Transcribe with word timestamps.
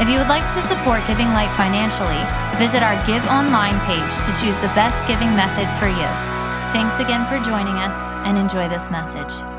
If 0.00 0.08
you 0.08 0.18
would 0.18 0.28
like 0.28 0.46
to 0.54 0.62
support 0.68 1.06
Giving 1.06 1.28
Light 1.36 1.52
financially, 1.56 2.22
visit 2.56 2.82
our 2.82 2.96
Give 3.06 3.24
Online 3.28 3.78
page 3.84 4.14
to 4.24 4.32
choose 4.40 4.56
the 4.64 4.72
best 4.72 4.96
giving 5.06 5.34
method 5.36 5.68
for 5.78 5.88
you. 5.88 6.08
Thanks 6.72 6.96
again 6.98 7.26
for 7.26 7.38
joining 7.44 7.76
us 7.76 7.94
and 8.26 8.38
enjoy 8.38 8.68
this 8.68 8.90
message. 8.90 9.51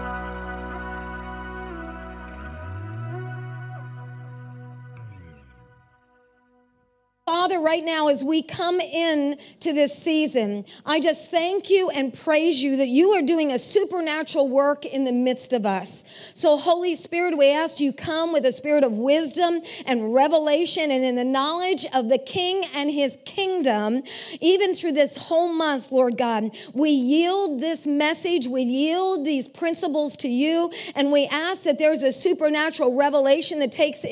Right 7.73 7.83
now, 7.83 8.07
as 8.07 8.23
we 8.23 8.43
come 8.43 8.79
in 8.79 9.35
to 9.59 9.73
this 9.73 9.97
season, 9.97 10.63
I 10.85 10.99
just 10.99 11.31
thank 11.31 11.71
you 11.71 11.89
and 11.89 12.13
praise 12.13 12.61
you 12.61 12.77
that 12.77 12.87
you 12.87 13.09
are 13.13 13.23
doing 13.23 13.51
a 13.51 13.57
supernatural 13.57 14.47
work 14.47 14.85
in 14.85 15.05
the 15.05 15.11
midst 15.11 15.53
of 15.53 15.65
us. 15.65 16.31
So, 16.35 16.55
Holy 16.55 16.93
Spirit, 16.93 17.35
we 17.35 17.51
ask 17.51 17.79
you 17.79 17.91
come 17.91 18.31
with 18.31 18.45
a 18.45 18.51
spirit 18.51 18.83
of 18.83 18.91
wisdom 18.91 19.59
and 19.87 20.13
revelation 20.13 20.91
and 20.91 21.03
in 21.03 21.15
the 21.15 21.23
knowledge 21.23 21.87
of 21.95 22.09
the 22.09 22.19
King 22.19 22.63
and 22.75 22.91
his 22.91 23.17
kingdom, 23.25 24.03
even 24.39 24.75
through 24.75 24.91
this 24.91 25.17
whole 25.17 25.51
month, 25.51 25.91
Lord 25.91 26.15
God. 26.15 26.55
We 26.75 26.91
yield 26.91 27.59
this 27.59 27.87
message, 27.87 28.45
we 28.45 28.61
yield 28.61 29.25
these 29.25 29.47
principles 29.47 30.15
to 30.17 30.27
you, 30.27 30.71
and 30.95 31.11
we 31.11 31.25
ask 31.25 31.63
that 31.63 31.79
there's 31.79 32.03
a 32.03 32.11
supernatural 32.11 32.95
revelation 32.95 33.57
that 33.61 33.71
takes 33.71 34.05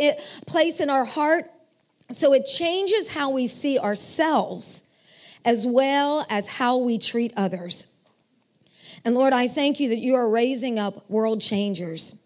place 0.47 0.79
in 0.79 0.89
our 0.89 1.05
heart 1.05 1.45
so 2.15 2.33
it 2.33 2.45
changes 2.45 3.09
how 3.09 3.29
we 3.29 3.47
see 3.47 3.79
ourselves 3.79 4.83
as 5.43 5.65
well 5.65 6.25
as 6.29 6.47
how 6.47 6.77
we 6.77 6.97
treat 6.97 7.33
others. 7.35 7.93
And 9.03 9.15
Lord, 9.15 9.33
I 9.33 9.47
thank 9.47 9.79
you 9.79 9.89
that 9.89 9.99
you 9.99 10.15
are 10.15 10.29
raising 10.29 10.77
up 10.77 11.09
world 11.09 11.41
changers. 11.41 12.23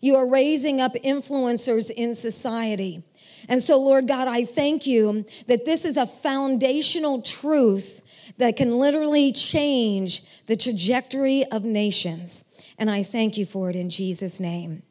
You 0.00 0.16
are 0.16 0.28
raising 0.28 0.80
up 0.80 0.92
influencers 0.94 1.90
in 1.90 2.14
society. 2.14 3.02
And 3.48 3.62
so, 3.62 3.80
Lord 3.80 4.08
God, 4.08 4.26
I 4.28 4.44
thank 4.44 4.86
you 4.86 5.24
that 5.46 5.64
this 5.64 5.84
is 5.84 5.96
a 5.96 6.06
foundational 6.06 7.22
truth 7.22 8.02
that 8.38 8.56
can 8.56 8.78
literally 8.78 9.32
change 9.32 10.22
the 10.46 10.56
trajectory 10.56 11.44
of 11.46 11.64
nations. 11.64 12.44
And 12.78 12.90
I 12.90 13.02
thank 13.02 13.36
you 13.36 13.46
for 13.46 13.70
it 13.70 13.76
in 13.76 13.88
Jesus' 13.88 14.40
name. 14.40 14.82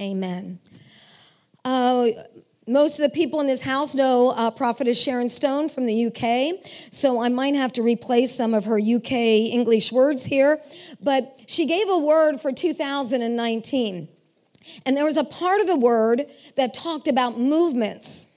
Amen. 0.00 0.60
Uh, 1.64 2.06
most 2.70 3.00
of 3.00 3.02
the 3.02 3.14
people 3.14 3.40
in 3.40 3.48
this 3.48 3.62
house 3.62 3.96
know 3.96 4.30
uh, 4.30 4.48
Prophetess 4.50 5.00
Sharon 5.00 5.28
Stone 5.28 5.70
from 5.70 5.86
the 5.86 6.06
UK, 6.06 6.64
so 6.92 7.20
I 7.20 7.28
might 7.28 7.56
have 7.56 7.72
to 7.74 7.82
replace 7.82 8.32
some 8.32 8.54
of 8.54 8.64
her 8.66 8.78
UK 8.78 9.12
English 9.12 9.90
words 9.90 10.24
here. 10.24 10.60
But 11.02 11.36
she 11.48 11.66
gave 11.66 11.88
a 11.88 11.98
word 11.98 12.40
for 12.40 12.52
2019, 12.52 14.08
and 14.86 14.96
there 14.96 15.04
was 15.04 15.16
a 15.16 15.24
part 15.24 15.60
of 15.60 15.66
the 15.66 15.76
word 15.76 16.26
that 16.54 16.72
talked 16.72 17.08
about 17.08 17.40
movements. 17.40 18.28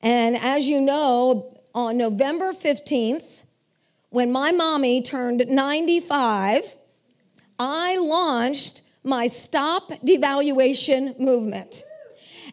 And 0.00 0.36
as 0.36 0.68
you 0.68 0.80
know, 0.80 1.58
on 1.74 1.96
November 1.96 2.52
15th, 2.52 3.42
when 4.10 4.30
my 4.30 4.52
mommy 4.52 5.02
turned 5.02 5.44
95, 5.48 6.62
I 7.58 7.96
launched 7.96 8.82
my 9.02 9.26
Stop 9.26 9.90
Devaluation 10.04 11.18
movement. 11.18 11.82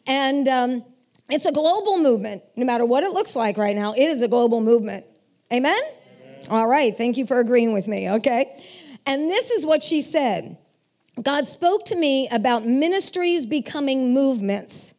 And 0.07 0.47
um, 0.47 0.85
it's 1.29 1.45
a 1.45 1.51
global 1.51 1.97
movement, 1.97 2.43
no 2.55 2.65
matter 2.65 2.85
what 2.85 3.03
it 3.03 3.11
looks 3.11 3.35
like 3.35 3.57
right 3.57 3.75
now, 3.75 3.93
it 3.93 4.03
is 4.03 4.21
a 4.21 4.27
global 4.27 4.61
movement. 4.61 5.05
Amen? 5.51 5.77
Amen? 6.23 6.43
All 6.49 6.67
right, 6.67 6.95
thank 6.95 7.17
you 7.17 7.25
for 7.25 7.39
agreeing 7.39 7.73
with 7.73 7.87
me, 7.87 8.09
okay? 8.09 8.61
And 9.05 9.29
this 9.29 9.51
is 9.51 9.65
what 9.65 9.83
she 9.83 10.01
said 10.01 10.57
God 11.21 11.47
spoke 11.47 11.85
to 11.85 11.95
me 11.95 12.27
about 12.29 12.65
ministries 12.65 13.45
becoming 13.45 14.13
movements. 14.13 14.94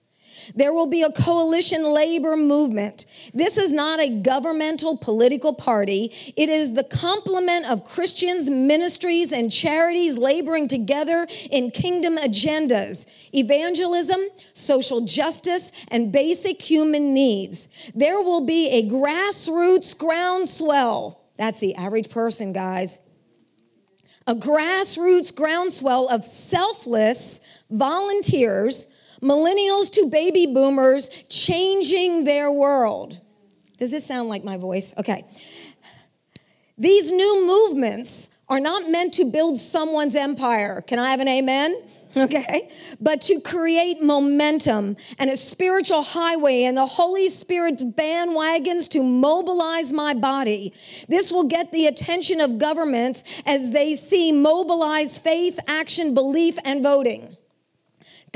There 0.54 0.72
will 0.72 0.86
be 0.86 1.02
a 1.02 1.10
coalition 1.10 1.82
labor 1.82 2.36
movement. 2.36 3.06
This 3.34 3.56
is 3.56 3.72
not 3.72 4.00
a 4.00 4.20
governmental 4.20 4.96
political 4.96 5.54
party. 5.54 6.12
It 6.36 6.48
is 6.48 6.74
the 6.74 6.84
complement 6.84 7.68
of 7.68 7.84
Christians, 7.84 8.48
ministries, 8.48 9.32
and 9.32 9.50
charities 9.50 10.18
laboring 10.18 10.68
together 10.68 11.26
in 11.50 11.70
kingdom 11.70 12.16
agendas 12.16 13.06
evangelism, 13.32 14.20
social 14.54 15.02
justice, 15.02 15.72
and 15.88 16.10
basic 16.10 16.62
human 16.62 17.12
needs. 17.12 17.68
There 17.94 18.20
will 18.20 18.46
be 18.46 18.68
a 18.70 18.88
grassroots 18.88 19.96
groundswell. 19.96 21.20
That's 21.36 21.60
the 21.60 21.74
average 21.74 22.10
person, 22.10 22.52
guys. 22.52 23.00
A 24.26 24.34
grassroots 24.34 25.34
groundswell 25.34 26.08
of 26.08 26.24
selfless 26.24 27.40
volunteers 27.70 28.92
millennials 29.22 29.90
to 29.92 30.08
baby 30.10 30.46
boomers 30.46 31.08
changing 31.28 32.24
their 32.24 32.50
world. 32.50 33.20
Does 33.78 33.90
this 33.90 34.06
sound 34.06 34.28
like 34.28 34.44
my 34.44 34.56
voice? 34.56 34.94
Okay. 34.96 35.24
These 36.78 37.10
new 37.10 37.46
movements 37.46 38.28
are 38.48 38.60
not 38.60 38.88
meant 38.90 39.14
to 39.14 39.24
build 39.24 39.58
someone's 39.58 40.14
empire. 40.14 40.82
Can 40.82 40.98
I 40.98 41.10
have 41.10 41.20
an 41.20 41.28
amen? 41.28 41.82
Okay. 42.16 42.70
But 42.98 43.20
to 43.22 43.42
create 43.42 44.02
momentum 44.02 44.96
and 45.18 45.28
a 45.28 45.36
spiritual 45.36 46.02
highway 46.02 46.62
and 46.62 46.74
the 46.74 46.86
Holy 46.86 47.28
Spirit 47.28 47.78
bandwagons 47.94 48.88
to 48.92 49.02
mobilize 49.02 49.92
my 49.92 50.14
body. 50.14 50.72
This 51.10 51.30
will 51.30 51.44
get 51.44 51.72
the 51.72 51.88
attention 51.88 52.40
of 52.40 52.58
governments 52.58 53.42
as 53.44 53.70
they 53.70 53.96
see 53.96 54.32
mobilized 54.32 55.22
faith, 55.22 55.60
action, 55.68 56.14
belief, 56.14 56.56
and 56.64 56.82
voting. 56.82 57.36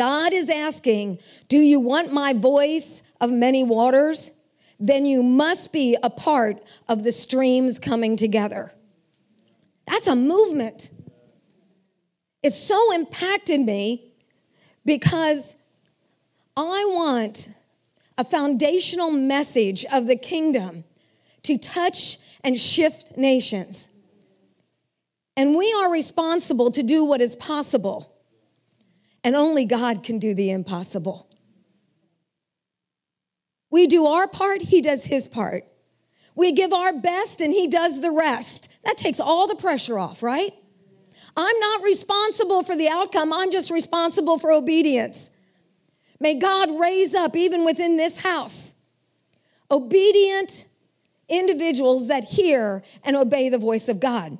God 0.01 0.33
is 0.33 0.49
asking, 0.49 1.19
Do 1.49 1.59
you 1.59 1.79
want 1.79 2.11
my 2.11 2.33
voice 2.33 3.03
of 3.21 3.31
many 3.31 3.63
waters? 3.63 4.31
Then 4.79 5.05
you 5.05 5.23
must 5.23 5.75
be 5.75 5.95
a 6.03 6.09
part 6.09 6.63
of 6.89 7.05
the 7.05 7.13
streams 7.13 7.79
coming 7.79 8.17
together. 8.17 8.73
That's 9.87 10.07
a 10.07 10.17
movement. 10.17 10.89
It 12.43 12.55
so 12.55 12.95
impacted 12.95 13.61
me 13.61 14.15
because 14.87 15.55
I 16.57 16.87
want 16.95 17.51
a 18.17 18.25
foundational 18.25 19.11
message 19.11 19.85
of 19.93 20.07
the 20.07 20.17
kingdom 20.17 20.85
to 21.43 21.59
touch 21.59 22.17
and 22.43 22.59
shift 22.59 23.19
nations. 23.19 23.91
And 25.37 25.55
we 25.55 25.71
are 25.75 25.93
responsible 25.93 26.71
to 26.71 26.83
do 26.83 27.05
what 27.05 27.21
is 27.21 27.37
possible. 27.37 28.10
And 29.23 29.37
only 29.37 29.65
God 29.65 30.03
can 30.03 30.19
do 30.19 30.35
the 30.35 30.51
impossible. 30.51 31.29
We 33.71 33.87
do 33.87 34.07
our 34.07 34.27
part, 34.27 34.63
He 34.63 34.83
does 34.83 35.05
His 35.05 35.29
part. 35.29 35.65
We 36.35 36.53
give 36.53 36.73
our 36.73 36.99
best, 36.99 37.41
and 37.41 37.53
He 37.53 37.69
does 37.69 38.01
the 38.01 38.11
rest. 38.11 38.69
That 38.85 38.97
takes 38.97 39.21
all 39.21 39.47
the 39.47 39.57
pressure 39.57 39.99
off, 39.99 40.23
right? 40.23 40.53
I'm 41.37 41.61
not 41.61 41.83
responsible 41.83 42.63
for 42.63 42.77
the 42.77 42.89
outcome, 42.89 43.33
I'm 43.33 43.51
just 43.51 43.71
responsible 43.71 44.39
for 44.39 44.51
obedience. 44.51 45.31
May 46.19 46.35
God 46.35 46.79
raise 46.79 47.15
up, 47.15 47.35
even 47.35 47.65
within 47.65 47.97
this 47.97 48.19
house, 48.19 48.75
obedient 49.71 50.67
individuals 51.29 52.09
that 52.09 52.25
hear 52.25 52.83
and 53.05 53.17
obey 53.17 53.49
the 53.49 53.59
voice 53.59 53.89
of 53.89 54.01
God. 54.01 54.37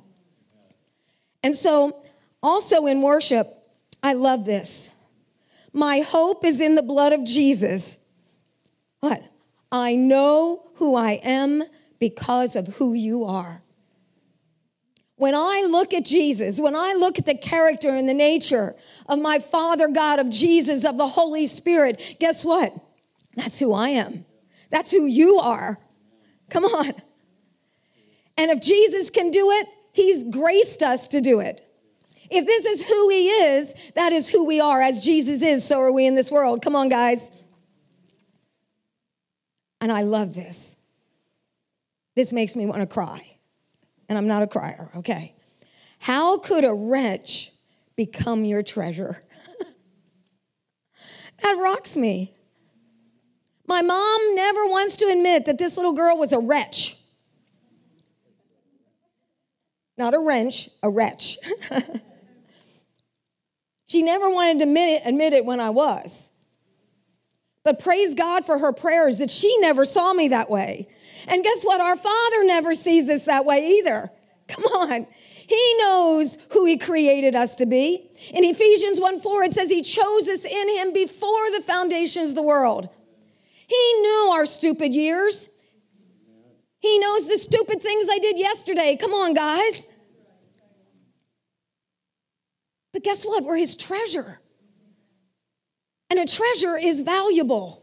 And 1.43 1.55
so, 1.55 2.03
also 2.43 2.85
in 2.85 3.01
worship, 3.01 3.47
I 4.03 4.13
love 4.13 4.45
this. 4.45 4.93
My 5.73 5.99
hope 5.99 6.45
is 6.45 6.59
in 6.59 6.75
the 6.75 6.81
blood 6.81 7.13
of 7.13 7.23
Jesus. 7.23 7.97
What? 8.99 9.23
I 9.71 9.95
know 9.95 10.71
who 10.75 10.95
I 10.95 11.13
am 11.23 11.63
because 11.99 12.55
of 12.55 12.67
who 12.67 12.93
you 12.93 13.23
are. 13.23 13.61
When 15.15 15.35
I 15.35 15.67
look 15.69 15.93
at 15.93 16.03
Jesus, 16.03 16.59
when 16.59 16.75
I 16.75 16.93
look 16.93 17.19
at 17.19 17.27
the 17.27 17.37
character 17.37 17.89
and 17.89 18.09
the 18.09 18.13
nature 18.13 18.73
of 19.07 19.19
my 19.19 19.37
Father 19.37 19.87
God, 19.87 20.19
of 20.19 20.29
Jesus, 20.29 20.83
of 20.83 20.97
the 20.97 21.07
Holy 21.07 21.45
Spirit, 21.45 22.17
guess 22.19 22.43
what? 22.43 22.73
That's 23.35 23.59
who 23.59 23.71
I 23.71 23.89
am. 23.89 24.25
That's 24.71 24.91
who 24.91 25.05
you 25.05 25.37
are. 25.37 25.77
Come 26.49 26.65
on. 26.65 26.93
And 28.37 28.49
if 28.49 28.61
Jesus 28.61 29.11
can 29.11 29.29
do 29.29 29.51
it, 29.51 29.67
He's 29.93 30.23
graced 30.23 30.81
us 30.81 31.07
to 31.09 31.21
do 31.21 31.39
it. 31.39 31.70
If 32.31 32.45
this 32.45 32.65
is 32.65 32.87
who 32.87 33.09
he 33.09 33.27
is, 33.27 33.75
that 33.95 34.13
is 34.13 34.29
who 34.29 34.45
we 34.45 34.61
are. 34.61 34.81
As 34.81 35.01
Jesus 35.01 35.41
is, 35.41 35.67
so 35.67 35.81
are 35.81 35.91
we 35.91 36.07
in 36.07 36.15
this 36.15 36.31
world. 36.31 36.61
Come 36.61 36.77
on, 36.77 36.87
guys. 36.87 37.29
And 39.81 39.91
I 39.91 40.03
love 40.03 40.33
this. 40.33 40.77
This 42.15 42.31
makes 42.31 42.55
me 42.55 42.65
want 42.65 42.79
to 42.79 42.87
cry. 42.87 43.21
and 44.07 44.17
I'm 44.17 44.27
not 44.27 44.43
a 44.43 44.47
crier, 44.47 44.89
okay? 44.97 45.35
How 45.99 46.37
could 46.37 46.63
a 46.63 46.73
wretch 46.73 47.51
become 47.95 48.45
your 48.45 48.63
treasure? 48.63 49.23
that 51.41 51.53
rocks 51.53 51.97
me. 51.97 52.33
My 53.67 53.81
mom 53.81 54.35
never 54.35 54.65
wants 54.67 54.97
to 54.97 55.05
admit 55.05 55.45
that 55.45 55.57
this 55.57 55.77
little 55.77 55.93
girl 55.93 56.17
was 56.17 56.31
a 56.33 56.39
wretch. 56.39 56.97
Not 59.97 60.13
a 60.13 60.19
wrench, 60.19 60.69
a 60.81 60.89
wretch. 60.89 61.37
she 63.91 64.01
never 64.01 64.29
wanted 64.29 64.59
to 64.59 64.63
admit 64.63 64.87
it, 64.87 65.01
admit 65.05 65.33
it 65.33 65.43
when 65.43 65.59
I 65.59 65.69
was. 65.69 66.29
But 67.65 67.79
praise 67.79 68.13
God 68.13 68.45
for 68.45 68.57
her 68.57 68.71
prayers 68.71 69.17
that 69.17 69.29
she 69.29 69.53
never 69.59 69.83
saw 69.83 70.13
me 70.13 70.29
that 70.29 70.49
way. 70.49 70.87
And 71.27 71.43
guess 71.43 71.65
what? 71.65 71.81
Our 71.81 71.97
Father 71.97 72.45
never 72.45 72.73
sees 72.73 73.09
us 73.09 73.25
that 73.25 73.43
way 73.43 73.79
either. 73.79 74.09
Come 74.47 74.63
on. 74.63 75.07
He 75.45 75.75
knows 75.79 76.37
who 76.53 76.63
He 76.63 76.77
created 76.77 77.35
us 77.35 77.55
to 77.55 77.65
be. 77.65 78.09
In 78.33 78.45
Ephesians 78.45 79.01
1 79.01 79.19
4, 79.19 79.43
it 79.43 79.53
says 79.53 79.69
He 79.69 79.81
chose 79.81 80.29
us 80.29 80.45
in 80.45 80.69
Him 80.69 80.93
before 80.93 81.51
the 81.51 81.61
foundations 81.61 82.29
of 82.29 82.35
the 82.37 82.43
world. 82.43 82.87
He 83.67 83.93
knew 83.99 84.29
our 84.31 84.45
stupid 84.45 84.93
years. 84.93 85.49
He 86.79 86.97
knows 86.97 87.27
the 87.27 87.37
stupid 87.37 87.81
things 87.81 88.07
I 88.09 88.19
did 88.19 88.39
yesterday. 88.39 88.95
Come 88.95 89.11
on, 89.11 89.33
guys. 89.33 89.85
But 92.93 93.03
guess 93.03 93.25
what? 93.25 93.43
We're 93.43 93.57
His 93.57 93.75
treasure. 93.75 94.39
And 96.09 96.19
a 96.19 96.25
treasure 96.25 96.77
is 96.77 97.01
valuable. 97.01 97.81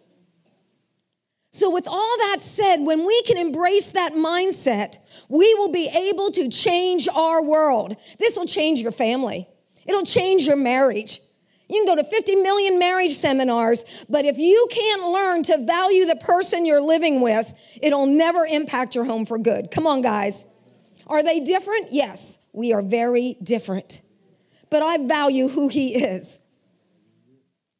So, 1.50 1.70
with 1.70 1.88
all 1.88 2.16
that 2.18 2.38
said, 2.40 2.82
when 2.82 3.06
we 3.06 3.22
can 3.22 3.38
embrace 3.38 3.90
that 3.92 4.12
mindset, 4.12 4.98
we 5.28 5.54
will 5.54 5.72
be 5.72 5.88
able 5.88 6.30
to 6.32 6.50
change 6.50 7.08
our 7.08 7.42
world. 7.42 7.96
This 8.18 8.36
will 8.36 8.46
change 8.46 8.80
your 8.80 8.92
family, 8.92 9.48
it'll 9.86 10.04
change 10.04 10.46
your 10.46 10.56
marriage. 10.56 11.20
You 11.70 11.84
can 11.84 11.96
go 11.96 12.02
to 12.02 12.08
50 12.08 12.36
million 12.36 12.78
marriage 12.78 13.14
seminars, 13.14 13.84
but 14.08 14.24
if 14.24 14.38
you 14.38 14.68
can't 14.70 15.02
learn 15.02 15.42
to 15.44 15.58
value 15.66 16.06
the 16.06 16.16
person 16.16 16.64
you're 16.64 16.80
living 16.80 17.20
with, 17.20 17.52
it'll 17.82 18.06
never 18.06 18.46
impact 18.46 18.94
your 18.94 19.04
home 19.04 19.26
for 19.26 19.36
good. 19.36 19.70
Come 19.70 19.86
on, 19.86 20.00
guys. 20.00 20.46
Are 21.06 21.22
they 21.22 21.40
different? 21.40 21.92
Yes, 21.92 22.38
we 22.54 22.72
are 22.72 22.80
very 22.80 23.36
different. 23.42 24.00
But 24.70 24.82
I 24.82 24.98
value 24.98 25.48
who 25.48 25.68
he 25.68 25.94
is. 25.94 26.40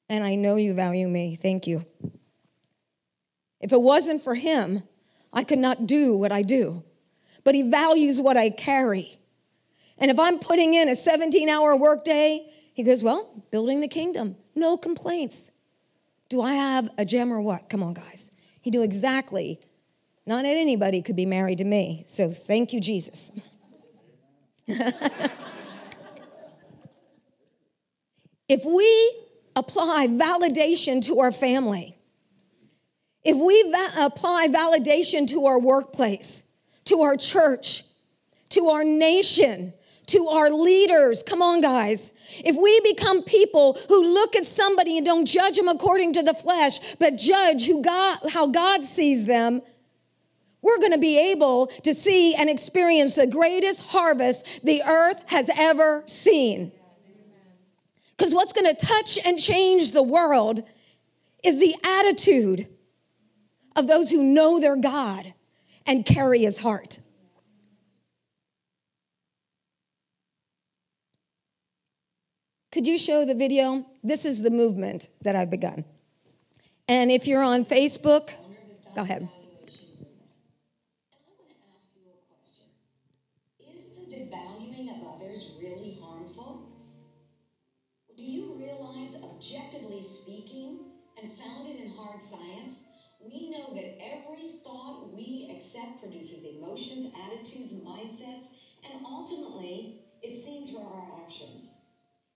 And 0.08 0.24
I 0.24 0.36
know 0.36 0.56
you 0.56 0.74
value 0.74 1.08
me. 1.08 1.36
Thank 1.36 1.66
you. 1.66 1.84
If 3.60 3.72
it 3.72 3.80
wasn't 3.80 4.22
for 4.22 4.34
him, 4.34 4.82
I 5.32 5.44
could 5.44 5.58
not 5.58 5.86
do 5.86 6.16
what 6.16 6.32
I 6.32 6.42
do. 6.42 6.82
But 7.44 7.54
he 7.54 7.62
values 7.62 8.20
what 8.20 8.36
I 8.36 8.50
carry. 8.50 9.18
And 9.98 10.10
if 10.10 10.18
I'm 10.18 10.38
putting 10.38 10.74
in 10.74 10.88
a 10.88 10.96
17 10.96 11.48
hour 11.48 11.76
workday, 11.76 12.46
he 12.72 12.82
goes, 12.82 13.02
Well, 13.02 13.44
building 13.50 13.80
the 13.80 13.88
kingdom, 13.88 14.36
no 14.54 14.76
complaints. 14.76 15.50
Do 16.28 16.42
I 16.42 16.52
have 16.54 16.88
a 16.98 17.04
gem 17.04 17.32
or 17.32 17.40
what? 17.40 17.68
Come 17.68 17.82
on, 17.82 17.94
guys. 17.94 18.30
He 18.60 18.70
knew 18.70 18.82
exactly. 18.82 19.60
Not 20.26 20.44
anybody 20.44 21.00
could 21.00 21.16
be 21.16 21.26
married 21.26 21.58
to 21.58 21.64
me. 21.64 22.04
So 22.08 22.30
thank 22.30 22.72
you, 22.72 22.80
Jesus. 22.80 23.32
if 28.48 28.64
we 28.64 29.12
apply 29.54 30.08
validation 30.08 31.04
to 31.06 31.20
our 31.20 31.32
family, 31.32 31.98
if 33.24 33.36
we 33.36 33.62
va- 33.70 34.06
apply 34.06 34.48
validation 34.48 35.28
to 35.28 35.46
our 35.46 35.60
workplace, 35.60 36.44
to 36.84 37.02
our 37.02 37.16
church, 37.16 37.84
to 38.50 38.68
our 38.68 38.84
nation, 38.84 39.74
to 40.06 40.28
our 40.28 40.50
leaders, 40.50 41.22
come 41.22 41.42
on, 41.42 41.60
guys. 41.60 42.14
If 42.42 42.56
we 42.56 42.80
become 42.80 43.22
people 43.22 43.78
who 43.88 44.02
look 44.02 44.34
at 44.34 44.46
somebody 44.46 44.96
and 44.96 45.04
don't 45.04 45.26
judge 45.26 45.56
them 45.56 45.68
according 45.68 46.14
to 46.14 46.22
the 46.22 46.32
flesh, 46.32 46.94
but 46.96 47.16
judge 47.16 47.66
who 47.66 47.82
God, 47.82 48.18
how 48.30 48.46
God 48.46 48.82
sees 48.82 49.26
them, 49.26 49.60
we're 50.62 50.78
going 50.78 50.92
to 50.92 50.98
be 50.98 51.18
able 51.30 51.66
to 51.66 51.94
see 51.94 52.34
and 52.34 52.48
experience 52.48 53.14
the 53.14 53.26
greatest 53.26 53.82
harvest 53.82 54.64
the 54.64 54.82
earth 54.82 55.22
has 55.26 55.50
ever 55.56 56.02
seen. 56.06 56.72
Because 58.18 58.34
what's 58.34 58.52
going 58.52 58.74
to 58.74 58.86
touch 58.86 59.16
and 59.24 59.38
change 59.38 59.92
the 59.92 60.02
world 60.02 60.64
is 61.44 61.60
the 61.60 61.76
attitude 61.84 62.66
of 63.76 63.86
those 63.86 64.10
who 64.10 64.22
know 64.22 64.58
their 64.58 64.76
God 64.76 65.32
and 65.86 66.04
carry 66.04 66.40
his 66.40 66.58
heart. 66.58 66.98
Could 72.72 72.88
you 72.88 72.98
show 72.98 73.24
the 73.24 73.34
video? 73.34 73.86
This 74.02 74.24
is 74.24 74.42
the 74.42 74.50
movement 74.50 75.08
that 75.22 75.36
I've 75.36 75.50
begun. 75.50 75.84
And 76.88 77.10
if 77.10 77.26
you're 77.26 77.42
on 77.42 77.64
Facebook, 77.64 78.30
go 78.94 79.02
ahead. 79.02 79.28
Ultimately 99.28 99.94
is 100.22 100.42
seen 100.44 100.64
through 100.64 100.80
our 100.80 101.20
actions. 101.22 101.72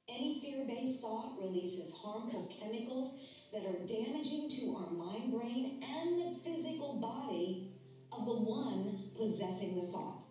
Any 0.09 0.41
fear 0.41 0.65
based 0.67 1.01
thought 1.01 1.39
releases 1.39 1.93
harmful 1.93 2.51
chemicals 2.59 3.15
that 3.53 3.65
are 3.65 3.87
damaging 3.87 4.49
to 4.51 4.75
our 4.77 4.91
mind, 4.91 5.31
brain, 5.31 5.81
and 5.83 6.19
the 6.19 6.31
physical 6.43 7.01
body 7.01 7.71
of 8.11 8.27
the 8.27 8.35
one 8.35 8.99
possessing 9.15 9.75
the 9.75 9.85
thought. 9.85 10.25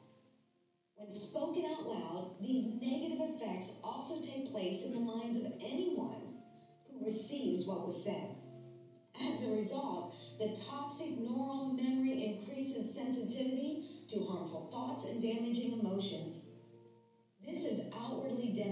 When 0.96 1.10
spoken 1.10 1.66
out 1.66 1.88
loud, 1.88 2.30
these 2.40 2.68
negative 2.68 3.20
effects 3.22 3.72
also 3.84 4.22
take 4.22 4.52
place 4.52 4.82
in 4.84 4.94
the 4.94 5.00
minds 5.00 5.38
of 5.38 5.48
anyone 5.60 6.30
who 6.88 7.04
receives 7.04 7.66
what 7.66 7.84
was 7.84 8.04
said. 8.04 8.36
As 9.20 9.42
a 9.42 9.50
result, 9.50 10.14
the 10.38 10.50
toxic 10.50 11.18
neural 11.18 11.66
memory 11.66 12.22
increases 12.22 12.94
sensitivity 12.94 13.80
to 14.08 14.20
harmful 14.22 14.68
thoughts 14.72 15.04
and 15.06 15.22
damaging 15.22 15.72
emotions. 15.72 16.41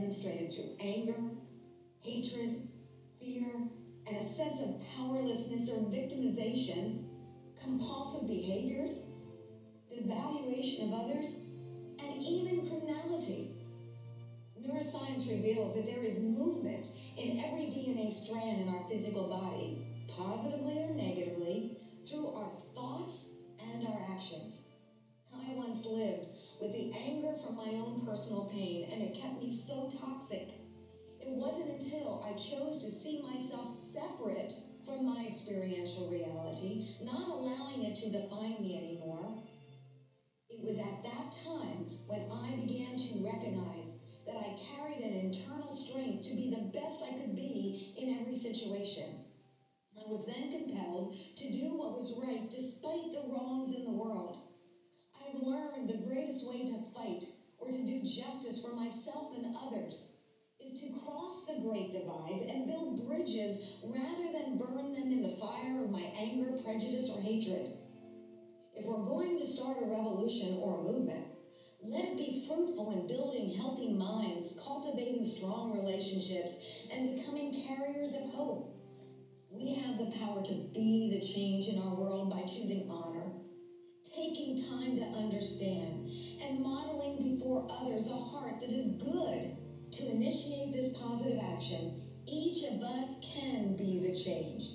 Demonstrated 0.09 0.51
through 0.51 0.71
anger, 0.79 1.29
hatred, 2.01 2.65
fear, 3.19 3.61
and 4.07 4.17
a 4.17 4.23
sense 4.23 4.59
of 4.59 4.73
powerlessness 4.97 5.69
or 5.69 5.77
victimization, 5.81 6.97
compulsive 7.55 8.25
behaviors, 8.25 9.03
devaluation 9.87 10.83
of 10.83 10.91
others, 10.93 11.37
and 11.99 12.23
even 12.23 12.65
criminality. 12.65 13.51
Neuroscience 14.59 15.27
reveals 15.29 15.75
that 15.75 15.85
there 15.85 16.01
is 16.01 16.17
movement 16.17 16.89
in 17.15 17.37
every 17.37 17.67
DNA 17.67 18.09
strand 18.09 18.59
in 18.59 18.67
our 18.67 18.81
physical 18.87 19.27
body 19.27 19.77
positively 20.07 20.79
or 20.79 20.89
negatively, 20.89 21.69
through 22.07 22.29
our 22.33 22.49
thoughts 22.73 23.27
and 23.59 23.83
our 23.83 23.99
actions. 23.99 24.63
I 25.31 25.53
once 25.53 25.85
lived 25.85 26.29
with 26.59 26.73
the 26.73 26.89
anger 26.93 27.33
from 27.41 27.55
my 27.55 27.75
own 27.75 28.03
personal 28.03 28.43
pain, 28.43 28.85
and 28.91 29.01
it 29.01 29.13
kept 29.13 29.37
me 29.37 29.49
so 29.49 29.87
toxic. 29.87 30.53
It 31.21 31.29
wasn't 31.29 31.69
until 31.69 32.21
I 32.23 32.33
chose 32.33 32.77
to 32.77 32.89
see 32.89 33.21
myself 33.21 33.67
separate 33.67 34.57
from 34.85 35.05
my 35.05 35.25
experiential 35.25 36.05
reality, 36.07 36.83
not 36.99 37.27
allowing 37.29 37.83
it 37.83 37.95
to 37.97 38.09
define 38.09 38.61
me 38.61 38.75
anymore. 38.75 39.33
It 40.49 40.61
was 40.61 40.77
at 40.79 41.03
that 41.03 41.31
time 41.31 41.85
when 42.07 42.23
I 42.29 42.53
began 42.53 42.97
to 42.97 43.23
recognize 43.23 43.95
that 44.25 44.37
I 44.37 44.49
carried 44.49 45.01
an 45.01 45.13
internal 45.13 45.71
strength 45.71 46.23
to 46.23 46.33
be 46.33 46.47
the 46.47 46.57
best 46.57 47.01
I 47.01 47.11
could 47.11 47.35
be 47.35 47.77
in 47.95 48.09
every 48.09 48.35
situation. 48.35 49.15
I 49.97 50.05
was 50.05 50.25
then 50.25 50.49
compelled 50.49 51.13
to 51.35 51.47
do 51.47 51.73
what 51.73 51.91
was 51.93 52.11
right 52.11 52.49
despite 52.49 53.11
the 53.11 53.21
wrongs 53.21 53.71
in 53.71 53.83
the 53.83 53.91
world. 53.91 54.37
I 55.29 55.31
have 55.31 55.43
learned 55.43 55.87
the 55.87 55.93
greatest 55.93 56.43
way 56.43 56.65
to 56.65 56.75
fight 56.91 57.29
or 57.59 57.69
to 57.69 57.83
do 57.83 58.01
justice 58.01 58.59
for 58.59 58.73
myself 58.73 59.27
and 59.31 59.45
others 59.55 60.07
is 60.59 60.73
to 60.79 60.89
cross 60.89 61.43
the 61.43 61.53
great 61.53 61.91
divides 61.91 62.41
and 62.41 62.65
build 62.65 63.05
bridges 63.05 63.77
rather 63.83 64.31
than 64.31 64.57
burn 64.57 64.91
them 64.91 65.11
in 65.11 65.21
the 65.21 65.27
fire 65.27 65.77
of 65.77 65.91
my 65.91 66.09
anger, 66.15 66.51
prejudice, 66.63 67.09
or 67.11 67.19
hatred. 67.19 67.69
If 68.73 68.85
we're 68.85 69.03
going 69.03 69.37
to 69.37 69.45
start 69.45 69.77
a 69.77 69.85
revolution 69.85 70.51
or 70.53 70.73
a 70.73 70.81
movement, 70.81 71.23
let 71.79 72.05
it 72.05 72.17
be 72.17 72.31
fruitful 72.31 72.89
in 72.89 73.05
building 73.05 73.47
healthy 73.47 73.87
minds, 73.87 74.51
cultivating 74.57 75.23
strong 75.23 75.69
relationships, 75.69 76.57
and 76.89 77.05
becoming 77.05 77.51
carriers 77.51 78.13
of 78.13 78.23
hope. 78.23 78.65
We 79.51 79.69
have 79.73 79.97
the 79.97 80.05
power 80.05 80.41
to 80.41 80.53
be 80.73 81.07
the 81.07 81.17
change 81.17 81.67
in 81.67 81.77
our 81.77 81.91
world 81.91 82.29
by 82.29 82.43
choosing 82.43 82.83
honor, 82.87 83.08
taking 84.19 84.57
time 84.57 84.97
to 84.97 85.03
understand, 85.17 86.11
and 86.41 86.61
modeling 86.61 87.37
before 87.37 87.65
others 87.69 88.07
a 88.07 88.13
heart 88.13 88.59
that 88.59 88.71
is 88.71 88.89
good 89.01 89.55
to 89.91 90.09
initiate 90.09 90.73
this 90.73 90.97
positive 90.97 91.39
action, 91.39 92.01
each 92.27 92.63
of 92.63 92.81
us 92.81 93.15
can 93.21 93.77
be 93.77 93.99
the 93.99 94.13
change. 94.13 94.71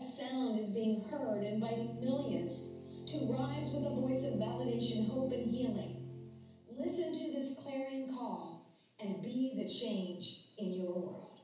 A 0.00 0.04
sound 0.04 0.60
is 0.60 0.68
being 0.70 1.00
heard, 1.10 1.42
inviting 1.42 1.98
millions 2.00 2.62
to 3.10 3.26
rise 3.26 3.70
with 3.72 3.84
a 3.84 3.90
voice 3.90 4.22
of 4.22 4.34
validation, 4.34 5.08
hope, 5.08 5.32
and 5.32 5.52
healing. 5.52 5.96
Listen 6.78 7.12
to 7.12 7.32
this 7.32 7.56
clarion 7.58 8.08
call 8.08 8.72
and 9.00 9.20
be 9.20 9.54
the 9.56 9.68
change 9.68 10.44
in 10.58 10.74
your 10.74 10.92
world. 10.92 11.40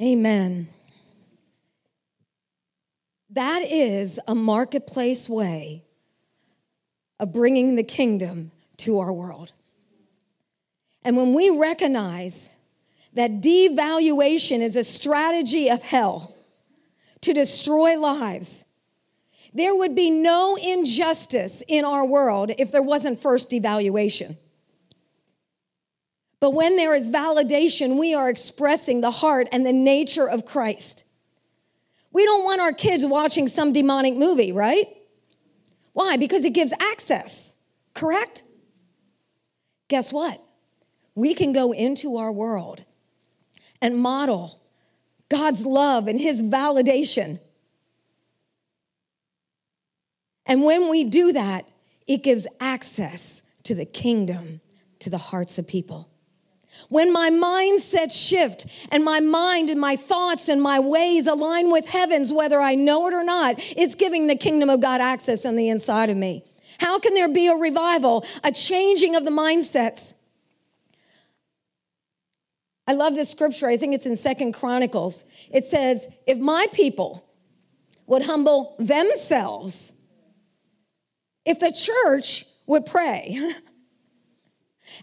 Amen. 0.00 0.68
That 3.30 3.62
is 3.62 4.18
a 4.26 4.34
marketplace 4.34 5.28
way 5.28 5.84
of 7.20 7.32
bringing 7.32 7.76
the 7.76 7.84
kingdom 7.84 8.50
to 8.78 8.98
our 8.98 9.12
world. 9.12 9.52
And 11.04 11.16
when 11.16 11.34
we 11.34 11.50
recognize 11.50 12.50
that 13.14 13.40
devaluation 13.40 14.60
is 14.60 14.76
a 14.76 14.84
strategy 14.84 15.70
of 15.70 15.82
hell 15.82 16.34
to 17.20 17.32
destroy 17.32 17.98
lives, 17.98 18.64
there 19.52 19.74
would 19.74 19.94
be 19.94 20.10
no 20.10 20.56
injustice 20.56 21.62
in 21.68 21.84
our 21.84 22.04
world 22.04 22.50
if 22.58 22.72
there 22.72 22.82
wasn't 22.82 23.20
first 23.20 23.50
devaluation. 23.50 24.36
But 26.40 26.54
when 26.54 26.76
there 26.76 26.94
is 26.94 27.08
validation, 27.08 27.98
we 27.98 28.14
are 28.14 28.30
expressing 28.30 29.02
the 29.02 29.10
heart 29.10 29.48
and 29.52 29.66
the 29.66 29.72
nature 29.72 30.28
of 30.28 30.46
Christ. 30.46 31.04
We 32.12 32.24
don't 32.24 32.44
want 32.44 32.60
our 32.60 32.72
kids 32.72 33.06
watching 33.06 33.46
some 33.46 33.72
demonic 33.72 34.14
movie, 34.14 34.52
right? 34.52 34.86
Why? 35.92 36.16
Because 36.16 36.44
it 36.44 36.54
gives 36.54 36.72
access, 36.80 37.54
correct? 37.94 38.42
Guess 39.88 40.12
what? 40.12 40.40
We 41.14 41.34
can 41.34 41.52
go 41.52 41.72
into 41.72 42.16
our 42.16 42.32
world 42.32 42.84
and 43.80 43.96
model 43.96 44.60
God's 45.28 45.64
love 45.64 46.08
and 46.08 46.20
His 46.20 46.42
validation. 46.42 47.38
And 50.46 50.62
when 50.62 50.88
we 50.88 51.04
do 51.04 51.32
that, 51.32 51.68
it 52.06 52.24
gives 52.24 52.46
access 52.58 53.42
to 53.62 53.74
the 53.74 53.84
kingdom, 53.84 54.60
to 54.98 55.10
the 55.10 55.18
hearts 55.18 55.58
of 55.58 55.68
people. 55.68 56.09
When 56.88 57.12
my 57.12 57.30
mindset 57.30 58.12
shift 58.12 58.66
and 58.90 59.04
my 59.04 59.20
mind 59.20 59.70
and 59.70 59.80
my 59.80 59.96
thoughts 59.96 60.48
and 60.48 60.62
my 60.62 60.80
ways 60.80 61.26
align 61.26 61.70
with 61.70 61.86
heaven's, 61.86 62.32
whether 62.32 62.60
I 62.60 62.74
know 62.74 63.06
it 63.08 63.14
or 63.14 63.24
not, 63.24 63.56
it's 63.58 63.94
giving 63.94 64.26
the 64.26 64.36
kingdom 64.36 64.70
of 64.70 64.80
God 64.80 65.00
access 65.00 65.44
on 65.44 65.56
the 65.56 65.68
inside 65.68 66.10
of 66.10 66.16
me. 66.16 66.44
How 66.78 66.98
can 66.98 67.14
there 67.14 67.32
be 67.32 67.48
a 67.48 67.54
revival, 67.54 68.24
a 68.42 68.50
changing 68.50 69.14
of 69.14 69.24
the 69.24 69.30
mindsets? 69.30 70.14
I 72.86 72.94
love 72.94 73.14
this 73.14 73.30
scripture. 73.30 73.68
I 73.68 73.76
think 73.76 73.94
it's 73.94 74.06
in 74.06 74.16
Second 74.16 74.52
Chronicles. 74.52 75.24
It 75.52 75.64
says, 75.64 76.08
If 76.26 76.38
my 76.38 76.66
people 76.72 77.24
would 78.06 78.22
humble 78.22 78.74
themselves, 78.80 79.92
if 81.44 81.60
the 81.60 81.70
church 81.70 82.46
would 82.66 82.86
pray, 82.86 83.38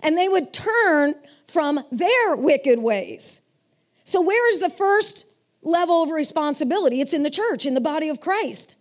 and 0.02 0.18
they 0.18 0.28
would 0.28 0.54
turn 0.54 1.16
from 1.48 1.80
their 1.92 2.36
wicked 2.36 2.80
ways. 2.80 3.42
So, 4.04 4.22
where 4.22 4.50
is 4.52 4.60
the 4.60 4.70
first 4.70 5.34
level 5.62 6.04
of 6.04 6.12
responsibility? 6.12 7.02
It's 7.02 7.14
in 7.14 7.24
the 7.24 7.30
church, 7.30 7.66
in 7.66 7.74
the 7.74 7.82
body 7.82 8.10
of 8.10 8.22
Christ. 8.22 8.78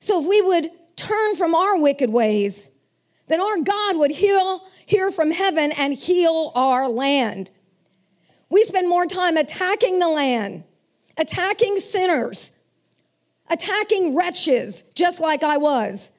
So, 0.00 0.20
if 0.20 0.28
we 0.28 0.40
would 0.42 0.70
turn 0.96 1.36
from 1.36 1.54
our 1.54 1.80
wicked 1.80 2.10
ways, 2.10 2.70
then 3.28 3.40
our 3.40 3.58
God 3.60 3.96
would 3.98 4.10
heal, 4.10 4.66
hear 4.86 5.10
from 5.10 5.30
heaven 5.30 5.72
and 5.72 5.94
heal 5.94 6.52
our 6.54 6.88
land. 6.88 7.50
We 8.50 8.64
spend 8.64 8.88
more 8.88 9.06
time 9.06 9.36
attacking 9.36 9.98
the 9.98 10.08
land, 10.08 10.64
attacking 11.16 11.78
sinners, 11.78 12.52
attacking 13.50 14.16
wretches, 14.16 14.82
just 14.94 15.20
like 15.20 15.42
I 15.42 15.58
was, 15.58 16.10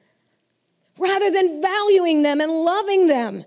rather 1.00 1.30
than 1.30 1.62
valuing 1.62 2.22
them 2.22 2.42
and 2.42 2.52
loving 2.52 3.06
them. 3.06 3.44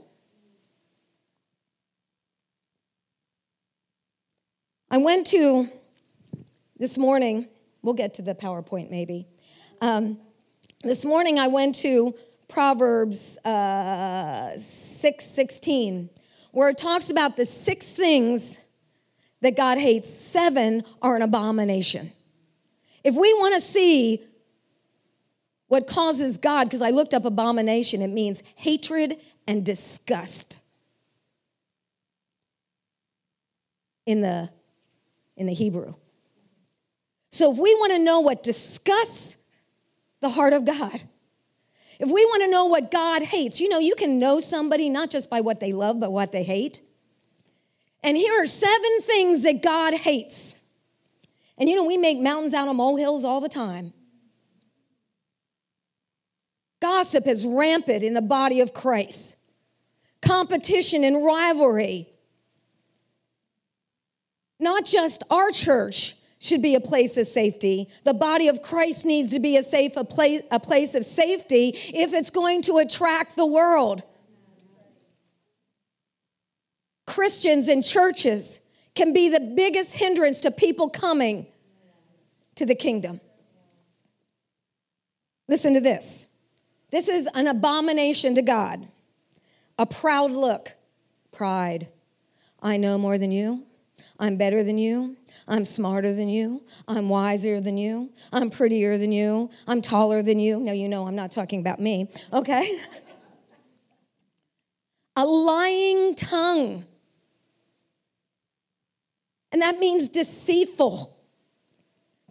I 4.89 4.97
went 4.97 5.27
to 5.27 5.69
this 6.77 6.97
morning, 6.97 7.47
we'll 7.83 7.93
get 7.93 8.15
to 8.15 8.23
the 8.23 8.33
PowerPoint 8.33 8.89
maybe. 8.89 9.27
Um, 9.81 10.19
this 10.81 11.05
morning 11.05 11.37
I 11.37 11.47
went 11.47 11.75
to 11.75 12.15
Proverbs 12.47 13.37
uh, 13.45 14.57
6 14.57 15.25
16, 15.25 16.09
where 16.51 16.69
it 16.69 16.77
talks 16.77 17.11
about 17.11 17.35
the 17.35 17.45
six 17.45 17.93
things 17.93 18.59
that 19.41 19.55
God 19.55 19.77
hates. 19.77 20.09
Seven 20.09 20.83
are 21.01 21.15
an 21.15 21.21
abomination. 21.21 22.11
If 23.03 23.15
we 23.15 23.33
want 23.33 23.53
to 23.55 23.61
see 23.61 24.23
what 25.73 25.87
causes 25.87 26.37
God, 26.37 26.65
because 26.65 26.83
I 26.83 26.91
looked 26.91 27.15
up 27.15 27.25
abomination, 27.25 28.03
it 28.03 28.09
means 28.09 28.43
hatred 28.53 29.17
and 29.47 29.65
disgust. 29.65 30.61
In 34.05 34.21
the 34.21 34.51
in 35.35 35.47
the 35.47 35.53
Hebrew. 35.53 35.95
So 37.31 37.51
if 37.51 37.57
we 37.57 37.73
want 37.73 37.91
to 37.93 37.97
know 37.97 38.19
what 38.19 38.43
disgusts 38.43 39.37
the 40.21 40.29
heart 40.29 40.53
of 40.53 40.63
God, 40.63 41.01
if 41.99 42.07
we 42.07 42.23
want 42.23 42.43
to 42.43 42.51
know 42.51 42.65
what 42.65 42.91
God 42.91 43.23
hates, 43.23 43.59
you 43.59 43.67
know, 43.67 43.79
you 43.79 43.95
can 43.95 44.19
know 44.19 44.39
somebody 44.39 44.89
not 44.89 45.09
just 45.09 45.27
by 45.27 45.41
what 45.41 45.59
they 45.59 45.73
love, 45.73 45.99
but 45.99 46.11
what 46.11 46.31
they 46.31 46.43
hate. 46.43 46.83
And 48.03 48.15
here 48.15 48.39
are 48.39 48.45
seven 48.45 49.01
things 49.01 49.41
that 49.41 49.63
God 49.63 49.95
hates. 49.95 50.59
And 51.57 51.67
you 51.67 51.75
know, 51.75 51.83
we 51.83 51.97
make 51.97 52.19
mountains 52.19 52.53
out 52.53 52.67
of 52.67 52.75
molehills 52.75 53.25
all 53.25 53.41
the 53.41 53.49
time. 53.49 53.91
Gossip 56.83 57.25
is 57.25 57.45
rampant 57.45 58.03
in 58.03 58.13
the 58.13 58.21
body 58.21 58.59
of 58.59 58.73
Christ. 58.73 59.37
Competition 60.21 61.03
and 61.05 61.25
rivalry 61.25 62.13
not 64.59 64.85
just 64.85 65.23
our 65.29 65.51
church 65.51 66.15
should 66.39 66.61
be 66.61 66.75
a 66.75 66.79
place 66.79 67.17
of 67.17 67.27
safety. 67.27 67.89
The 68.03 68.13
body 68.13 68.47
of 68.47 68.61
Christ 68.61 69.05
needs 69.05 69.31
to 69.31 69.39
be 69.39 69.57
a 69.57 69.63
safe 69.63 69.95
a 69.97 70.03
place, 70.03 70.41
a 70.51 70.59
place 70.59 70.95
of 70.95 71.05
safety 71.05 71.69
if 71.93 72.13
it's 72.13 72.29
going 72.29 72.61
to 72.63 72.77
attract 72.77 73.35
the 73.35 73.45
world. 73.45 74.03
Christians 77.05 77.67
and 77.67 77.83
churches 77.83 78.61
can 78.95 79.13
be 79.13 79.29
the 79.29 79.53
biggest 79.55 79.93
hindrance 79.93 80.39
to 80.41 80.51
people 80.51 80.89
coming 80.89 81.45
to 82.55 82.65
the 82.65 82.75
kingdom. 82.75 83.19
Listen 85.47 85.73
to 85.73 85.81
this. 85.81 86.29
This 86.93 87.07
is 87.07 87.27
an 87.33 87.47
abomination 87.47 88.35
to 88.35 88.43
God. 88.43 88.87
A 89.79 89.85
proud 89.87 90.29
look, 90.29 90.73
pride. 91.31 91.87
I 92.61 92.77
know 92.77 92.99
more 92.99 93.17
than 93.17 93.31
you. 93.31 93.63
I'm 94.19 94.37
better 94.37 94.63
than 94.63 94.77
you. 94.77 95.17
I'm 95.47 95.65
smarter 95.65 96.13
than 96.13 96.29
you. 96.29 96.61
I'm 96.87 97.09
wiser 97.09 97.59
than 97.59 97.77
you. 97.77 98.11
I'm 98.31 98.51
prettier 98.51 98.99
than 98.99 99.11
you. 99.11 99.49
I'm 99.67 99.81
taller 99.81 100.21
than 100.21 100.37
you. 100.37 100.59
Now, 100.59 100.73
you 100.73 100.87
know 100.87 101.07
I'm 101.07 101.15
not 101.15 101.31
talking 101.31 101.61
about 101.61 101.81
me, 101.81 102.11
okay? 102.31 102.79
A 105.15 105.25
lying 105.25 106.13
tongue. 106.13 106.85
And 109.51 109.63
that 109.63 109.79
means 109.79 110.09
deceitful. 110.09 111.17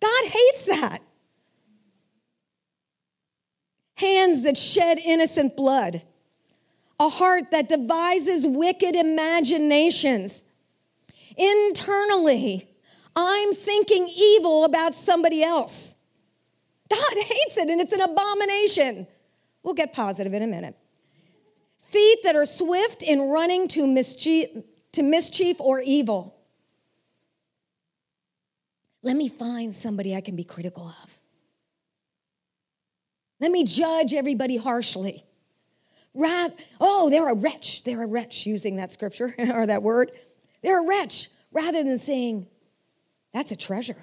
God 0.00 0.24
hates 0.26 0.66
that. 0.66 1.01
Hands 4.02 4.42
that 4.42 4.56
shed 4.56 4.98
innocent 4.98 5.56
blood. 5.56 6.02
A 7.00 7.08
heart 7.08 7.50
that 7.52 7.68
devises 7.68 8.46
wicked 8.46 8.94
imaginations 8.94 10.44
Internally, 11.36 12.68
I'm 13.16 13.54
thinking 13.54 14.08
evil 14.14 14.64
about 14.64 14.94
somebody 14.94 15.42
else. 15.42 15.94
God 16.88 17.14
hates 17.14 17.56
it 17.56 17.70
and 17.70 17.80
it's 17.80 17.92
an 17.92 18.00
abomination. 18.00 19.06
We'll 19.62 19.74
get 19.74 19.92
positive 19.92 20.34
in 20.34 20.42
a 20.42 20.46
minute. 20.46 20.76
Feet 21.78 22.20
that 22.24 22.36
are 22.36 22.44
swift 22.44 23.02
in 23.02 23.28
running 23.28 23.68
to 23.68 23.86
mischief, 23.86 24.48
to 24.92 25.02
mischief 25.02 25.60
or 25.60 25.80
evil. 25.80 26.34
Let 29.02 29.16
me 29.16 29.28
find 29.28 29.74
somebody 29.74 30.14
I 30.14 30.20
can 30.20 30.36
be 30.36 30.44
critical 30.44 30.86
of. 30.88 31.21
Let 33.42 33.50
me 33.50 33.64
judge 33.64 34.14
everybody 34.14 34.56
harshly. 34.56 35.24
Rather, 36.14 36.54
oh, 36.80 37.10
they're 37.10 37.28
a 37.28 37.34
wretch. 37.34 37.82
They're 37.82 38.04
a 38.04 38.06
wretch, 38.06 38.46
using 38.46 38.76
that 38.76 38.92
scripture 38.92 39.34
or 39.52 39.66
that 39.66 39.82
word. 39.82 40.12
They're 40.62 40.78
a 40.78 40.86
wretch, 40.86 41.28
rather 41.50 41.82
than 41.82 41.98
saying, 41.98 42.46
that's 43.34 43.50
a 43.50 43.56
treasure. 43.56 43.96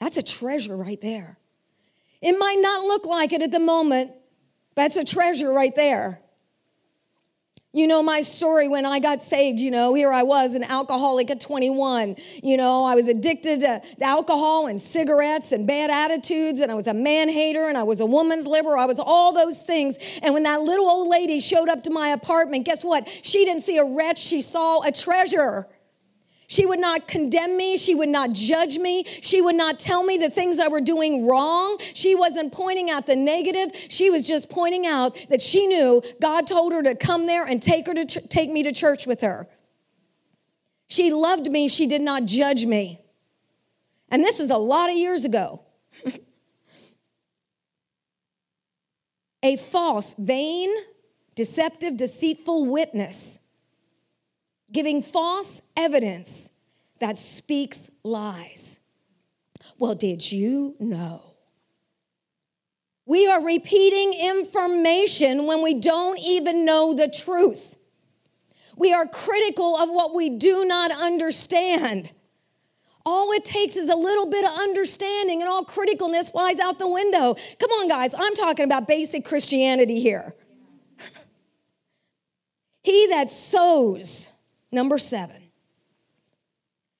That's 0.00 0.16
a 0.16 0.22
treasure 0.22 0.74
right 0.74 0.98
there. 1.00 1.36
It 2.22 2.32
might 2.38 2.58
not 2.60 2.84
look 2.84 3.04
like 3.04 3.32
it 3.32 3.42
at 3.42 3.50
the 3.50 3.60
moment, 3.60 4.12
but 4.74 4.86
it's 4.86 4.96
a 4.96 5.04
treasure 5.04 5.52
right 5.52 5.74
there. 5.76 6.22
You 7.78 7.86
know 7.86 8.02
my 8.02 8.22
story 8.22 8.66
when 8.66 8.84
I 8.84 8.98
got 8.98 9.22
saved, 9.22 9.60
you 9.60 9.70
know, 9.70 9.94
here 9.94 10.12
I 10.12 10.24
was, 10.24 10.54
an 10.54 10.64
alcoholic 10.64 11.30
at 11.30 11.40
21. 11.40 12.16
You 12.42 12.56
know, 12.56 12.82
I 12.82 12.96
was 12.96 13.06
addicted 13.06 13.60
to 13.60 13.80
alcohol 14.00 14.66
and 14.66 14.80
cigarettes 14.80 15.52
and 15.52 15.64
bad 15.64 15.88
attitudes, 15.88 16.58
and 16.58 16.72
I 16.72 16.74
was 16.74 16.88
a 16.88 16.92
man 16.92 17.28
hater, 17.28 17.68
and 17.68 17.78
I 17.78 17.84
was 17.84 18.00
a 18.00 18.06
woman's 18.06 18.48
liberal. 18.48 18.80
I 18.80 18.86
was 18.86 18.98
all 18.98 19.32
those 19.32 19.62
things. 19.62 19.96
And 20.22 20.34
when 20.34 20.42
that 20.42 20.60
little 20.60 20.88
old 20.88 21.06
lady 21.06 21.38
showed 21.38 21.68
up 21.68 21.84
to 21.84 21.90
my 21.90 22.08
apartment, 22.08 22.64
guess 22.64 22.84
what? 22.84 23.08
She 23.22 23.44
didn't 23.44 23.62
see 23.62 23.78
a 23.78 23.84
wretch, 23.84 24.18
she 24.18 24.42
saw 24.42 24.82
a 24.82 24.90
treasure. 24.90 25.68
She 26.50 26.64
would 26.64 26.80
not 26.80 27.06
condemn 27.06 27.58
me. 27.58 27.76
She 27.76 27.94
would 27.94 28.08
not 28.08 28.32
judge 28.32 28.78
me. 28.78 29.04
She 29.04 29.42
would 29.42 29.54
not 29.54 29.78
tell 29.78 30.02
me 30.02 30.16
the 30.16 30.30
things 30.30 30.58
I 30.58 30.68
were 30.68 30.80
doing 30.80 31.26
wrong. 31.26 31.76
She 31.78 32.14
wasn't 32.14 32.54
pointing 32.54 32.90
out 32.90 33.04
the 33.04 33.16
negative. 33.16 33.70
She 33.90 34.08
was 34.08 34.22
just 34.22 34.48
pointing 34.48 34.86
out 34.86 35.14
that 35.28 35.42
she 35.42 35.66
knew 35.66 36.02
God 36.22 36.46
told 36.46 36.72
her 36.72 36.82
to 36.82 36.94
come 36.94 37.26
there 37.26 37.44
and 37.44 37.62
take 37.62 37.86
her 37.86 37.92
to 37.92 38.06
ch- 38.06 38.26
take 38.30 38.50
me 38.50 38.62
to 38.62 38.72
church 38.72 39.06
with 39.06 39.20
her. 39.20 39.46
She 40.86 41.12
loved 41.12 41.50
me. 41.50 41.68
She 41.68 41.86
did 41.86 42.00
not 42.00 42.24
judge 42.24 42.64
me. 42.64 42.98
And 44.10 44.24
this 44.24 44.38
was 44.38 44.48
a 44.48 44.56
lot 44.56 44.88
of 44.88 44.96
years 44.96 45.26
ago. 45.26 45.60
a 49.42 49.58
false, 49.58 50.14
vain, 50.14 50.74
deceptive, 51.34 51.98
deceitful 51.98 52.64
witness 52.64 53.37
giving 54.72 55.02
false 55.02 55.62
evidence 55.76 56.50
that 57.00 57.16
speaks 57.16 57.90
lies. 58.02 58.80
Well, 59.78 59.94
did 59.94 60.30
you 60.30 60.76
know? 60.78 61.22
We 63.06 63.26
are 63.26 63.42
repeating 63.42 64.12
information 64.12 65.46
when 65.46 65.62
we 65.62 65.74
don't 65.74 66.18
even 66.18 66.64
know 66.64 66.92
the 66.92 67.08
truth. 67.08 67.76
We 68.76 68.92
are 68.92 69.06
critical 69.06 69.76
of 69.76 69.88
what 69.88 70.14
we 70.14 70.30
do 70.30 70.64
not 70.64 70.90
understand. 70.90 72.12
All 73.06 73.32
it 73.32 73.44
takes 73.44 73.76
is 73.76 73.88
a 73.88 73.96
little 73.96 74.30
bit 74.30 74.44
of 74.44 74.50
understanding, 74.50 75.40
and 75.40 75.48
all 75.48 75.64
criticalness 75.64 76.30
flies 76.30 76.60
out 76.60 76.78
the 76.78 76.86
window. 76.86 77.34
Come 77.58 77.70
on, 77.70 77.88
guys, 77.88 78.14
I'm 78.16 78.34
talking 78.34 78.66
about 78.66 78.86
basic 78.86 79.24
Christianity 79.24 80.00
here. 80.00 80.34
he 82.82 83.06
that 83.06 83.30
sows 83.30 84.30
Number 84.70 84.98
seven, 84.98 85.42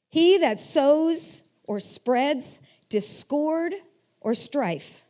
he 0.09 0.39
that 0.39 0.59
sows 0.59 1.43
or 1.65 1.81
spreads 1.81 2.61
discord 2.89 3.75
or 4.21 4.35
strife 4.35 5.05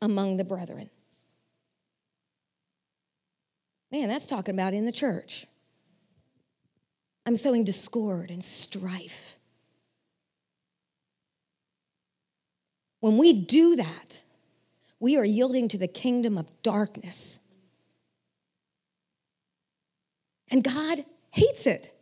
among 0.00 0.36
the 0.36 0.44
brethren. 0.44 0.90
Man, 3.92 4.08
that's 4.08 4.26
talking 4.26 4.54
about 4.54 4.74
in 4.74 4.84
the 4.84 4.92
church. 4.92 5.46
I'm 7.24 7.36
sowing 7.36 7.62
discord 7.62 8.30
and 8.30 8.42
strife. 8.42 9.38
When 13.00 13.18
we 13.18 13.32
do 13.32 13.76
that, 13.76 14.24
we 14.98 15.16
are 15.16 15.24
yielding 15.24 15.68
to 15.68 15.78
the 15.78 15.88
kingdom 15.88 16.38
of 16.38 16.50
darkness. 16.62 17.40
And 20.48 20.64
God 20.64 21.04
hates 21.32 21.66
it. 21.66 21.92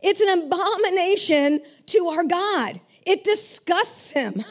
It's 0.00 0.20
an 0.20 0.46
abomination 0.46 1.60
to 1.86 2.08
our 2.08 2.24
God. 2.24 2.80
It 3.04 3.24
disgusts 3.24 4.10
him. 4.10 4.44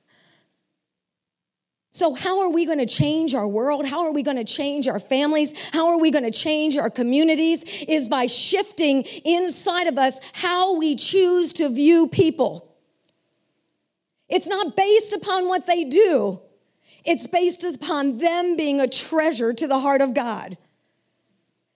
so, 1.90 2.14
how 2.14 2.40
are 2.40 2.48
we 2.48 2.66
going 2.66 2.78
to 2.78 2.86
change 2.86 3.34
our 3.34 3.48
world? 3.48 3.86
How 3.86 4.04
are 4.04 4.12
we 4.12 4.22
going 4.22 4.36
to 4.36 4.44
change 4.44 4.88
our 4.88 4.98
families? 4.98 5.52
How 5.72 5.88
are 5.88 5.98
we 5.98 6.10
going 6.10 6.24
to 6.24 6.30
change 6.30 6.76
our 6.76 6.90
communities? 6.90 7.62
Is 7.88 8.08
by 8.08 8.26
shifting 8.26 9.02
inside 9.24 9.86
of 9.86 9.96
us 9.96 10.20
how 10.32 10.76
we 10.76 10.96
choose 10.96 11.52
to 11.54 11.68
view 11.68 12.08
people. 12.08 12.66
It's 14.28 14.46
not 14.46 14.76
based 14.76 15.12
upon 15.12 15.48
what 15.48 15.66
they 15.66 15.84
do, 15.84 16.40
it's 17.04 17.26
based 17.26 17.64
upon 17.64 18.18
them 18.18 18.56
being 18.56 18.80
a 18.80 18.88
treasure 18.88 19.52
to 19.52 19.66
the 19.66 19.78
heart 19.78 20.02
of 20.02 20.14
God. 20.14 20.56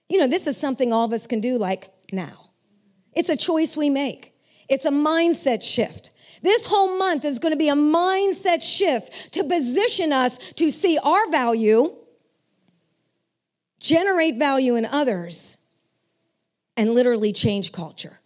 You 0.09 0.19
know, 0.19 0.27
this 0.27 0.47
is 0.47 0.57
something 0.57 0.93
all 0.93 1.05
of 1.05 1.13
us 1.13 1.27
can 1.27 1.41
do 1.41 1.59
like 1.59 1.89
now. 2.13 2.51
It's 3.15 3.29
a 3.29 3.37
choice 3.37 3.77
we 3.77 3.91
make, 3.91 4.35
it's 4.69 4.85
a 4.85 4.91
mindset 4.91 5.63
shift. 5.63 6.11
This 6.43 6.67
whole 6.67 6.99
month 6.99 7.25
is 7.25 7.39
going 7.39 7.53
to 7.53 7.59
be 7.59 7.71
a 7.71 7.75
mindset 7.75 8.61
shift 8.61 9.33
to 9.33 9.45
position 9.45 10.13
us 10.13 10.37
to 10.53 10.71
see 10.71 10.99
our 10.99 11.31
value, 11.31 11.95
generate 13.81 14.37
value 14.37 14.75
in 14.75 14.85
others, 14.85 15.57
and 16.77 16.93
literally 16.93 17.33
change 17.33 17.73
culture. 17.73 18.21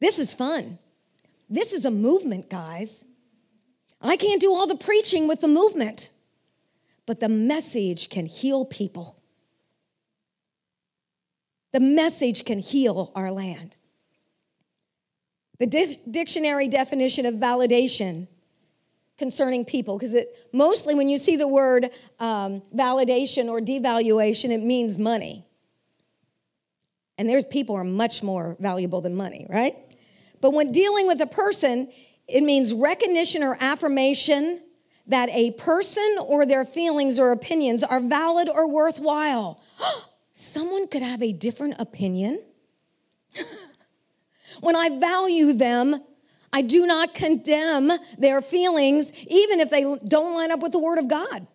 This 0.00 0.18
is 0.18 0.34
fun. 0.34 0.80
This 1.48 1.72
is 1.72 1.84
a 1.84 1.92
movement, 1.92 2.50
guys. 2.50 3.04
I 4.00 4.16
can't 4.16 4.40
do 4.40 4.52
all 4.52 4.66
the 4.66 4.76
preaching 4.76 5.28
with 5.28 5.40
the 5.40 5.48
movement, 5.48 6.10
but 7.06 7.20
the 7.20 7.28
message 7.28 8.08
can 8.08 8.26
heal 8.26 8.64
people. 8.64 9.19
The 11.72 11.80
message 11.80 12.44
can 12.44 12.58
heal 12.58 13.12
our 13.14 13.30
land. 13.30 13.76
The 15.58 15.66
di- 15.66 15.98
dictionary 16.10 16.68
definition 16.68 17.26
of 17.26 17.34
validation 17.34 18.26
concerning 19.18 19.66
people, 19.66 19.98
because 19.98 20.14
it 20.14 20.34
mostly 20.52 20.94
when 20.94 21.08
you 21.08 21.18
see 21.18 21.36
the 21.36 21.46
word 21.46 21.90
um, 22.18 22.62
validation 22.74 23.48
or 23.48 23.60
devaluation, 23.60 24.50
it 24.50 24.62
means 24.62 24.98
money. 24.98 25.44
And 27.18 27.28
there's 27.28 27.44
people 27.44 27.76
are 27.76 27.84
much 27.84 28.22
more 28.22 28.56
valuable 28.58 29.02
than 29.02 29.14
money, 29.14 29.46
right? 29.50 29.76
But 30.40 30.52
when 30.52 30.72
dealing 30.72 31.06
with 31.06 31.20
a 31.20 31.26
person, 31.26 31.92
it 32.26 32.42
means 32.42 32.72
recognition 32.72 33.42
or 33.42 33.58
affirmation 33.60 34.62
that 35.06 35.28
a 35.30 35.50
person 35.52 36.16
or 36.22 36.46
their 36.46 36.64
feelings 36.64 37.18
or 37.18 37.32
opinions 37.32 37.82
are 37.82 38.00
valid 38.00 38.48
or 38.48 38.66
worthwhile. 38.66 39.62
someone 40.40 40.88
could 40.88 41.02
have 41.02 41.22
a 41.22 41.32
different 41.32 41.74
opinion. 41.78 42.42
when 44.60 44.74
I 44.74 44.98
value 44.98 45.52
them, 45.52 46.02
I 46.52 46.62
do 46.62 46.86
not 46.86 47.14
condemn 47.14 47.92
their 48.18 48.42
feelings, 48.42 49.12
even 49.26 49.60
if 49.60 49.70
they 49.70 49.82
don't 49.82 50.34
line 50.34 50.50
up 50.50 50.60
with 50.60 50.72
the 50.72 50.78
Word 50.78 50.98
of 50.98 51.08
God. 51.08 51.46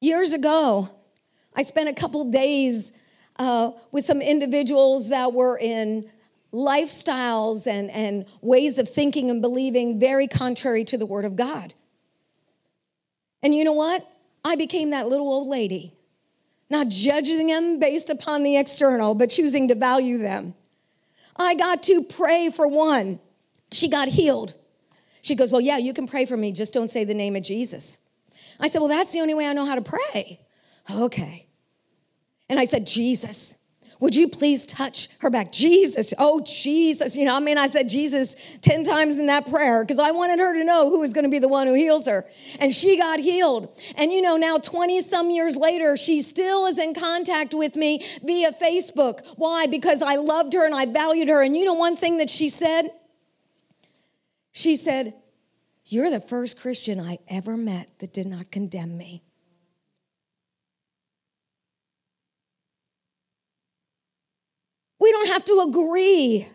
Years 0.00 0.32
ago, 0.32 0.88
I 1.54 1.62
spent 1.62 1.88
a 1.88 1.94
couple 1.94 2.30
days 2.30 2.92
uh, 3.38 3.70
with 3.92 4.04
some 4.04 4.20
individuals 4.20 5.08
that 5.08 5.32
were 5.32 5.58
in 5.58 6.10
lifestyles 6.52 7.66
and, 7.66 7.90
and 7.90 8.26
ways 8.42 8.78
of 8.78 8.88
thinking 8.88 9.30
and 9.30 9.40
believing 9.40 10.00
very 10.00 10.26
contrary 10.26 10.84
to 10.84 10.98
the 10.98 11.06
Word 11.06 11.24
of 11.24 11.36
God. 11.36 11.74
And 13.42 13.54
you 13.54 13.64
know 13.64 13.72
what? 13.72 14.06
I 14.44 14.56
became 14.56 14.90
that 14.90 15.08
little 15.08 15.28
old 15.28 15.48
lady, 15.48 15.94
not 16.68 16.88
judging 16.88 17.46
them 17.46 17.78
based 17.78 18.10
upon 18.10 18.42
the 18.42 18.56
external, 18.56 19.14
but 19.14 19.30
choosing 19.30 19.68
to 19.68 19.74
value 19.74 20.18
them. 20.18 20.54
I 21.36 21.54
got 21.54 21.82
to 21.84 22.04
pray 22.04 22.50
for 22.50 22.66
one. 22.66 23.18
She 23.72 23.88
got 23.88 24.08
healed. 24.08 24.54
She 25.22 25.34
goes, 25.34 25.50
Well, 25.50 25.60
yeah, 25.60 25.78
you 25.78 25.92
can 25.92 26.06
pray 26.06 26.24
for 26.24 26.36
me, 26.36 26.52
just 26.52 26.72
don't 26.72 26.88
say 26.88 27.04
the 27.04 27.14
name 27.14 27.36
of 27.36 27.42
Jesus. 27.42 27.98
I 28.58 28.68
said, 28.68 28.80
Well, 28.80 28.88
that's 28.88 29.12
the 29.12 29.20
only 29.20 29.34
way 29.34 29.46
I 29.46 29.52
know 29.52 29.66
how 29.66 29.74
to 29.74 29.82
pray. 29.82 30.40
Okay. 30.90 31.46
And 32.48 32.58
I 32.58 32.64
said, 32.64 32.86
Jesus. 32.86 33.56
Would 34.00 34.16
you 34.16 34.28
please 34.28 34.64
touch 34.64 35.10
her 35.18 35.28
back? 35.28 35.52
Jesus, 35.52 36.14
oh, 36.18 36.40
Jesus. 36.40 37.14
You 37.14 37.26
know, 37.26 37.36
I 37.36 37.40
mean, 37.40 37.58
I 37.58 37.66
said 37.66 37.88
Jesus 37.88 38.34
10 38.62 38.84
times 38.84 39.16
in 39.16 39.26
that 39.26 39.48
prayer 39.48 39.84
because 39.84 39.98
I 39.98 40.10
wanted 40.10 40.38
her 40.38 40.54
to 40.54 40.64
know 40.64 40.88
who 40.88 41.00
was 41.00 41.12
going 41.12 41.24
to 41.24 41.30
be 41.30 41.38
the 41.38 41.48
one 41.48 41.66
who 41.66 41.74
heals 41.74 42.06
her. 42.06 42.24
And 42.58 42.74
she 42.74 42.96
got 42.96 43.20
healed. 43.20 43.78
And 43.96 44.10
you 44.10 44.22
know, 44.22 44.38
now 44.38 44.56
20 44.56 45.02
some 45.02 45.30
years 45.30 45.54
later, 45.54 45.98
she 45.98 46.22
still 46.22 46.66
is 46.66 46.78
in 46.78 46.94
contact 46.94 47.52
with 47.52 47.76
me 47.76 48.02
via 48.24 48.52
Facebook. 48.52 49.20
Why? 49.36 49.66
Because 49.66 50.00
I 50.00 50.16
loved 50.16 50.54
her 50.54 50.64
and 50.64 50.74
I 50.74 50.86
valued 50.86 51.28
her. 51.28 51.42
And 51.42 51.54
you 51.54 51.66
know, 51.66 51.74
one 51.74 51.96
thing 51.96 52.18
that 52.18 52.30
she 52.30 52.48
said? 52.48 52.88
She 54.52 54.76
said, 54.76 55.14
You're 55.84 56.10
the 56.10 56.20
first 56.20 56.58
Christian 56.58 56.98
I 56.98 57.18
ever 57.28 57.56
met 57.56 57.90
that 57.98 58.14
did 58.14 58.26
not 58.26 58.50
condemn 58.50 58.96
me. 58.96 59.24
We 65.00 65.10
don't 65.12 65.28
have 65.28 65.44
to 65.46 65.64
agree 65.66 66.46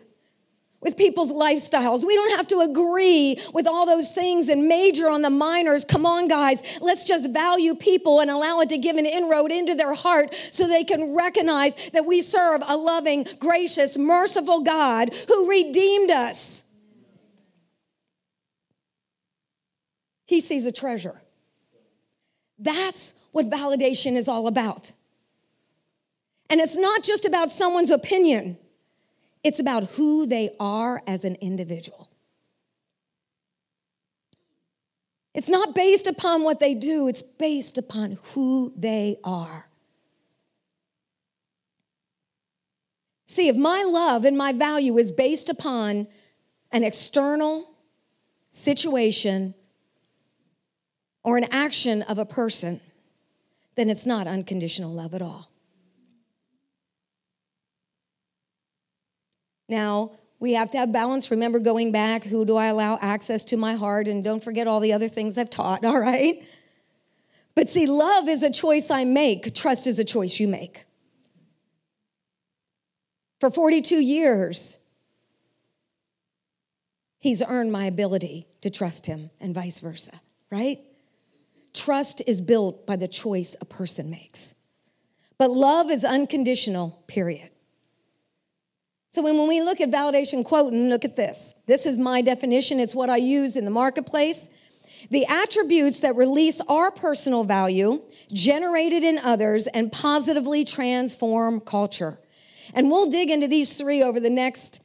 with 0.80 0.96
people's 0.96 1.32
lifestyles. 1.32 2.06
We 2.06 2.14
don't 2.14 2.36
have 2.36 2.46
to 2.48 2.60
agree 2.60 3.40
with 3.52 3.66
all 3.66 3.86
those 3.86 4.12
things 4.12 4.48
and 4.48 4.68
major 4.68 5.10
on 5.10 5.22
the 5.22 5.30
minors. 5.30 5.84
Come 5.84 6.06
on, 6.06 6.28
guys. 6.28 6.62
Let's 6.80 7.02
just 7.02 7.32
value 7.32 7.74
people 7.74 8.20
and 8.20 8.30
allow 8.30 8.60
it 8.60 8.68
to 8.68 8.78
give 8.78 8.96
an 8.96 9.04
inroad 9.04 9.50
into 9.50 9.74
their 9.74 9.94
heart 9.94 10.32
so 10.34 10.68
they 10.68 10.84
can 10.84 11.16
recognize 11.16 11.74
that 11.90 12.06
we 12.06 12.20
serve 12.20 12.62
a 12.66 12.76
loving, 12.76 13.26
gracious, 13.40 13.98
merciful 13.98 14.60
God 14.60 15.12
who 15.26 15.50
redeemed 15.50 16.12
us. 16.12 16.62
He 20.26 20.40
sees 20.40 20.66
a 20.66 20.72
treasure. 20.72 21.20
That's 22.58 23.14
what 23.32 23.50
validation 23.50 24.16
is 24.16 24.28
all 24.28 24.46
about. 24.46 24.92
And 26.48 26.60
it's 26.60 26.76
not 26.76 27.02
just 27.02 27.24
about 27.24 27.50
someone's 27.50 27.90
opinion, 27.90 28.58
it's 29.42 29.60
about 29.60 29.84
who 29.90 30.26
they 30.26 30.50
are 30.58 31.02
as 31.06 31.24
an 31.24 31.36
individual. 31.36 32.08
It's 35.34 35.50
not 35.50 35.74
based 35.74 36.06
upon 36.06 36.44
what 36.44 36.60
they 36.60 36.74
do, 36.74 37.08
it's 37.08 37.22
based 37.22 37.76
upon 37.76 38.18
who 38.32 38.72
they 38.76 39.18
are. 39.22 39.68
See, 43.26 43.48
if 43.48 43.56
my 43.56 43.82
love 43.82 44.24
and 44.24 44.38
my 44.38 44.52
value 44.52 44.96
is 44.96 45.12
based 45.12 45.50
upon 45.50 46.06
an 46.72 46.84
external 46.84 47.70
situation 48.48 49.54
or 51.22 51.36
an 51.36 51.44
action 51.50 52.00
of 52.02 52.18
a 52.18 52.24
person, 52.24 52.80
then 53.74 53.90
it's 53.90 54.06
not 54.06 54.26
unconditional 54.26 54.92
love 54.92 55.12
at 55.12 55.20
all. 55.20 55.50
Now, 59.68 60.12
we 60.38 60.52
have 60.52 60.70
to 60.72 60.78
have 60.78 60.92
balance. 60.92 61.30
Remember 61.30 61.58
going 61.58 61.92
back, 61.92 62.24
who 62.24 62.44
do 62.44 62.56
I 62.56 62.66
allow 62.66 62.98
access 63.00 63.44
to 63.46 63.56
my 63.56 63.74
heart? 63.74 64.06
And 64.06 64.22
don't 64.22 64.42
forget 64.42 64.66
all 64.66 64.80
the 64.80 64.92
other 64.92 65.08
things 65.08 65.38
I've 65.38 65.50
taught, 65.50 65.84
all 65.84 65.98
right? 65.98 66.42
But 67.54 67.68
see, 67.68 67.86
love 67.86 68.28
is 68.28 68.42
a 68.42 68.50
choice 68.50 68.90
I 68.90 69.04
make, 69.04 69.54
trust 69.54 69.86
is 69.86 69.98
a 69.98 70.04
choice 70.04 70.38
you 70.38 70.46
make. 70.46 70.84
For 73.40 73.50
42 73.50 73.96
years, 73.96 74.78
he's 77.18 77.42
earned 77.42 77.72
my 77.72 77.86
ability 77.86 78.46
to 78.62 78.70
trust 78.70 79.06
him 79.06 79.30
and 79.40 79.54
vice 79.54 79.80
versa, 79.80 80.20
right? 80.50 80.80
Trust 81.72 82.22
is 82.26 82.40
built 82.40 82.86
by 82.86 82.96
the 82.96 83.08
choice 83.08 83.56
a 83.60 83.64
person 83.64 84.10
makes. 84.10 84.54
But 85.38 85.50
love 85.50 85.90
is 85.90 86.04
unconditional, 86.04 87.02
period. 87.06 87.50
So 89.16 89.22
when, 89.22 89.48
we 89.48 89.62
look 89.62 89.80
at 89.80 89.90
validation 89.90 90.44
quoting, 90.44 90.90
look 90.90 91.02
at 91.02 91.16
this. 91.16 91.54
This 91.64 91.86
is 91.86 91.96
my 91.96 92.20
definition, 92.20 92.78
it's 92.78 92.94
what 92.94 93.08
I 93.08 93.16
use 93.16 93.56
in 93.56 93.64
the 93.64 93.70
marketplace. 93.70 94.50
The 95.08 95.24
attributes 95.24 96.00
that 96.00 96.16
release 96.16 96.60
our 96.68 96.90
personal 96.90 97.42
value, 97.42 98.02
generated 98.30 99.04
in 99.04 99.16
others, 99.16 99.68
and 99.68 99.90
positively 99.90 100.66
transform 100.66 101.60
culture. 101.60 102.18
And 102.74 102.90
we'll 102.90 103.10
dig 103.10 103.30
into 103.30 103.48
these 103.48 103.74
three 103.74 104.02
over 104.02 104.20
the 104.20 104.28
next 104.28 104.82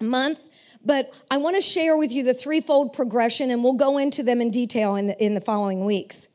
month, 0.00 0.40
but 0.84 1.14
I 1.30 1.36
want 1.36 1.54
to 1.54 1.62
share 1.62 1.96
with 1.96 2.10
you 2.10 2.24
the 2.24 2.34
threefold 2.34 2.94
progression, 2.94 3.52
and 3.52 3.62
we'll 3.62 3.74
go 3.74 3.96
into 3.96 4.24
them 4.24 4.40
in 4.40 4.50
detail 4.50 4.96
in 4.96 5.06
the, 5.06 5.24
in 5.24 5.34
the 5.34 5.40
following 5.40 5.84
weeks. 5.84 6.26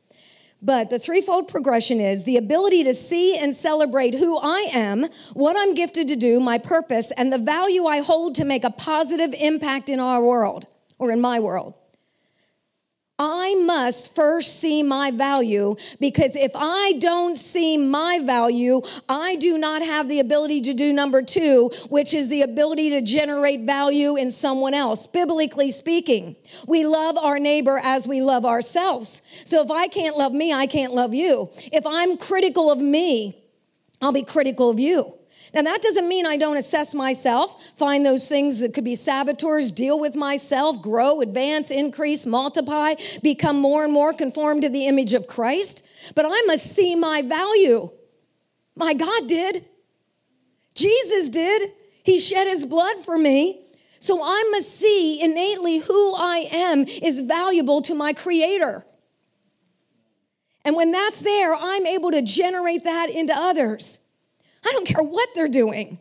But 0.64 0.88
the 0.88 0.98
threefold 0.98 1.48
progression 1.48 2.00
is 2.00 2.24
the 2.24 2.38
ability 2.38 2.84
to 2.84 2.94
see 2.94 3.36
and 3.36 3.54
celebrate 3.54 4.14
who 4.14 4.38
I 4.38 4.70
am, 4.72 5.04
what 5.34 5.56
I'm 5.58 5.74
gifted 5.74 6.08
to 6.08 6.16
do, 6.16 6.40
my 6.40 6.56
purpose, 6.56 7.10
and 7.18 7.30
the 7.30 7.38
value 7.38 7.84
I 7.84 8.00
hold 8.00 8.34
to 8.36 8.46
make 8.46 8.64
a 8.64 8.70
positive 8.70 9.34
impact 9.38 9.90
in 9.90 10.00
our 10.00 10.24
world 10.24 10.66
or 10.98 11.10
in 11.10 11.20
my 11.20 11.38
world. 11.38 11.74
I 13.16 13.54
must 13.54 14.12
first 14.16 14.58
see 14.58 14.82
my 14.82 15.12
value 15.12 15.76
because 16.00 16.34
if 16.34 16.50
I 16.56 16.94
don't 16.98 17.36
see 17.36 17.78
my 17.78 18.18
value, 18.18 18.82
I 19.08 19.36
do 19.36 19.56
not 19.56 19.82
have 19.82 20.08
the 20.08 20.18
ability 20.18 20.62
to 20.62 20.74
do 20.74 20.92
number 20.92 21.22
two, 21.22 21.70
which 21.90 22.12
is 22.12 22.28
the 22.28 22.42
ability 22.42 22.90
to 22.90 23.02
generate 23.02 23.66
value 23.66 24.16
in 24.16 24.32
someone 24.32 24.74
else. 24.74 25.06
Biblically 25.06 25.70
speaking, 25.70 26.34
we 26.66 26.84
love 26.84 27.16
our 27.16 27.38
neighbor 27.38 27.80
as 27.84 28.08
we 28.08 28.20
love 28.20 28.44
ourselves. 28.44 29.22
So 29.44 29.62
if 29.62 29.70
I 29.70 29.86
can't 29.86 30.16
love 30.16 30.32
me, 30.32 30.52
I 30.52 30.66
can't 30.66 30.92
love 30.92 31.14
you. 31.14 31.50
If 31.72 31.86
I'm 31.86 32.16
critical 32.16 32.72
of 32.72 32.80
me, 32.80 33.40
I'll 34.02 34.10
be 34.10 34.24
critical 34.24 34.70
of 34.70 34.80
you. 34.80 35.14
Now, 35.54 35.62
that 35.62 35.82
doesn't 35.82 36.08
mean 36.08 36.26
I 36.26 36.36
don't 36.36 36.56
assess 36.56 36.94
myself, 36.94 37.62
find 37.76 38.04
those 38.04 38.26
things 38.26 38.58
that 38.58 38.74
could 38.74 38.84
be 38.84 38.96
saboteurs, 38.96 39.70
deal 39.70 40.00
with 40.00 40.16
myself, 40.16 40.82
grow, 40.82 41.20
advance, 41.20 41.70
increase, 41.70 42.26
multiply, 42.26 42.94
become 43.22 43.60
more 43.60 43.84
and 43.84 43.92
more 43.92 44.12
conformed 44.12 44.62
to 44.62 44.68
the 44.68 44.86
image 44.86 45.14
of 45.14 45.28
Christ. 45.28 45.86
But 46.16 46.26
I 46.26 46.42
must 46.46 46.74
see 46.74 46.96
my 46.96 47.22
value. 47.22 47.90
My 48.74 48.94
God 48.94 49.28
did. 49.28 49.64
Jesus 50.74 51.28
did. 51.28 51.70
He 52.02 52.18
shed 52.18 52.48
his 52.48 52.66
blood 52.66 53.04
for 53.04 53.16
me. 53.16 53.60
So 54.00 54.20
I 54.22 54.48
must 54.50 54.76
see 54.76 55.22
innately 55.22 55.78
who 55.78 56.14
I 56.14 56.48
am 56.52 56.80
is 56.80 57.20
valuable 57.20 57.80
to 57.82 57.94
my 57.94 58.12
Creator. 58.12 58.84
And 60.64 60.74
when 60.74 60.90
that's 60.90 61.20
there, 61.20 61.54
I'm 61.54 61.86
able 61.86 62.10
to 62.10 62.22
generate 62.22 62.84
that 62.84 63.08
into 63.08 63.34
others. 63.34 64.00
I 64.64 64.72
don't 64.72 64.86
care 64.86 65.02
what 65.02 65.28
they're 65.34 65.48
doing. 65.48 65.98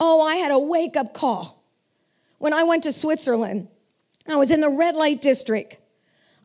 Oh, 0.00 0.20
I 0.20 0.36
had 0.36 0.52
a 0.52 0.58
wake 0.58 0.96
up 0.96 1.14
call. 1.14 1.64
When 2.38 2.52
I 2.52 2.62
went 2.64 2.84
to 2.84 2.92
Switzerland, 2.92 3.68
I 4.28 4.36
was 4.36 4.50
in 4.50 4.60
the 4.60 4.70
red 4.70 4.94
light 4.94 5.20
district. 5.20 5.78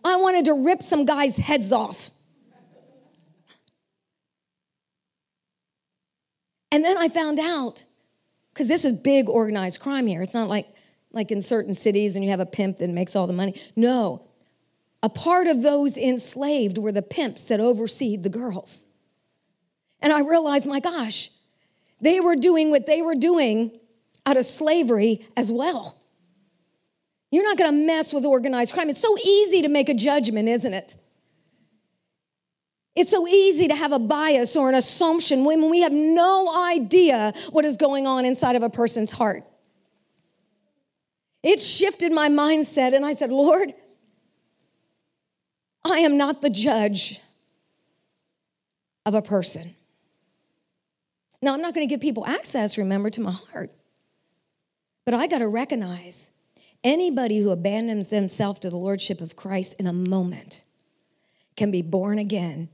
I 0.04 0.16
wanted 0.16 0.46
to 0.46 0.54
rip 0.54 0.82
some 0.82 1.06
guys' 1.06 1.38
heads 1.38 1.72
off. 1.72 2.10
And 6.72 6.84
then 6.84 6.98
I 6.98 7.08
found 7.08 7.40
out, 7.40 7.84
because 8.52 8.68
this 8.68 8.84
is 8.84 8.94
big 8.94 9.30
organized 9.30 9.80
crime 9.80 10.08
here. 10.08 10.24
It's 10.24 10.34
not 10.34 10.50
like, 10.50 10.68
like 11.12 11.30
in 11.30 11.44
certain 11.44 11.76
cities 11.76 12.16
and 12.16 12.26
you 12.26 12.32
have 12.32 12.40
a 12.40 12.48
pimp 12.48 12.80
that 12.80 12.90
makes 12.90 13.16
all 13.16 13.28
the 13.28 13.34
money. 13.34 13.54
No. 13.76 14.28
A 15.04 15.10
part 15.10 15.46
of 15.46 15.62
those 15.62 15.98
enslaved 15.98 16.80
were 16.80 16.92
the 16.92 17.04
pimps 17.04 17.48
that 17.50 17.60
overseed 17.60 18.24
the 18.24 18.30
girls. 18.30 18.86
And 20.04 20.12
I 20.12 20.20
realized, 20.20 20.68
my 20.68 20.82
gosh, 20.82 21.32
they 22.02 22.20
were 22.20 22.36
doing 22.36 22.70
what 22.70 22.86
they 22.86 23.02
were 23.02 23.16
doing 23.16 23.80
out 24.26 24.38
of 24.38 24.46
slavery 24.46 25.26
as 25.36 25.52
well. 25.52 25.98
You're 27.32 27.46
not 27.46 27.58
to 27.58 27.72
mess 27.72 28.14
with 28.14 28.26
organized 28.26 28.74
crime. 28.74 28.90
It's 28.90 29.02
so 29.02 29.18
easy 29.18 29.64
to 29.64 29.70
make 29.70 29.90
a 29.90 29.94
judgment, 29.94 30.50
isn't 30.50 30.74
it? 30.74 30.96
It's 32.96 33.10
so 33.10 33.28
easy 33.28 33.70
to 33.70 33.76
have 33.76 33.92
a 33.92 33.98
bias 33.98 34.56
or 34.56 34.70
an 34.70 34.76
assumption 34.76 35.46
when 35.46 35.70
we 35.72 35.80
have 35.80 35.92
no 35.92 36.54
idea 36.54 37.34
what 37.52 37.66
is 37.66 37.78
going 37.78 38.06
on 38.06 38.24
inside 38.24 38.56
of 38.56 38.62
a 38.62 38.70
person's 38.70 39.12
heart. 39.12 39.44
It 41.42 41.60
shifted 41.60 42.12
my 42.12 42.30
mindset, 42.30 42.96
and 42.96 43.06
I 43.06 43.14
said, 43.14 43.32
Lord, 43.32 43.74
I 45.84 46.00
am 46.00 46.18
not 46.18 46.42
the 46.42 46.50
judge 46.50 47.20
of 49.06 49.16
a 49.16 49.22
person. 49.22 49.76
Now, 51.44 51.54
I'm 51.54 51.62
not 51.62 51.74
going 51.74 51.86
to 51.86 51.94
give 51.94 52.00
people 52.00 52.26
access, 52.26 52.78
remember, 52.78 53.10
to 53.10 53.20
my 53.20 53.32
heart. 53.32 53.70
But 55.04 55.14
I 55.14 55.28
got 55.28 55.40
to 55.40 55.48
recognize 55.50 56.32
anybody 56.86 57.40
who 57.40 57.50
abandons 57.50 58.08
themselves 58.10 58.60
to 58.60 58.70
the 58.70 58.78
Lordship 58.78 59.20
of 59.20 59.36
Christ 59.36 59.76
in 59.78 59.86
a 59.86 59.92
moment 59.92 60.64
can 61.58 61.70
be 61.70 61.82
born 61.82 62.18
again 62.18 62.70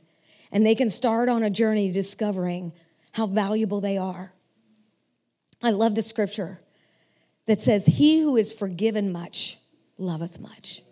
and 0.52 0.64
they 0.64 0.76
can 0.76 0.88
start 0.88 1.30
on 1.30 1.42
a 1.42 1.50
journey 1.50 1.92
discovering 1.92 2.72
how 3.14 3.26
valuable 3.26 3.82
they 3.82 3.98
are. 3.98 4.32
I 5.64 5.72
love 5.72 5.96
the 5.96 6.04
scripture 6.04 6.60
that 7.48 7.62
says, 7.62 7.88
He 7.88 8.22
who 8.22 8.38
is 8.38 8.54
forgiven 8.54 9.12
much 9.12 9.58
loveth 9.98 10.40
much. 10.40 10.84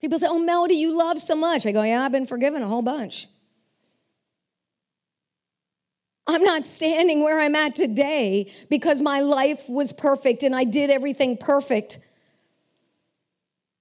People 0.00 0.18
say, 0.18 0.28
Oh, 0.30 0.38
Melody, 0.38 0.76
you 0.76 0.96
love 0.96 1.18
so 1.18 1.36
much. 1.36 1.66
I 1.66 1.72
go, 1.72 1.82
Yeah, 1.82 2.04
I've 2.04 2.12
been 2.12 2.26
forgiven 2.26 2.62
a 2.62 2.66
whole 2.66 2.80
bunch. 2.80 3.26
I'm 6.30 6.44
not 6.44 6.64
standing 6.64 7.24
where 7.24 7.40
I'm 7.40 7.56
at 7.56 7.74
today 7.74 8.52
because 8.68 9.02
my 9.02 9.20
life 9.20 9.68
was 9.68 9.92
perfect 9.92 10.44
and 10.44 10.54
I 10.54 10.62
did 10.62 10.88
everything 10.88 11.36
perfect. 11.36 11.98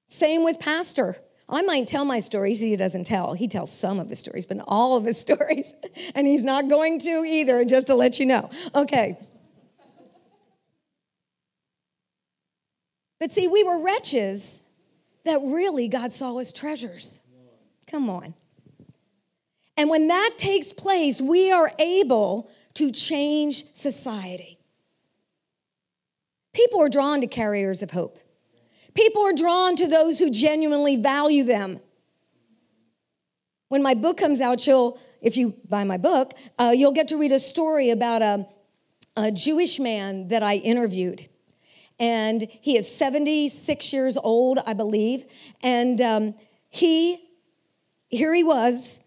Same 0.07 0.43
with 0.43 0.59
Pastor. 0.59 1.15
I 1.47 1.61
might 1.61 1.87
tell 1.87 2.05
my 2.05 2.19
stories, 2.19 2.59
he 2.59 2.75
doesn't 2.75 3.03
tell. 3.03 3.33
He 3.33 3.47
tells 3.47 3.71
some 3.71 3.99
of 3.99 4.09
his 4.09 4.17
stories, 4.17 4.47
but 4.47 4.57
all 4.67 4.97
of 4.97 5.05
his 5.05 5.19
stories. 5.27 5.75
And 6.15 6.25
he's 6.25 6.43
not 6.43 6.69
going 6.69 6.99
to 7.01 7.23
either, 7.23 7.63
just 7.65 7.87
to 7.87 7.95
let 7.95 8.19
you 8.19 8.25
know. 8.25 8.49
Okay. 8.73 9.17
But 13.19 13.31
see, 13.31 13.47
we 13.47 13.63
were 13.63 13.79
wretches 13.79 14.63
that 15.25 15.39
really 15.43 15.87
God 15.87 16.11
saw 16.11 16.39
as 16.39 16.51
treasures. 16.51 17.21
Come 17.85 18.09
on. 18.09 18.33
And 19.79 19.89
when 19.89 20.09
that 20.09 20.31
takes 20.35 20.73
place, 20.73 21.21
we 21.21 21.53
are 21.53 21.71
able 21.79 22.51
to 22.73 22.91
change 22.91 23.63
society. 23.73 24.59
People 26.51 26.81
are 26.81 26.89
drawn 26.89 27.21
to 27.21 27.27
carriers 27.27 27.81
of 27.81 27.91
hope. 27.91 28.17
People 28.93 29.21
are 29.21 29.31
drawn 29.31 29.77
to 29.77 29.87
those 29.87 30.19
who 30.19 30.31
genuinely 30.31 30.97
value 30.97 31.45
them. 31.45 31.79
When 33.69 33.81
my 33.81 33.93
book 33.93 34.17
comes 34.17 34.41
out, 34.41 34.67
you'll, 34.67 34.99
if 35.21 35.37
you 35.37 35.53
buy 35.69 35.85
my 35.85 35.95
book, 35.95 36.33
uh, 36.57 36.73
you'll 36.75 36.91
get 36.91 37.07
to 37.07 37.15
read 37.15 37.31
a 37.31 37.39
story 37.39 37.89
about 37.89 38.21
a, 38.21 38.47
a 39.15 39.31
Jewish 39.31 39.79
man 39.79 40.27
that 40.27 40.43
I 40.43 40.55
interviewed. 40.55 41.29
and 41.97 42.41
he 42.41 42.75
is 42.75 42.93
76 42.93 43.93
years 43.93 44.17
old, 44.17 44.59
I 44.65 44.73
believe. 44.73 45.23
And 45.63 46.01
um, 46.01 46.35
he, 46.67 47.29
here 48.09 48.33
he 48.33 48.43
was, 48.43 49.05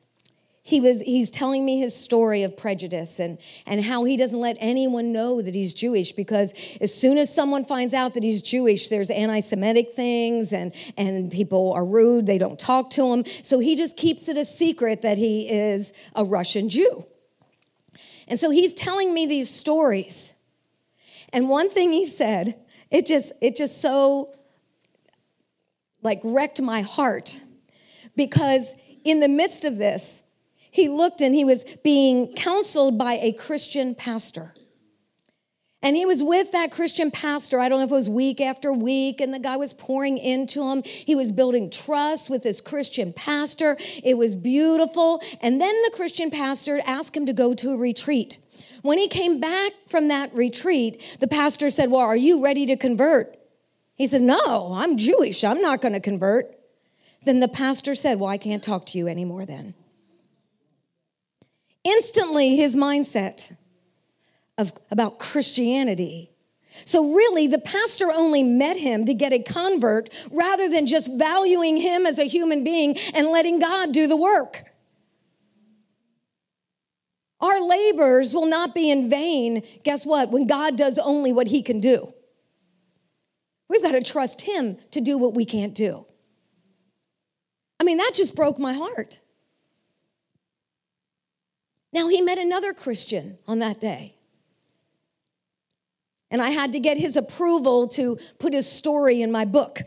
he 0.65 0.81
was 0.81 1.01
he's 1.01 1.31
telling 1.31 1.65
me 1.65 1.81
his 1.81 1.95
story 1.95 2.45
of 2.45 2.57
prejudice 2.57 3.19
and 3.19 3.39
and 3.67 3.83
how 3.85 4.05
he 4.05 4.17
doesn't 4.17 4.39
let 4.39 4.57
anyone 4.61 5.13
know 5.13 5.43
that 5.43 5.55
he's 5.55 5.75
jewish 5.75 6.13
because 6.13 6.55
as 6.81 6.95
soon 6.95 7.19
as 7.19 7.35
someone 7.35 7.65
finds 7.65 7.93
out 7.93 8.15
that 8.15 8.23
he's 8.23 8.43
jewish 8.43 8.89
there's 8.89 9.11
anti-semitic 9.11 9.95
things 9.95 10.53
and 10.53 10.73
and 10.97 11.31
people 11.31 11.73
are 11.73 11.85
rude. 11.85 12.27
They 12.27 12.39
don't 12.39 12.59
talk 12.59 12.91
to 12.91 13.13
him. 13.13 13.25
So 13.43 13.59
he 13.59 13.77
just 13.77 13.97
keeps 13.97 14.29
it 14.29 14.37
a 14.37 14.45
secret 14.45 15.03
that 15.03 15.19
he 15.19 15.49
is 15.49 15.93
a 16.15 16.25
russian 16.25 16.69
jew. 16.69 17.05
And 18.29 18.39
so 18.39 18.51
he's 18.51 18.73
telling 18.73 19.13
me 19.13 19.27
these 19.27 19.51
stories. 19.51 20.35
And 21.33 21.49
one 21.49 21.71
thing 21.71 21.93
he 21.93 22.07
said 22.07 22.57
it 22.91 23.07
just 23.07 23.33
it 23.41 23.57
just 23.57 23.81
so 23.81 24.35
like 26.03 26.21
wrecked 26.23 26.61
my 26.61 26.83
heart 26.83 27.41
because 28.17 28.75
in 29.05 29.21
the 29.21 29.29
midst 29.29 29.65
of 29.65 29.79
this 29.79 30.23
he 30.73 30.89
looked 30.89 31.21
and 31.21 31.35
he 31.35 31.45
was 31.45 31.65
being 31.85 32.35
counseled 32.35 32.97
by 32.97 33.19
a 33.21 33.33
Christian 33.33 33.95
pastor. 33.95 34.55
And 35.83 35.95
he 35.95 36.07
was 36.07 36.23
with 36.23 36.53
that 36.53 36.71
Christian 36.71 37.11
pastor. 37.11 37.61
I 37.61 37.69
don't 37.69 37.79
know 37.79 37.85
if 37.85 37.91
it 37.91 37.95
was 37.95 38.09
week 38.09 38.41
after 38.41 38.73
week, 38.73 39.21
and 39.21 39.35
the 39.35 39.39
guy 39.39 39.57
was 39.57 39.75
pouring 39.75 40.17
into 40.17 40.63
him. 40.63 40.83
He 40.83 41.15
was 41.15 41.31
building 41.31 41.71
trust 41.71 42.31
with 42.31 42.43
this 42.43 42.63
Christian 42.63 43.13
pastor. 43.13 43.77
It 44.03 44.17
was 44.17 44.35
beautiful. 44.35 45.21
And 45.43 45.61
then 45.61 45.75
the 45.83 45.93
Christian 45.95 46.31
pastor 46.31 46.81
asked 46.87 47.15
him 47.15 47.27
to 47.27 47.35
go 47.35 47.53
to 47.53 47.73
a 47.73 47.77
retreat. 47.77 48.39
When 48.81 48.97
he 48.97 49.09
came 49.09 49.41
back 49.41 49.73
from 49.89 50.09
that 50.09 50.33
retreat, 50.35 51.19
the 51.21 51.29
pastor 51.29 51.69
said, 51.69 51.91
Well, 51.91 52.01
are 52.01 52.17
you 52.17 52.43
ready 52.43 52.65
to 52.65 52.77
convert? 52.77 53.37
He 53.95 54.07
said, 54.07 54.23
No, 54.23 54.73
I'm 54.73 54.97
Jewish. 54.97 55.45
I'm 55.45 55.61
not 55.61 55.83
going 55.83 55.93
to 55.93 56.01
convert. 56.01 56.47
Then 57.25 57.41
the 57.41 57.49
pastor 57.49 57.95
said, 57.95 58.19
Well, 58.19 58.31
I 58.31 58.39
can't 58.39 58.63
talk 58.63 58.87
to 58.87 58.99
you 58.99 59.07
anymore 59.07 59.45
then. 59.45 59.75
Instantly, 61.85 62.57
his 62.57 62.77
mindset 62.77 63.57
of, 64.59 64.73
about 64.91 65.19
Christianity. 65.19 66.31
So, 66.85 67.15
really, 67.15 67.47
the 67.47 67.59
pastor 67.59 68.11
only 68.11 68.43
met 68.43 68.77
him 68.77 69.05
to 69.05 69.15
get 69.15 69.33
a 69.33 69.43
convert 69.43 70.09
rather 70.31 70.69
than 70.69 70.87
just 70.87 71.11
valuing 71.19 71.77
him 71.77 72.07
as 72.07 72.19
a 72.19 72.25
human 72.25 72.65
being 72.65 72.97
and 73.15 73.29
letting 73.29 73.59
God 73.59 73.93
do 73.93 74.07
the 74.07 74.17
work. 74.17 74.65
Our 77.41 77.61
labors 77.61 78.33
will 78.33 78.47
not 78.47 78.75
be 78.75 78.91
in 78.91 79.11
vain, 79.11 79.63
guess 79.83 80.07
what, 80.07 80.31
when 80.31 80.47
God 80.47 80.77
does 80.77 80.99
only 80.99 81.33
what 81.33 81.49
he 81.49 81.61
can 81.61 81.81
do. 81.81 82.13
We've 83.69 83.83
got 83.83 83.93
to 83.93 84.03
trust 84.03 84.43
him 84.43 84.77
to 84.93 85.01
do 85.01 85.19
what 85.19 85.35
we 85.35 85.45
can't 85.45 85.75
do. 85.75 86.07
I 87.81 87.85
mean, 87.85 87.99
that 87.99 88.13
just 88.15 88.37
broke 88.37 88.61
my 88.61 88.75
heart. 88.75 89.19
Now, 91.93 92.09
he 92.09 92.23
met 92.23 92.39
another 92.39 92.73
Christian 92.73 93.39
on 93.47 93.59
that 93.59 93.81
day. 93.81 94.15
And 96.31 96.41
I 96.41 96.49
had 96.49 96.73
to 96.73 96.81
get 96.81 96.97
his 96.97 97.17
approval 97.17 97.89
to 97.89 98.19
put 98.39 98.55
his 98.55 98.71
story 98.71 99.21
in 99.21 99.31
my 99.31 99.45
book. 99.45 99.81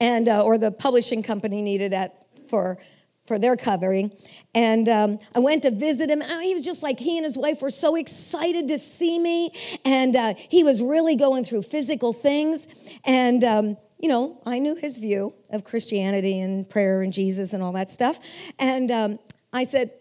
And, 0.00 0.28
uh, 0.28 0.42
or 0.42 0.58
the 0.58 0.72
publishing 0.72 1.22
company 1.22 1.62
needed 1.62 1.92
it 1.92 2.10
for, 2.48 2.76
for 3.24 3.38
their 3.38 3.56
covering. 3.56 4.10
And 4.52 4.88
um, 4.88 5.20
I 5.32 5.38
went 5.38 5.62
to 5.62 5.70
visit 5.70 6.10
him. 6.10 6.22
He 6.40 6.54
was 6.54 6.64
just 6.64 6.82
like, 6.82 6.98
he 6.98 7.16
and 7.18 7.24
his 7.24 7.38
wife 7.38 7.62
were 7.62 7.70
so 7.70 7.94
excited 7.94 8.66
to 8.66 8.80
see 8.80 9.16
me. 9.16 9.52
And 9.84 10.16
uh, 10.16 10.34
he 10.36 10.64
was 10.64 10.82
really 10.82 11.14
going 11.14 11.44
through 11.44 11.62
physical 11.62 12.12
things. 12.12 12.66
And, 13.04 13.44
um, 13.44 13.76
you 14.00 14.08
know, 14.08 14.40
I 14.44 14.58
knew 14.58 14.74
his 14.74 14.98
view 14.98 15.32
of 15.50 15.62
Christianity 15.62 16.40
and 16.40 16.68
prayer 16.68 17.02
and 17.02 17.12
Jesus 17.12 17.52
and 17.52 17.62
all 17.62 17.72
that 17.72 17.88
stuff. 17.88 18.18
And 18.58 18.90
um, 18.90 19.20
I 19.52 19.62
said, 19.62 19.92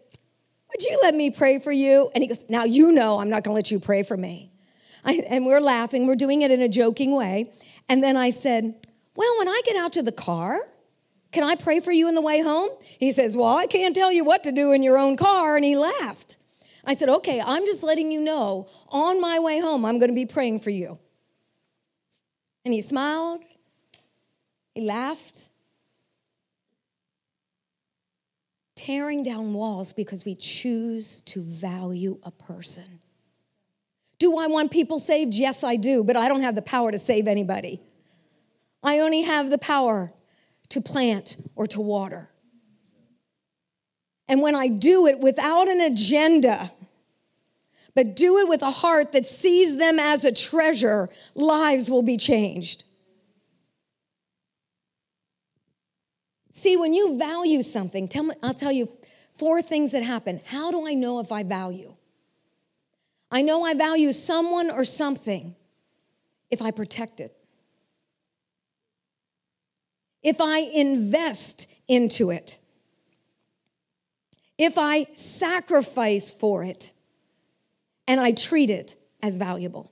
would 0.72 0.84
you 0.84 1.00
let 1.02 1.14
me 1.14 1.30
pray 1.30 1.60
for 1.60 1.72
you? 1.72 2.10
And 2.14 2.24
he 2.24 2.28
goes, 2.28 2.46
Now 2.50 2.64
you 2.64 2.92
know 2.92 3.20
I'm 3.20 3.30
not 3.30 3.44
going 3.44 3.54
to 3.54 3.56
let 3.56 3.72
you 3.72 3.80
pray 3.80 4.04
for 4.04 4.18
me. 4.18 4.52
I, 5.04 5.24
and 5.28 5.46
we're 5.46 5.62
laughing, 5.62 6.08
we're 6.08 6.16
doing 6.16 6.42
it 6.42 6.52
in 6.52 6.62
a 6.62 6.70
joking 6.70 7.16
way. 7.16 7.52
And 7.90 8.04
then 8.04 8.18
I 8.18 8.30
said, 8.30 8.76
Well, 9.16 9.38
when 9.40 9.48
I 9.48 9.62
get 9.66 9.76
out 9.76 9.94
to 9.94 10.02
the 10.02 10.12
car, 10.12 10.60
can 11.32 11.44
I 11.44 11.56
pray 11.56 11.80
for 11.80 11.92
you 11.92 12.08
in 12.08 12.16
the 12.16 12.22
way 12.22 12.42
home? 12.42 12.70
He 12.82 13.12
says, 13.12 13.36
Well, 13.36 13.56
I 13.58 13.68
can't 13.68 13.96
tell 13.96 14.12
you 14.12 14.24
what 14.24 14.44
to 14.44 14.52
do 14.52 14.72
in 14.72 14.84
your 14.84 14.98
own 14.98 15.18
car. 15.18 15.56
And 15.56 15.66
he 15.66 15.76
laughed. 15.76 16.38
I 16.86 16.94
said, 16.94 17.10
Okay, 17.10 17.42
I'm 17.42 17.66
just 17.66 17.84
letting 17.84 18.12
you 18.12 18.22
know 18.22 18.68
on 18.90 19.22
my 19.22 19.40
way 19.40 19.60
home, 19.60 19.86
I'm 19.86 20.00
going 20.00 20.10
to 20.10 20.16
be 20.16 20.26
praying 20.26 20.60
for 20.60 20.70
you. 20.70 21.00
And 22.64 22.74
he 22.74 22.82
smiled, 22.82 23.42
he 24.76 24.82
laughed, 24.82 25.50
tearing 28.86 29.22
down 29.22 29.54
walls 29.54 29.94
because 29.94 30.26
we 30.26 30.34
choose 30.34 31.22
to 31.22 31.42
value 31.42 32.18
a 32.24 32.32
person. 32.32 33.00
Do 34.18 34.38
I 34.38 34.48
want 34.48 34.72
people 34.72 34.98
saved? 34.98 35.36
Yes, 35.36 35.64
I 35.64 35.76
do, 35.76 36.04
but 36.04 36.16
I 36.16 36.28
don't 36.28 36.42
have 36.42 36.56
the 36.56 36.64
power 36.64 36.92
to 36.92 36.98
save 36.98 37.28
anybody. 37.28 37.80
I 38.84 39.00
only 39.00 39.22
have 39.22 39.52
the 39.52 39.60
power 39.60 40.12
to 40.70 40.82
plant 40.82 41.38
or 41.56 41.68
to 41.68 41.82
water. 41.82 42.30
And 44.28 44.42
when 44.42 44.56
I 44.56 44.68
do 44.68 45.06
it 45.06 45.20
without 45.20 45.68
an 45.68 45.82
agenda, 45.82 46.72
but 47.94 48.16
do 48.16 48.40
it 48.40 48.48
with 48.48 48.64
a 48.64 48.72
heart 48.72 49.12
that 49.12 49.28
sees 49.28 49.78
them 49.78 50.00
as 50.00 50.26
a 50.26 50.32
treasure, 50.32 51.10
lives 51.36 51.92
will 51.92 52.04
be 52.04 52.18
changed. 52.18 52.84
See, 56.52 56.76
when 56.76 56.94
you 56.94 57.18
value 57.18 57.64
something, 57.64 58.08
tell 58.08 58.24
me, 58.24 58.36
I'll 58.44 58.54
tell 58.54 58.72
you 58.72 58.90
four 59.34 59.62
things 59.62 59.92
that 59.92 60.04
happen. 60.04 60.42
How 60.46 60.72
do 60.72 60.86
I 60.86 60.94
know 60.94 61.20
if 61.20 61.32
I 61.32 61.44
value? 61.44 61.96
I 63.32 63.42
know 63.42 63.64
I 63.64 63.74
value 63.74 64.12
someone 64.12 64.70
or 64.70 64.84
something 64.84 65.56
if 66.50 66.62
I 66.62 66.72
protect 66.72 67.22
it, 67.22 67.34
if 70.22 70.42
I 70.42 70.60
invest 70.60 71.68
into 71.88 72.30
it, 72.30 72.58
if 74.58 74.78
I 74.78 75.06
sacrifice 75.16 76.34
for 76.34 76.66
it, 76.66 76.92
and 78.06 78.20
I 78.20 78.34
treat 78.34 78.70
it 78.70 78.96
as 79.24 79.38
valuable. 79.38 79.90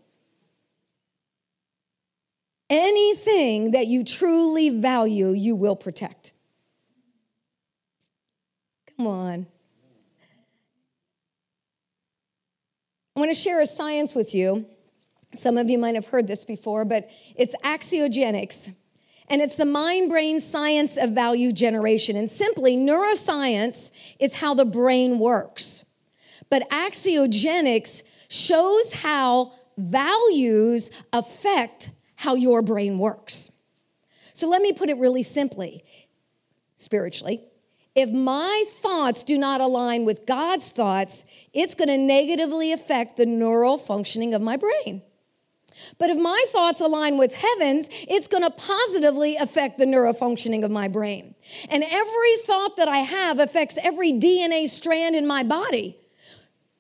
Anything 2.70 3.72
that 3.72 3.88
you 3.88 4.04
truly 4.04 4.70
value, 4.70 5.30
you 5.30 5.56
will 5.56 5.78
protect. 5.78 6.34
Come 9.00 9.08
on. 9.08 9.48
I 13.16 13.20
want 13.22 13.32
to 13.32 13.34
share 13.34 13.62
a 13.62 13.66
science 13.66 14.14
with 14.14 14.36
you. 14.36 14.66
Some 15.34 15.58
of 15.58 15.70
you 15.70 15.78
might 15.78 15.96
have 15.96 16.08
heard 16.08 16.28
this 16.28 16.44
before, 16.44 16.84
but 16.84 17.10
it's 17.38 17.56
axiogenics. 17.64 18.74
And 19.30 19.42
it's 19.42 19.56
the 19.56 19.64
mind 19.64 20.10
brain 20.10 20.42
science 20.42 20.98
of 20.98 21.12
value 21.12 21.54
generation. 21.54 22.18
And 22.18 22.30
simply, 22.30 22.76
neuroscience 22.76 23.92
is 24.20 24.34
how 24.34 24.54
the 24.54 24.66
brain 24.66 25.18
works. 25.18 25.86
But 26.50 26.70
axiogenics 26.70 28.04
shows 28.28 28.92
how 28.92 29.54
values 29.78 30.92
affect 31.14 31.92
how 32.16 32.36
your 32.36 32.62
brain 32.62 33.00
works. 33.00 33.54
So 34.34 34.50
let 34.50 34.62
me 34.62 34.74
put 34.74 34.90
it 34.90 34.98
really 34.98 35.24
simply 35.24 35.86
spiritually. 36.76 37.49
If 37.96 38.12
my 38.12 38.66
thoughts 38.68 39.24
do 39.24 39.38
not 39.38 39.62
align 39.62 40.06
with 40.06 40.26
God's 40.26 40.72
thoughts, 40.72 41.26
it's 41.54 41.76
going 41.76 41.90
to 41.90 41.98
negatively 41.98 42.72
affect 42.72 43.18
the 43.18 43.26
neural 43.26 43.78
functioning 43.78 44.34
of 44.34 44.42
my 44.42 44.58
brain. 44.58 45.02
But 45.98 46.10
if 46.10 46.18
my 46.18 46.46
thoughts 46.50 46.82
align 46.82 47.18
with 47.18 47.34
heaven's, 47.34 47.90
it's 47.92 48.28
going 48.28 48.44
to 48.44 48.52
positively 48.52 49.36
affect 49.38 49.78
the 49.78 49.86
neurofunctioning 49.86 50.64
of 50.64 50.72
my 50.72 50.88
brain. 50.88 51.36
And 51.70 51.84
every 51.84 52.38
thought 52.46 52.78
that 52.78 52.88
I 52.88 52.98
have 52.98 53.40
affects 53.40 53.78
every 53.82 54.14
DNA 54.14 54.68
strand 54.68 55.16
in 55.16 55.26
my 55.26 55.44
body. 55.44 55.98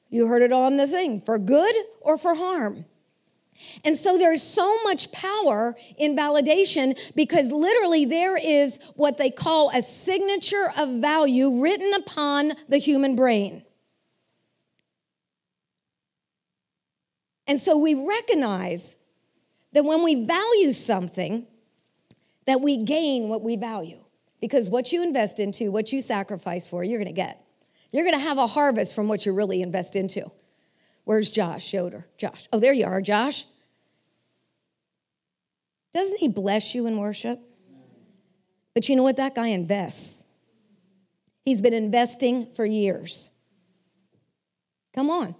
You 0.09 0.27
heard 0.27 0.41
it 0.41 0.51
on 0.51 0.77
the 0.77 0.87
thing 0.87 1.21
for 1.21 1.37
good 1.37 1.75
or 2.01 2.17
for 2.17 2.35
harm. 2.35 2.85
And 3.83 3.95
so 3.95 4.17
there's 4.17 4.41
so 4.41 4.81
much 4.83 5.11
power 5.11 5.75
in 5.97 6.15
validation 6.15 6.97
because 7.15 7.51
literally 7.51 8.05
there 8.05 8.37
is 8.37 8.79
what 8.95 9.17
they 9.17 9.29
call 9.29 9.69
a 9.73 9.81
signature 9.81 10.71
of 10.77 11.01
value 11.01 11.61
written 11.61 11.93
upon 11.93 12.53
the 12.67 12.77
human 12.77 13.15
brain. 13.15 13.63
And 17.47 17.59
so 17.59 17.77
we 17.77 17.95
recognize 17.95 18.95
that 19.73 19.83
when 19.83 20.03
we 20.03 20.23
value 20.23 20.71
something, 20.71 21.47
that 22.45 22.61
we 22.61 22.83
gain 22.83 23.27
what 23.27 23.41
we 23.41 23.55
value. 23.55 23.99
Because 24.39 24.69
what 24.69 24.91
you 24.91 25.03
invest 25.03 25.39
into, 25.39 25.71
what 25.71 25.91
you 25.91 26.01
sacrifice 26.01 26.67
for, 26.67 26.83
you're 26.83 26.99
gonna 26.99 27.11
get. 27.11 27.43
You're 27.91 28.05
gonna 28.05 28.19
have 28.19 28.37
a 28.37 28.47
harvest 28.47 28.95
from 28.95 29.07
what 29.07 29.25
you 29.25 29.33
really 29.33 29.61
invest 29.61 29.95
into. 29.95 30.31
Where's 31.09 31.31
Josh 31.31 31.73
Yoder? 31.73 32.05
Josh. 32.19 32.47
Oh, 32.53 32.59
there 32.59 32.71
you 32.71 32.85
are, 32.85 33.01
Josh. 33.01 33.45
Doesn't 35.91 36.19
he 36.19 36.27
bless 36.27 36.75
you 36.75 36.85
in 36.85 36.99
worship? 36.99 37.39
But 38.75 38.87
you 38.87 38.95
know 38.95 39.01
what? 39.01 39.17
That 39.17 39.33
guy 39.33 39.47
invests. 39.47 40.23
He's 41.45 41.61
been 41.61 41.73
investing 41.73 42.45
for 42.45 42.63
years. 42.63 43.31
Come 44.93 45.09
on. 45.09 45.33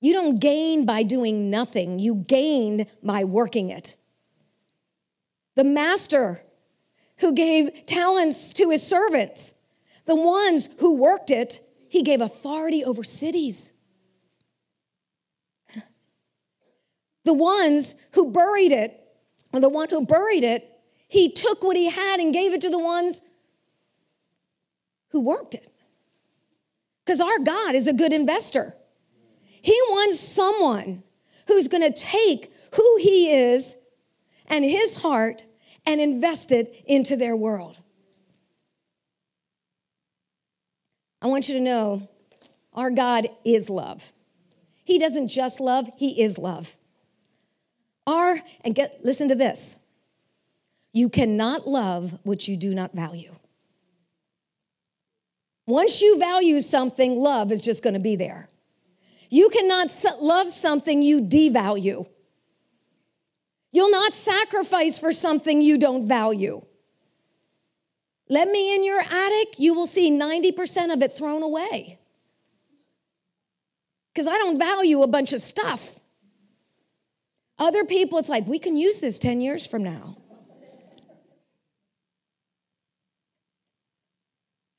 You 0.00 0.14
don't 0.14 0.40
gain 0.40 0.86
by 0.86 1.02
doing 1.02 1.50
nothing, 1.50 1.98
you 1.98 2.14
gain 2.14 2.86
by 3.02 3.24
working 3.24 3.68
it. 3.68 3.98
The 5.56 5.64
master 5.64 6.40
who 7.18 7.34
gave 7.34 7.84
talents 7.84 8.54
to 8.54 8.70
his 8.70 8.82
servants, 8.82 9.52
the 10.06 10.16
ones 10.16 10.70
who 10.78 10.96
worked 10.96 11.30
it, 11.30 11.60
he 11.94 12.02
gave 12.02 12.20
authority 12.20 12.84
over 12.84 13.04
cities. 13.04 13.72
The 17.22 17.32
ones 17.32 17.94
who 18.14 18.32
buried 18.32 18.72
it, 18.72 19.00
or 19.52 19.60
the 19.60 19.68
one 19.68 19.88
who 19.88 20.04
buried 20.04 20.42
it, 20.42 20.68
he 21.06 21.30
took 21.30 21.62
what 21.62 21.76
he 21.76 21.88
had 21.88 22.18
and 22.18 22.34
gave 22.34 22.52
it 22.52 22.62
to 22.62 22.68
the 22.68 22.80
ones 22.80 23.22
who 25.10 25.20
worked 25.20 25.54
it. 25.54 25.72
Because 27.04 27.20
our 27.20 27.38
God 27.38 27.76
is 27.76 27.86
a 27.86 27.92
good 27.92 28.12
investor. 28.12 28.74
He 29.62 29.80
wants 29.90 30.18
someone 30.18 31.04
who's 31.46 31.68
going 31.68 31.92
to 31.92 31.96
take 31.96 32.52
who 32.74 32.96
he 32.98 33.30
is 33.30 33.76
and 34.48 34.64
his 34.64 34.96
heart 34.96 35.44
and 35.86 36.00
invest 36.00 36.50
it 36.50 36.74
into 36.86 37.14
their 37.14 37.36
world. 37.36 37.78
I 41.24 41.28
want 41.28 41.48
you 41.48 41.54
to 41.54 41.60
know 41.60 42.06
our 42.74 42.90
God 42.90 43.26
is 43.46 43.70
love. 43.70 44.12
He 44.84 44.98
doesn't 44.98 45.28
just 45.28 45.58
love, 45.58 45.88
he 45.96 46.20
is 46.20 46.36
love. 46.36 46.76
Our, 48.06 48.40
and 48.60 48.74
get, 48.74 49.00
listen 49.02 49.28
to 49.28 49.34
this 49.34 49.78
you 50.92 51.08
cannot 51.08 51.66
love 51.66 52.18
what 52.22 52.46
you 52.46 52.56
do 52.56 52.74
not 52.74 52.92
value. 52.92 53.32
Once 55.66 56.02
you 56.02 56.18
value 56.18 56.60
something, 56.60 57.18
love 57.18 57.50
is 57.50 57.64
just 57.64 57.82
to 57.94 58.00
be 58.00 58.16
there. 58.16 58.48
You 59.30 59.48
cannot 59.48 59.90
love 60.20 60.50
something 60.50 61.02
you 61.02 61.22
devalue. 61.22 62.06
You'll 63.72 63.90
not 63.90 64.12
sacrifice 64.12 64.98
for 64.98 65.10
something 65.10 65.62
you 65.62 65.78
don't 65.78 66.06
value. 66.06 66.64
Let 68.28 68.48
me 68.48 68.74
in 68.74 68.84
your 68.84 69.00
attic, 69.00 69.58
you 69.58 69.74
will 69.74 69.86
see 69.86 70.10
90% 70.10 70.92
of 70.92 71.02
it 71.02 71.12
thrown 71.12 71.42
away. 71.42 71.98
Because 74.12 74.26
I 74.26 74.38
don't 74.38 74.58
value 74.58 75.02
a 75.02 75.06
bunch 75.06 75.32
of 75.32 75.42
stuff. 75.42 75.98
Other 77.58 77.84
people, 77.84 78.18
it's 78.18 78.28
like, 78.28 78.46
we 78.46 78.58
can 78.58 78.76
use 78.76 79.00
this 79.00 79.18
10 79.18 79.40
years 79.40 79.66
from 79.66 79.84
now. 79.84 80.16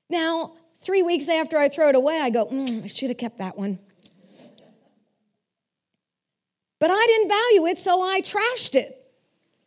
Now, 0.10 0.54
three 0.82 1.04
weeks 1.04 1.30
after 1.30 1.58
I 1.58 1.70
throw 1.70 1.90
it 1.90 1.96
away, 1.96 2.20
I 2.20 2.30
go, 2.30 2.46
mm, 2.46 2.84
I 2.84 2.88
should 2.88 3.10
have 3.10 3.18
kept 3.18 3.38
that 3.40 3.58
one. 3.58 3.80
But 6.80 6.92
I 6.92 7.06
didn't 7.06 7.30
value 7.30 7.66
it, 7.68 7.78
so 7.78 8.02
I 8.02 8.22
trashed 8.22 8.76
it 8.76 8.96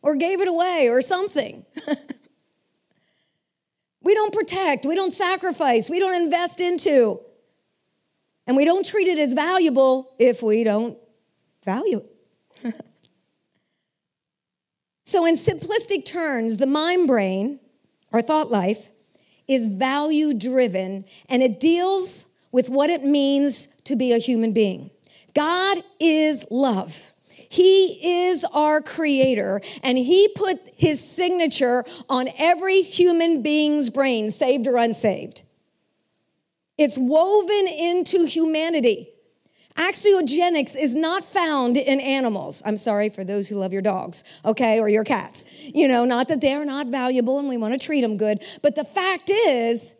or 0.01 0.15
gave 0.15 0.41
it 0.41 0.47
away 0.47 0.89
or 0.89 1.01
something. 1.01 1.65
we 4.09 4.15
don't 4.15 4.33
protect, 4.33 4.87
we 4.87 4.95
don't 4.95 5.13
sacrifice, 5.13 5.87
we 5.87 5.99
don't 5.99 6.19
invest 6.19 6.59
into, 6.59 7.19
and 8.47 8.57
we 8.57 8.65
don't 8.65 8.83
treat 8.83 9.07
it 9.07 9.19
as 9.19 9.35
valuable 9.35 10.15
if 10.17 10.41
we 10.41 10.63
don't 10.63 10.97
value 11.63 12.01
it. 12.63 12.73
so, 15.05 15.27
in 15.27 15.35
simplistic 15.35 16.07
terms, 16.07 16.57
the 16.57 16.65
mind 16.65 17.05
brain, 17.05 17.59
or 18.11 18.23
thought 18.23 18.49
life, 18.49 18.89
is 19.47 19.67
value 19.67 20.33
driven 20.33 21.05
and 21.29 21.43
it 21.43 21.59
deals 21.59 22.25
with 22.51 22.67
what 22.67 22.89
it 22.89 23.03
means 23.03 23.67
to 23.83 23.95
be 23.95 24.11
a 24.11 24.17
human 24.17 24.53
being. 24.53 24.89
God 25.35 25.83
is 25.99 26.43
love. 26.49 27.11
He 27.49 28.27
is 28.27 28.45
our 28.45 28.79
creator, 28.81 29.59
and 29.83 29.97
He 29.97 30.29
put 30.29 30.59
His 30.77 31.03
signature 31.03 31.83
on 32.07 32.29
every 32.37 32.81
human 32.83 33.41
being's 33.41 33.89
brain, 33.89 34.31
saved 34.31 34.67
or 34.67 34.77
unsaved. 34.77 35.41
It's 36.77 36.97
woven 36.97 37.67
into 37.67 38.25
humanity. 38.25 39.09
Axiogenics 39.75 40.75
is 40.77 40.95
not 40.95 41.23
found 41.23 41.77
in 41.77 41.99
animals. 41.99 42.61
I'm 42.65 42.77
sorry 42.77 43.09
for 43.09 43.23
those 43.23 43.47
who 43.47 43.55
love 43.55 43.73
your 43.73 43.81
dogs, 43.81 44.23
okay, 44.45 44.79
or 44.79 44.87
your 44.87 45.03
cats. 45.03 45.43
You 45.61 45.87
know, 45.87 46.05
not 46.05 46.27
that 46.27 46.41
they're 46.41 46.65
not 46.65 46.87
valuable 46.87 47.39
and 47.39 47.49
we 47.49 47.57
want 47.57 47.79
to 47.79 47.85
treat 47.85 48.01
them 48.01 48.17
good, 48.17 48.43
but 48.61 48.75
the 48.75 48.83
fact 48.83 49.29
is, 49.29 49.93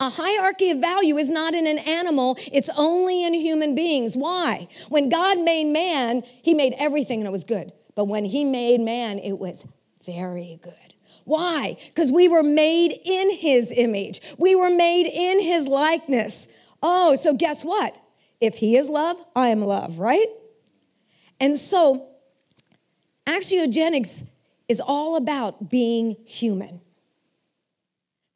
a 0.00 0.10
hierarchy 0.10 0.70
of 0.70 0.78
value 0.78 1.16
is 1.16 1.30
not 1.30 1.54
in 1.54 1.66
an 1.66 1.78
animal, 1.78 2.36
it's 2.52 2.70
only 2.76 3.24
in 3.24 3.34
human 3.34 3.74
beings. 3.74 4.16
Why? 4.16 4.68
When 4.88 5.08
God 5.08 5.38
made 5.40 5.66
man, 5.66 6.22
he 6.42 6.54
made 6.54 6.74
everything 6.78 7.20
and 7.20 7.26
it 7.26 7.32
was 7.32 7.44
good. 7.44 7.72
But 7.96 8.04
when 8.04 8.24
he 8.24 8.44
made 8.44 8.80
man, 8.80 9.18
it 9.18 9.38
was 9.38 9.64
very 10.04 10.58
good. 10.62 10.94
Why? 11.24 11.76
Because 11.88 12.12
we 12.12 12.28
were 12.28 12.44
made 12.44 12.98
in 13.04 13.30
his 13.30 13.72
image, 13.72 14.20
we 14.38 14.54
were 14.54 14.70
made 14.70 15.06
in 15.06 15.40
his 15.42 15.66
likeness. 15.66 16.48
Oh, 16.82 17.16
so 17.16 17.34
guess 17.34 17.64
what? 17.64 17.98
If 18.40 18.56
he 18.56 18.76
is 18.76 18.88
love, 18.88 19.16
I 19.34 19.48
am 19.48 19.60
love, 19.62 19.98
right? 19.98 20.28
And 21.40 21.56
so, 21.56 22.06
axiogenics 23.26 24.24
is 24.68 24.80
all 24.80 25.16
about 25.16 25.68
being 25.68 26.16
human. 26.24 26.80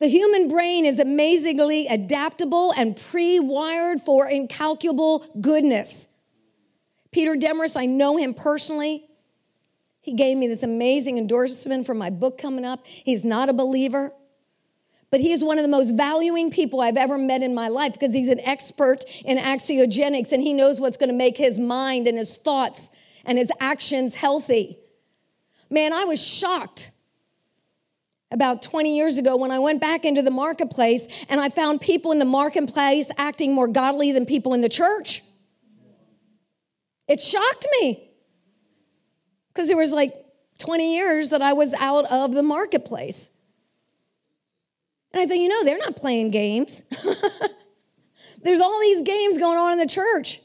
The 0.03 0.09
human 0.09 0.49
brain 0.49 0.85
is 0.85 0.99
amazingly 0.99 1.87
adaptable 1.87 2.75
and 2.77 2.97
pre 2.97 3.39
wired 3.39 4.01
for 4.01 4.27
incalculable 4.27 5.25
goodness. 5.41 6.09
Peter 7.13 7.37
Demarest, 7.37 7.77
I 7.77 7.87
know 7.87 8.17
him 8.17 8.35
personally. 8.35 9.07
He 10.01 10.15
gave 10.15 10.37
me 10.37 10.49
this 10.49 10.65
amazing 10.65 11.19
endorsement 11.19 11.87
for 11.87 11.95
my 11.95 12.11
book 12.11 12.37
coming 12.37 12.65
up. 12.65 12.85
He's 12.85 13.25
not 13.25 13.49
a 13.49 13.53
believer, 13.53 14.13
but 15.13 15.21
he 15.21 15.31
is 15.31 15.45
one 15.45 15.59
of 15.59 15.63
the 15.63 15.69
most 15.69 15.93
valuing 15.93 16.51
people 16.51 16.81
I've 16.81 16.97
ever 16.97 17.17
met 17.17 17.45
in 17.45 17.55
my 17.55 17.69
life 17.69 17.93
because 17.93 18.13
he's 18.13 18.29
an 18.29 18.41
expert 18.41 19.05
in 19.25 19.39
axiogenics 19.39 20.33
and 20.33 20.43
he 20.43 20.53
knows 20.53 20.81
what's 20.81 20.97
going 20.97 21.11
to 21.11 21.17
make 21.17 21.37
his 21.37 21.61
mind 21.61 22.09
and 22.09 22.19
his 22.19 22.37
thoughts 22.39 22.91
and 23.25 23.39
his 23.39 23.53
actions 23.61 24.15
healthy. 24.15 24.81
Man, 25.71 25.93
I 25.93 26.07
was 26.07 26.21
shocked 26.21 26.91
about 28.33 28.63
20 28.63 28.97
years 28.97 29.19
ago 29.19 29.37
when 29.37 29.51
I 29.51 29.59
went 29.59 29.81
back 29.81 30.05
into 30.05 30.23
the 30.23 30.31
marketplace 30.31 31.07
and 31.29 31.41
I 31.41 31.51
found 31.51 31.81
people 31.81 32.13
in 32.13 32.19
the 32.19 32.25
marketplace 32.25 33.11
acting 33.19 33.55
more 33.55 33.69
godly 33.69 34.11
than 34.13 34.27
people 34.27 34.55
in 34.55 34.63
the 34.63 34.69
church. 34.69 35.23
It 37.09 37.21
shocked 37.21 37.67
me 37.81 38.11
because 39.53 39.69
there 39.69 39.77
was 39.77 39.93
like 39.93 40.15
20 40.59 40.97
years 40.97 41.31
that 41.31 41.43
I 41.43 41.53
was 41.53 41.75
out 41.75 42.07
of 42.07 42.33
the 42.33 42.43
marketplace. 42.43 43.31
And 45.13 45.21
I 45.21 45.27
thought, 45.27 45.39
you 45.39 45.49
know, 45.49 45.63
they're 45.65 45.79
not 45.79 45.97
playing 45.97 46.31
games. 46.31 46.85
There's 48.43 48.61
all 48.61 48.81
these 48.81 49.03
games 49.03 49.37
going 49.39 49.59
on 49.59 49.73
in 49.73 49.79
the 49.79 49.87
church. 49.87 50.41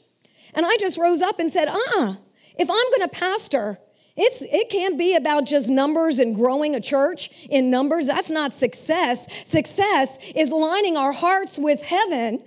And 0.54 0.66
I 0.66 0.76
just 0.76 0.98
rose 0.98 1.22
up 1.22 1.38
and 1.38 1.50
said, 1.50 1.68
uh 1.68 1.78
uh 1.96 2.14
if 2.58 2.68
I'm 2.68 2.76
going 2.76 3.08
to 3.08 3.08
pastor, 3.08 3.78
it's, 4.18 4.42
it 4.42 4.68
can't 4.68 4.98
be 4.98 5.14
about 5.14 5.46
just 5.46 5.70
numbers 5.70 6.18
and 6.18 6.34
growing 6.34 6.74
a 6.74 6.80
church 6.80 7.30
in 7.48 7.70
numbers. 7.70 8.06
That's 8.06 8.30
not 8.30 8.52
success. 8.52 9.48
Success 9.48 10.18
is 10.34 10.50
lining 10.50 10.96
our 10.96 11.12
hearts 11.12 11.56
with 11.56 11.80
heaven, 11.82 12.42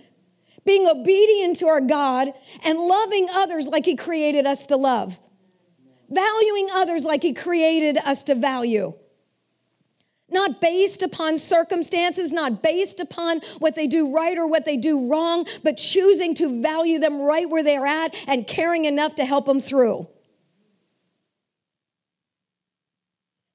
being 0.65 0.85
obedient 0.85 1.59
to 1.59 1.67
our 1.67 1.79
God, 1.79 2.33
and 2.65 2.77
loving 2.77 3.29
others 3.31 3.69
like 3.69 3.85
He 3.85 3.95
created 3.95 4.45
us 4.45 4.65
to 4.67 4.75
love, 4.75 5.17
valuing 6.09 6.67
others 6.73 7.05
like 7.05 7.23
He 7.23 7.33
created 7.33 7.97
us 7.99 8.23
to 8.23 8.35
value. 8.35 8.93
Not 10.29 10.59
based 10.59 11.03
upon 11.03 11.37
circumstances, 11.37 12.33
not 12.33 12.61
based 12.61 12.99
upon 12.99 13.39
what 13.59 13.75
they 13.75 13.87
do 13.87 14.13
right 14.13 14.37
or 14.37 14.47
what 14.47 14.65
they 14.65 14.75
do 14.75 15.09
wrong, 15.09 15.45
but 15.63 15.77
choosing 15.77 16.35
to 16.35 16.61
value 16.61 16.99
them 16.99 17.21
right 17.21 17.49
where 17.49 17.63
they're 17.63 17.85
at 17.85 18.13
and 18.27 18.45
caring 18.45 18.83
enough 18.85 19.15
to 19.15 19.25
help 19.25 19.45
them 19.45 19.61
through. 19.61 20.07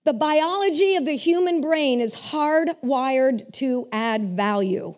The 0.06 0.12
biology 0.12 0.94
of 0.94 1.04
the 1.04 1.16
human 1.16 1.60
brain 1.60 2.00
is 2.00 2.14
hardwired 2.14 3.52
to 3.54 3.88
add 3.90 4.36
value. 4.36 4.94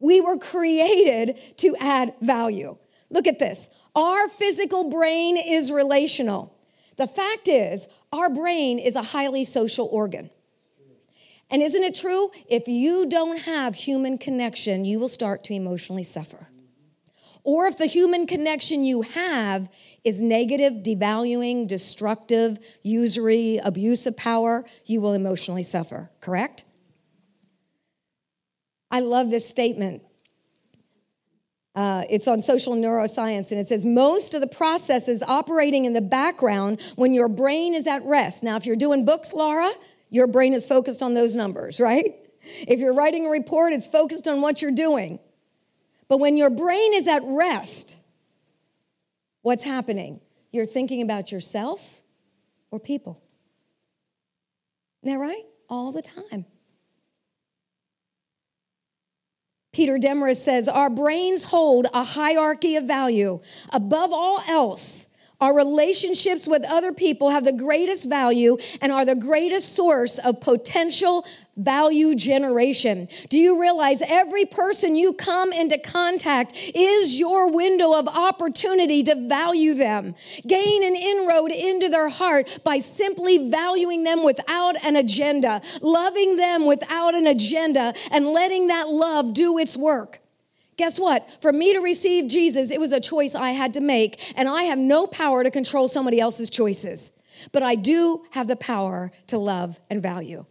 We 0.00 0.20
were 0.20 0.36
created 0.36 1.38
to 1.58 1.76
add 1.78 2.14
value. 2.20 2.76
Look 3.08 3.28
at 3.28 3.38
this. 3.38 3.68
Our 3.94 4.28
physical 4.28 4.90
brain 4.90 5.36
is 5.36 5.70
relational. 5.70 6.58
The 6.96 7.06
fact 7.06 7.46
is, 7.46 7.86
our 8.12 8.28
brain 8.28 8.80
is 8.80 8.96
a 8.96 9.02
highly 9.02 9.44
social 9.44 9.86
organ. 9.92 10.28
And 11.48 11.62
isn't 11.62 11.84
it 11.84 11.94
true? 11.94 12.32
If 12.48 12.66
you 12.66 13.06
don't 13.06 13.38
have 13.42 13.76
human 13.76 14.18
connection, 14.18 14.84
you 14.84 14.98
will 14.98 15.08
start 15.08 15.44
to 15.44 15.54
emotionally 15.54 16.02
suffer. 16.02 16.48
Or 17.46 17.66
if 17.66 17.78
the 17.78 17.86
human 17.86 18.26
connection 18.26 18.82
you 18.82 19.02
have 19.02 19.70
is 20.02 20.20
negative, 20.20 20.82
devaluing, 20.82 21.68
destructive, 21.68 22.58
usury, 22.82 23.58
abuse 23.58 24.04
of 24.04 24.16
power, 24.16 24.64
you 24.84 25.00
will 25.00 25.12
emotionally 25.12 25.62
suffer, 25.62 26.10
correct? 26.20 26.64
I 28.90 28.98
love 28.98 29.30
this 29.30 29.48
statement. 29.48 30.02
Uh, 31.76 32.02
it's 32.10 32.26
on 32.26 32.42
social 32.42 32.74
neuroscience, 32.74 33.52
and 33.52 33.60
it 33.60 33.68
says 33.68 33.86
most 33.86 34.34
of 34.34 34.40
the 34.40 34.48
processes 34.48 35.22
operating 35.22 35.84
in 35.84 35.92
the 35.92 36.00
background 36.00 36.80
when 36.96 37.14
your 37.14 37.28
brain 37.28 37.74
is 37.74 37.86
at 37.86 38.04
rest. 38.04 38.42
Now, 38.42 38.56
if 38.56 38.66
you're 38.66 38.74
doing 38.74 39.04
books, 39.04 39.32
Laura, 39.32 39.70
your 40.10 40.26
brain 40.26 40.52
is 40.52 40.66
focused 40.66 41.00
on 41.00 41.14
those 41.14 41.36
numbers, 41.36 41.78
right? 41.78 42.16
If 42.66 42.80
you're 42.80 42.94
writing 42.94 43.24
a 43.24 43.30
report, 43.30 43.72
it's 43.72 43.86
focused 43.86 44.26
on 44.26 44.40
what 44.40 44.62
you're 44.62 44.72
doing. 44.72 45.20
But 46.08 46.18
when 46.18 46.36
your 46.36 46.50
brain 46.50 46.94
is 46.94 47.08
at 47.08 47.22
rest, 47.24 47.96
what's 49.42 49.62
happening? 49.62 50.20
You're 50.52 50.66
thinking 50.66 51.02
about 51.02 51.32
yourself 51.32 52.00
or 52.70 52.78
people. 52.78 53.22
Isn't 55.02 55.18
that 55.18 55.22
right? 55.22 55.44
All 55.68 55.92
the 55.92 56.02
time. 56.02 56.46
Peter 59.72 59.98
Demarest 59.98 60.42
says, 60.42 60.68
Our 60.68 60.88
brains 60.88 61.44
hold 61.44 61.86
a 61.92 62.02
hierarchy 62.02 62.76
of 62.76 62.84
value. 62.84 63.40
Above 63.72 64.12
all 64.12 64.42
else, 64.48 65.05
our 65.40 65.54
relationships 65.54 66.46
with 66.48 66.64
other 66.64 66.92
people 66.92 67.30
have 67.30 67.44
the 67.44 67.52
greatest 67.52 68.08
value 68.08 68.56
and 68.80 68.90
are 68.90 69.04
the 69.04 69.14
greatest 69.14 69.74
source 69.74 70.18
of 70.18 70.40
potential 70.40 71.26
value 71.56 72.14
generation. 72.14 73.08
Do 73.28 73.38
you 73.38 73.60
realize 73.60 74.02
every 74.02 74.44
person 74.44 74.96
you 74.96 75.12
come 75.14 75.52
into 75.52 75.78
contact 75.78 76.52
is 76.74 77.18
your 77.18 77.50
window 77.50 77.92
of 77.98 78.08
opportunity 78.08 79.02
to 79.04 79.14
value 79.28 79.74
them? 79.74 80.14
Gain 80.46 80.84
an 80.84 80.94
inroad 80.94 81.50
into 81.50 81.88
their 81.88 82.08
heart 82.08 82.58
by 82.64 82.78
simply 82.78 83.50
valuing 83.50 84.04
them 84.04 84.22
without 84.24 84.82
an 84.84 84.96
agenda, 84.96 85.60
loving 85.80 86.36
them 86.36 86.66
without 86.66 87.14
an 87.14 87.26
agenda, 87.26 87.94
and 88.10 88.26
letting 88.26 88.68
that 88.68 88.88
love 88.88 89.32
do 89.34 89.58
its 89.58 89.76
work. 89.76 90.20
Guess 90.76 91.00
what? 91.00 91.26
For 91.40 91.52
me 91.52 91.72
to 91.72 91.80
receive 91.80 92.28
Jesus, 92.28 92.70
it 92.70 92.80
was 92.80 92.92
a 92.92 93.00
choice 93.00 93.34
I 93.34 93.50
had 93.50 93.74
to 93.74 93.80
make, 93.80 94.34
and 94.36 94.48
I 94.48 94.64
have 94.64 94.78
no 94.78 95.06
power 95.06 95.42
to 95.42 95.50
control 95.50 95.88
somebody 95.88 96.20
else's 96.20 96.50
choices. 96.50 97.12
But 97.52 97.62
I 97.62 97.74
do 97.74 98.24
have 98.32 98.46
the 98.46 98.56
power 98.56 99.10
to 99.28 99.38
love 99.38 99.80
and 99.88 100.02
value. 100.02 100.44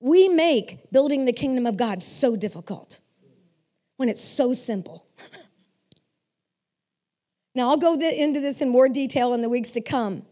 We 0.00 0.28
make 0.28 0.90
building 0.92 1.24
the 1.24 1.32
kingdom 1.32 1.66
of 1.66 1.76
God 1.76 2.02
so 2.02 2.36
difficult 2.36 3.00
when 3.96 4.08
it's 4.08 4.22
so 4.22 4.52
simple. 4.52 5.06
now, 7.54 7.70
I'll 7.70 7.76
go 7.76 7.94
into 7.94 8.40
this 8.40 8.60
in 8.60 8.68
more 8.68 8.88
detail 8.88 9.34
in 9.34 9.42
the 9.42 9.48
weeks 9.48 9.70
to 9.72 9.80
come, 9.80 10.22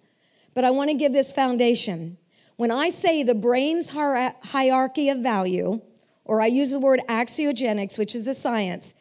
but 0.55 0.65
I 0.65 0.71
want 0.71 0.91
to 0.91 0.97
give 0.97 1.13
this 1.13 1.33
foundation. 1.33 2.19
When 2.57 2.71
I 2.71 2.91
say 2.91 3.23
the 3.23 3.35
brain's 3.35 3.91
hierarchy 3.91 5.09
of 5.09 5.19
value, 5.19 5.81
or 6.27 6.41
I 6.41 6.47
use 6.47 6.71
the 6.71 6.81
word 6.81 7.01
axiogenics, 7.09 7.99
which 7.99 8.15
is 8.15 8.27
a 8.27 8.35
science, 8.35 8.95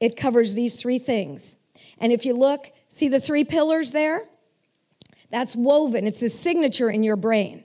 it 0.00 0.16
covers 0.16 0.54
these 0.54 0.76
three 0.76 0.98
things. 0.98 1.56
And 1.98 2.12
if 2.12 2.24
you 2.24 2.34
look, 2.34 2.72
see 2.88 3.08
the 3.08 3.20
three 3.20 3.44
pillars 3.44 3.92
there? 3.92 4.24
That's 5.30 5.54
woven, 5.54 6.06
it's 6.06 6.22
a 6.22 6.28
signature 6.28 6.90
in 6.90 7.04
your 7.04 7.16
brain. 7.16 7.64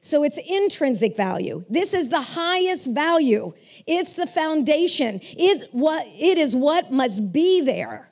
So 0.00 0.22
it's 0.22 0.38
intrinsic 0.38 1.16
value. 1.16 1.64
This 1.68 1.92
is 1.92 2.10
the 2.10 2.20
highest 2.20 2.94
value. 2.94 3.52
It's 3.88 4.12
the 4.12 4.26
foundation. 4.26 5.20
It, 5.22 5.68
what, 5.72 6.06
it 6.06 6.38
is 6.38 6.54
what 6.54 6.92
must 6.92 7.32
be 7.32 7.60
there 7.60 8.08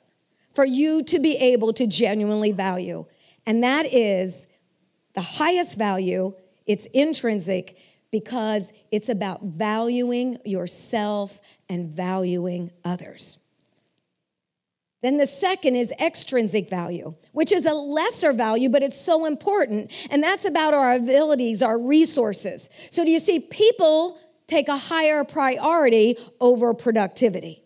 for 0.53 0.65
you 0.65 1.03
to 1.03 1.19
be 1.19 1.37
able 1.37 1.71
to 1.73 1.87
genuinely 1.87 2.51
value. 2.51 3.05
And 3.45 3.63
that 3.63 3.85
is 3.85 4.45
the 5.13 5.21
highest 5.21 5.77
value. 5.77 6.33
It's 6.65 6.85
intrinsic 6.87 7.77
because 8.15 8.71
it's 8.91 9.09
about 9.09 9.41
valuing 9.43 10.39
yourself 10.45 11.41
and 11.67 11.89
valuing 11.89 12.71
others. 12.85 13.39
Then 15.01 15.17
the 15.17 15.27
second 15.27 15.75
is 15.75 15.91
extrinsic 15.99 16.69
value, 16.69 17.15
which 17.33 17.51
is 17.51 17.65
a 17.65 17.73
lesser 17.73 18.31
value, 18.31 18.69
but 18.69 18.83
it's 18.83 18.95
so 18.99 19.25
important. 19.25 19.91
And 20.09 20.23
that's 20.23 20.45
about 20.45 20.73
our 20.73 20.93
abilities, 20.93 21.61
our 21.61 21.77
resources. 21.77 22.69
So, 22.89 23.03
do 23.03 23.11
you 23.11 23.19
see, 23.19 23.41
people 23.41 24.17
take 24.47 24.69
a 24.69 24.77
higher 24.77 25.25
priority 25.25 26.15
over 26.39 26.73
productivity. 26.73 27.63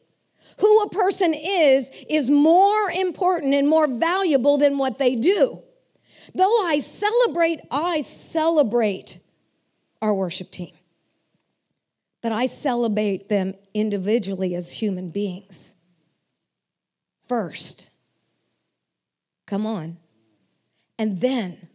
Who 0.62 0.82
a 0.82 0.90
person 0.90 1.36
is, 1.38 1.92
is 2.10 2.32
more 2.32 2.90
important 2.90 3.54
and 3.54 3.70
more 3.70 3.88
valuable 3.88 4.58
than 4.58 4.80
what 4.80 4.98
they 4.98 5.16
do. 5.16 5.62
Though 6.34 6.64
I 6.64 6.80
celebrate, 6.80 7.60
I 7.70 8.02
celebrate 8.02 9.20
our 10.02 10.14
worship 10.14 10.52
team. 10.52 10.74
But 12.22 12.32
I 12.32 12.48
celebrate 12.48 13.30
them 13.30 13.54
individually 13.74 14.56
as 14.56 14.72
human 14.72 15.10
beings. 15.10 15.76
First. 17.28 17.90
Come 19.46 19.66
on. 19.66 19.98
And 20.98 21.22
then 21.22 21.70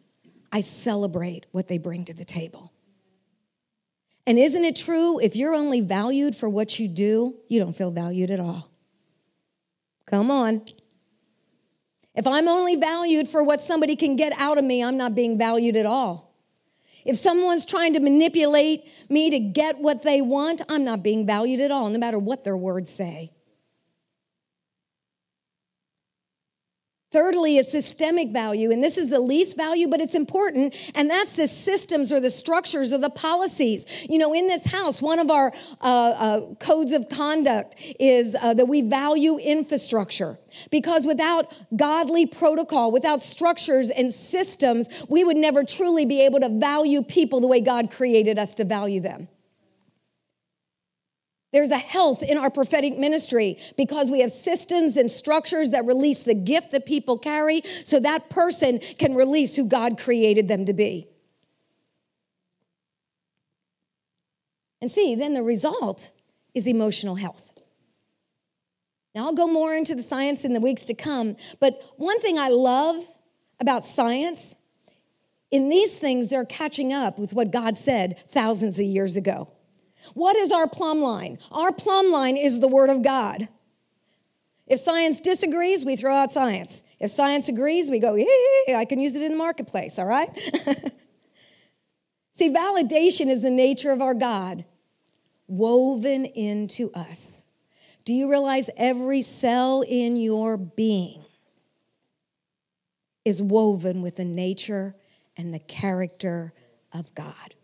I 0.52 0.60
celebrate 0.60 1.46
what 1.52 1.68
they 1.68 1.78
bring 1.78 2.04
to 2.04 2.14
the 2.14 2.24
table. 2.24 2.72
And 4.26 4.38
isn't 4.38 4.64
it 4.64 4.76
true? 4.76 5.18
If 5.18 5.36
you're 5.36 5.54
only 5.54 5.80
valued 5.80 6.36
for 6.36 6.48
what 6.48 6.78
you 6.78 6.88
do, 6.88 7.34
you 7.48 7.58
don't 7.58 7.74
feel 7.74 7.90
valued 7.90 8.30
at 8.30 8.40
all. 8.40 8.70
Come 10.06 10.30
on. 10.30 10.62
If 12.14 12.26
I'm 12.26 12.48
only 12.48 12.76
valued 12.76 13.28
for 13.28 13.42
what 13.42 13.60
somebody 13.60 13.96
can 13.96 14.16
get 14.16 14.32
out 14.38 14.56
of 14.56 14.64
me, 14.64 14.84
I'm 14.84 14.96
not 14.96 15.14
being 15.14 15.36
valued 15.36 15.76
at 15.76 15.86
all. 15.86 16.33
If 17.04 17.16
someone's 17.16 17.66
trying 17.66 17.92
to 17.94 18.00
manipulate 18.00 18.86
me 19.10 19.28
to 19.30 19.38
get 19.38 19.78
what 19.78 20.02
they 20.02 20.22
want, 20.22 20.62
I'm 20.68 20.84
not 20.84 21.02
being 21.02 21.26
valued 21.26 21.60
at 21.60 21.70
all, 21.70 21.90
no 21.90 21.98
matter 21.98 22.18
what 22.18 22.44
their 22.44 22.56
words 22.56 22.88
say. 22.88 23.33
Thirdly, 27.14 27.60
a 27.60 27.62
systemic 27.62 28.30
value, 28.30 28.72
and 28.72 28.82
this 28.82 28.98
is 28.98 29.08
the 29.08 29.20
least 29.20 29.56
value, 29.56 29.86
but 29.86 30.00
it's 30.00 30.16
important, 30.16 30.74
and 30.96 31.08
that's 31.08 31.36
the 31.36 31.46
systems 31.46 32.12
or 32.12 32.18
the 32.18 32.28
structures 32.28 32.92
or 32.92 32.98
the 32.98 33.08
policies. 33.08 33.86
You 34.10 34.18
know, 34.18 34.34
in 34.34 34.48
this 34.48 34.64
house, 34.64 35.00
one 35.00 35.20
of 35.20 35.30
our 35.30 35.52
uh, 35.80 35.84
uh, 35.84 36.54
codes 36.56 36.92
of 36.92 37.08
conduct 37.08 37.76
is 38.00 38.34
uh, 38.34 38.54
that 38.54 38.66
we 38.66 38.82
value 38.82 39.38
infrastructure. 39.38 40.38
Because 40.72 41.06
without 41.06 41.56
godly 41.76 42.26
protocol, 42.26 42.90
without 42.90 43.22
structures 43.22 43.90
and 43.90 44.10
systems, 44.12 44.88
we 45.08 45.22
would 45.22 45.36
never 45.36 45.62
truly 45.62 46.04
be 46.04 46.20
able 46.22 46.40
to 46.40 46.48
value 46.48 47.00
people 47.00 47.38
the 47.38 47.46
way 47.46 47.60
God 47.60 47.92
created 47.92 48.40
us 48.40 48.54
to 48.54 48.64
value 48.64 48.98
them. 48.98 49.28
There's 51.54 51.70
a 51.70 51.78
health 51.78 52.24
in 52.24 52.36
our 52.36 52.50
prophetic 52.50 52.98
ministry 52.98 53.58
because 53.76 54.10
we 54.10 54.18
have 54.22 54.32
systems 54.32 54.96
and 54.96 55.08
structures 55.08 55.70
that 55.70 55.84
release 55.84 56.24
the 56.24 56.34
gift 56.34 56.72
that 56.72 56.84
people 56.84 57.16
carry 57.16 57.62
so 57.84 58.00
that 58.00 58.28
person 58.28 58.80
can 58.98 59.14
release 59.14 59.54
who 59.54 59.68
God 59.68 59.96
created 59.96 60.48
them 60.48 60.66
to 60.66 60.72
be. 60.72 61.06
And 64.82 64.90
see, 64.90 65.14
then 65.14 65.34
the 65.34 65.44
result 65.44 66.10
is 66.54 66.66
emotional 66.66 67.14
health. 67.14 67.52
Now, 69.14 69.26
I'll 69.26 69.32
go 69.32 69.46
more 69.46 69.76
into 69.76 69.94
the 69.94 70.02
science 70.02 70.44
in 70.44 70.54
the 70.54 70.60
weeks 70.60 70.84
to 70.86 70.94
come, 70.94 71.36
but 71.60 71.80
one 71.98 72.20
thing 72.20 72.36
I 72.36 72.48
love 72.48 72.96
about 73.60 73.86
science, 73.86 74.56
in 75.52 75.68
these 75.68 76.00
things, 76.00 76.30
they're 76.30 76.44
catching 76.44 76.92
up 76.92 77.16
with 77.16 77.32
what 77.32 77.52
God 77.52 77.78
said 77.78 78.18
thousands 78.26 78.80
of 78.80 78.86
years 78.86 79.16
ago. 79.16 79.52
What 80.12 80.36
is 80.36 80.52
our 80.52 80.68
plumb 80.68 81.00
line? 81.00 81.38
Our 81.50 81.72
plumb 81.72 82.10
line 82.10 82.36
is 82.36 82.60
the 82.60 82.68
Word 82.68 82.90
of 82.90 83.02
God. 83.02 83.48
If 84.66 84.80
science 84.80 85.20
disagrees, 85.20 85.84
we 85.84 85.96
throw 85.96 86.14
out 86.14 86.32
science. 86.32 86.82
If 87.00 87.10
science 87.10 87.48
agrees, 87.48 87.90
we 87.90 87.98
go, 87.98 88.14
yeah, 88.14 88.78
I 88.78 88.84
can 88.84 88.98
use 88.98 89.14
it 89.14 89.22
in 89.22 89.32
the 89.32 89.38
marketplace, 89.38 89.98
all 89.98 90.06
right? 90.06 90.30
See, 92.32 92.50
validation 92.50 93.28
is 93.28 93.42
the 93.42 93.50
nature 93.50 93.92
of 93.92 94.00
our 94.00 94.14
God 94.14 94.64
woven 95.46 96.24
into 96.24 96.90
us. 96.94 97.44
Do 98.04 98.12
you 98.12 98.30
realize 98.30 98.68
every 98.76 99.22
cell 99.22 99.82
in 99.82 100.16
your 100.16 100.56
being 100.56 101.24
is 103.24 103.42
woven 103.42 104.02
with 104.02 104.16
the 104.16 104.24
nature 104.24 104.94
and 105.36 105.52
the 105.52 105.58
character 105.58 106.52
of 106.92 107.14
God? 107.14 107.54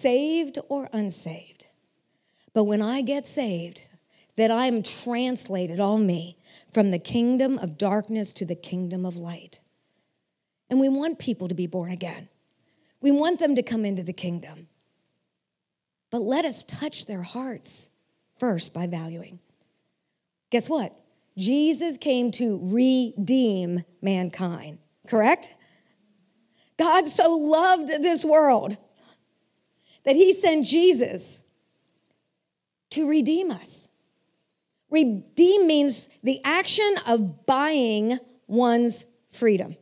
Saved 0.00 0.58
or 0.68 0.88
unsaved. 0.92 1.66
But 2.52 2.64
when 2.64 2.82
I 2.82 3.02
get 3.02 3.26
saved, 3.26 3.88
that 4.36 4.50
I 4.50 4.66
am 4.66 4.82
translated, 4.82 5.80
all 5.80 5.98
me, 5.98 6.38
from 6.72 6.90
the 6.90 6.98
kingdom 6.98 7.58
of 7.58 7.78
darkness 7.78 8.32
to 8.34 8.44
the 8.44 8.54
kingdom 8.54 9.04
of 9.04 9.16
light. 9.16 9.60
And 10.68 10.80
we 10.80 10.88
want 10.88 11.18
people 11.18 11.48
to 11.48 11.54
be 11.54 11.66
born 11.66 11.90
again. 11.90 12.28
We 13.00 13.10
want 13.10 13.38
them 13.38 13.54
to 13.56 13.62
come 13.62 13.84
into 13.84 14.02
the 14.02 14.12
kingdom. 14.12 14.68
But 16.10 16.22
let 16.22 16.44
us 16.44 16.62
touch 16.62 17.06
their 17.06 17.22
hearts 17.22 17.90
first 18.38 18.74
by 18.74 18.86
valuing. 18.86 19.38
Guess 20.50 20.68
what? 20.68 20.94
Jesus 21.36 21.98
came 21.98 22.30
to 22.32 22.58
redeem 22.62 23.84
mankind, 24.02 24.78
correct? 25.06 25.54
God 26.76 27.06
so 27.06 27.36
loved 27.36 27.88
this 27.88 28.24
world 28.24 28.76
that 30.04 30.16
he 30.16 30.32
sent 30.32 30.66
Jesus 30.66 31.42
to 32.90 33.08
redeem 33.08 33.50
us. 33.50 33.88
Redeem 34.90 35.66
means 35.66 36.08
the 36.22 36.40
action 36.44 36.94
of 37.06 37.46
buying 37.46 38.18
one's 38.46 39.06
freedom. 39.30 39.76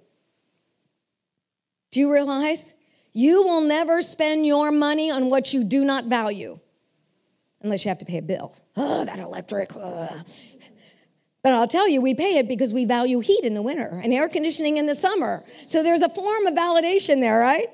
Do 1.90 2.00
you 2.00 2.12
realize? 2.12 2.74
You 3.12 3.42
will 3.42 3.62
never 3.62 4.02
spend 4.02 4.46
your 4.46 4.70
money 4.70 5.10
on 5.10 5.30
what 5.30 5.54
you 5.54 5.64
do 5.64 5.84
not 5.84 6.04
value 6.04 6.58
unless 7.62 7.84
you 7.84 7.88
have 7.88 7.98
to 7.98 8.04
pay 8.04 8.18
a 8.18 8.22
bill. 8.22 8.54
Oh, 8.76 9.04
that 9.04 9.18
electric. 9.18 9.72
Ugh. 9.74 10.26
But 11.42 11.52
I'll 11.54 11.68
tell 11.68 11.88
you, 11.88 12.00
we 12.00 12.14
pay 12.14 12.36
it 12.38 12.48
because 12.48 12.74
we 12.74 12.84
value 12.84 13.20
heat 13.20 13.44
in 13.44 13.54
the 13.54 13.62
winter 13.62 14.00
and 14.02 14.12
air 14.12 14.28
conditioning 14.28 14.76
in 14.76 14.86
the 14.86 14.94
summer. 14.94 15.44
So 15.66 15.82
there's 15.82 16.02
a 16.02 16.08
form 16.08 16.46
of 16.46 16.54
validation 16.54 17.20
there, 17.20 17.38
right? 17.38 17.68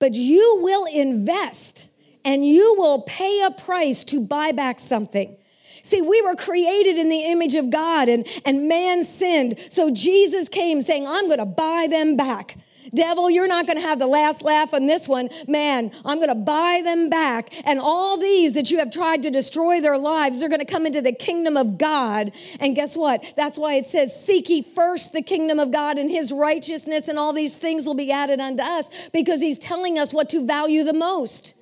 But 0.00 0.14
you 0.14 0.58
will 0.60 0.86
invest 0.86 1.86
and 2.24 2.44
you 2.44 2.74
will 2.76 3.02
pay 3.02 3.42
a 3.42 3.52
price 3.52 4.02
to 4.04 4.20
buy 4.20 4.50
back 4.50 4.80
something. 4.80 5.36
See, 5.82 6.02
we 6.02 6.20
were 6.22 6.34
created 6.34 6.98
in 6.98 7.08
the 7.08 7.24
image 7.24 7.54
of 7.54 7.70
God 7.70 8.08
and, 8.08 8.26
and 8.44 8.68
man 8.68 9.04
sinned. 9.04 9.58
So 9.70 9.90
Jesus 9.90 10.48
came 10.48 10.82
saying, 10.82 11.06
I'm 11.06 11.26
going 11.26 11.38
to 11.38 11.46
buy 11.46 11.86
them 11.88 12.16
back. 12.16 12.56
Devil, 12.94 13.30
you're 13.30 13.46
not 13.46 13.66
going 13.66 13.76
to 13.76 13.82
have 13.82 13.98
the 13.98 14.06
last 14.06 14.42
laugh 14.42 14.74
on 14.74 14.86
this 14.86 15.08
one. 15.08 15.28
Man, 15.46 15.92
I'm 16.04 16.18
going 16.18 16.28
to 16.28 16.34
buy 16.34 16.82
them 16.82 17.08
back. 17.08 17.52
And 17.64 17.78
all 17.78 18.16
these 18.18 18.54
that 18.54 18.70
you 18.70 18.78
have 18.78 18.90
tried 18.90 19.22
to 19.22 19.30
destroy 19.30 19.80
their 19.80 19.98
lives, 19.98 20.40
they're 20.40 20.48
going 20.48 20.60
to 20.60 20.64
come 20.64 20.86
into 20.86 21.00
the 21.00 21.12
kingdom 21.12 21.56
of 21.56 21.78
God. 21.78 22.32
And 22.58 22.74
guess 22.74 22.96
what? 22.96 23.24
That's 23.36 23.58
why 23.58 23.74
it 23.74 23.86
says, 23.86 24.24
Seek 24.24 24.48
ye 24.48 24.62
first 24.62 25.12
the 25.12 25.22
kingdom 25.22 25.58
of 25.58 25.72
God 25.72 25.98
and 25.98 26.10
his 26.10 26.32
righteousness, 26.32 27.08
and 27.08 27.18
all 27.18 27.32
these 27.32 27.56
things 27.56 27.86
will 27.86 27.94
be 27.94 28.10
added 28.10 28.40
unto 28.40 28.62
us 28.62 29.08
because 29.10 29.40
he's 29.40 29.58
telling 29.58 29.98
us 29.98 30.12
what 30.12 30.28
to 30.30 30.44
value 30.44 30.82
the 30.82 30.92
most. 30.92 31.54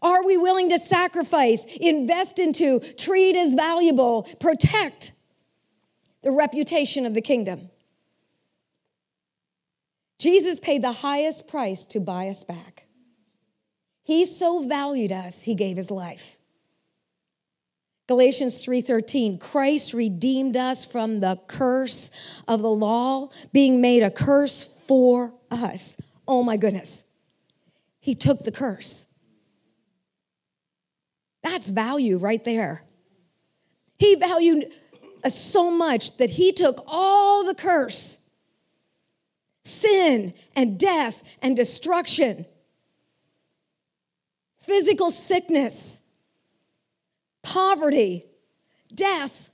Are 0.00 0.24
we 0.24 0.36
willing 0.36 0.68
to 0.70 0.78
sacrifice, 0.78 1.64
invest 1.80 2.38
into, 2.38 2.80
treat 2.96 3.36
as 3.36 3.54
valuable, 3.54 4.28
protect 4.38 5.12
the 6.22 6.30
reputation 6.30 7.04
of 7.04 7.14
the 7.14 7.20
kingdom? 7.20 7.70
Jesus 10.18 10.58
paid 10.58 10.82
the 10.82 10.92
highest 10.92 11.46
price 11.46 11.84
to 11.86 12.00
buy 12.00 12.28
us 12.28 12.42
back. 12.44 12.86
He 14.02 14.26
so 14.26 14.62
valued 14.62 15.12
us, 15.12 15.42
he 15.42 15.54
gave 15.54 15.76
his 15.76 15.90
life. 15.90 16.38
Galatians 18.08 18.58
3:13 18.58 19.38
Christ 19.38 19.92
redeemed 19.92 20.56
us 20.56 20.84
from 20.84 21.18
the 21.18 21.38
curse 21.46 22.10
of 22.48 22.62
the 22.62 22.70
law 22.70 23.28
being 23.52 23.80
made 23.80 24.02
a 24.02 24.10
curse 24.10 24.64
for 24.64 25.34
us. 25.50 25.96
Oh 26.26 26.42
my 26.42 26.56
goodness. 26.56 27.04
He 28.00 28.14
took 28.14 28.44
the 28.44 28.52
curse. 28.52 29.04
That's 31.42 31.68
value 31.68 32.16
right 32.16 32.42
there. 32.44 32.82
He 33.98 34.14
valued 34.14 34.72
us 35.22 35.38
so 35.38 35.70
much 35.70 36.16
that 36.16 36.30
he 36.30 36.52
took 36.52 36.82
all 36.86 37.44
the 37.44 37.54
curse 37.54 38.17
sin 39.68 40.34
and 40.56 40.78
death 40.78 41.22
and 41.42 41.56
destruction, 41.56 42.46
physical 44.60 45.10
sickness, 45.10 46.00
poverty, 47.42 48.24
death. 48.94 49.50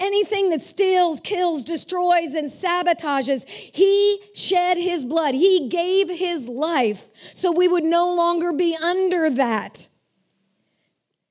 Anything 0.00 0.50
that 0.50 0.62
steals, 0.62 1.20
kills, 1.20 1.64
destroys, 1.64 2.34
and 2.34 2.48
sabotages, 2.48 3.48
he 3.48 4.22
shed 4.32 4.76
his 4.76 5.04
blood. 5.04 5.34
He 5.34 5.68
gave 5.68 6.08
his 6.08 6.48
life 6.48 7.06
so 7.34 7.50
we 7.50 7.66
would 7.66 7.82
no 7.82 8.14
longer 8.14 8.52
be 8.52 8.76
under 8.80 9.28
that. 9.30 9.88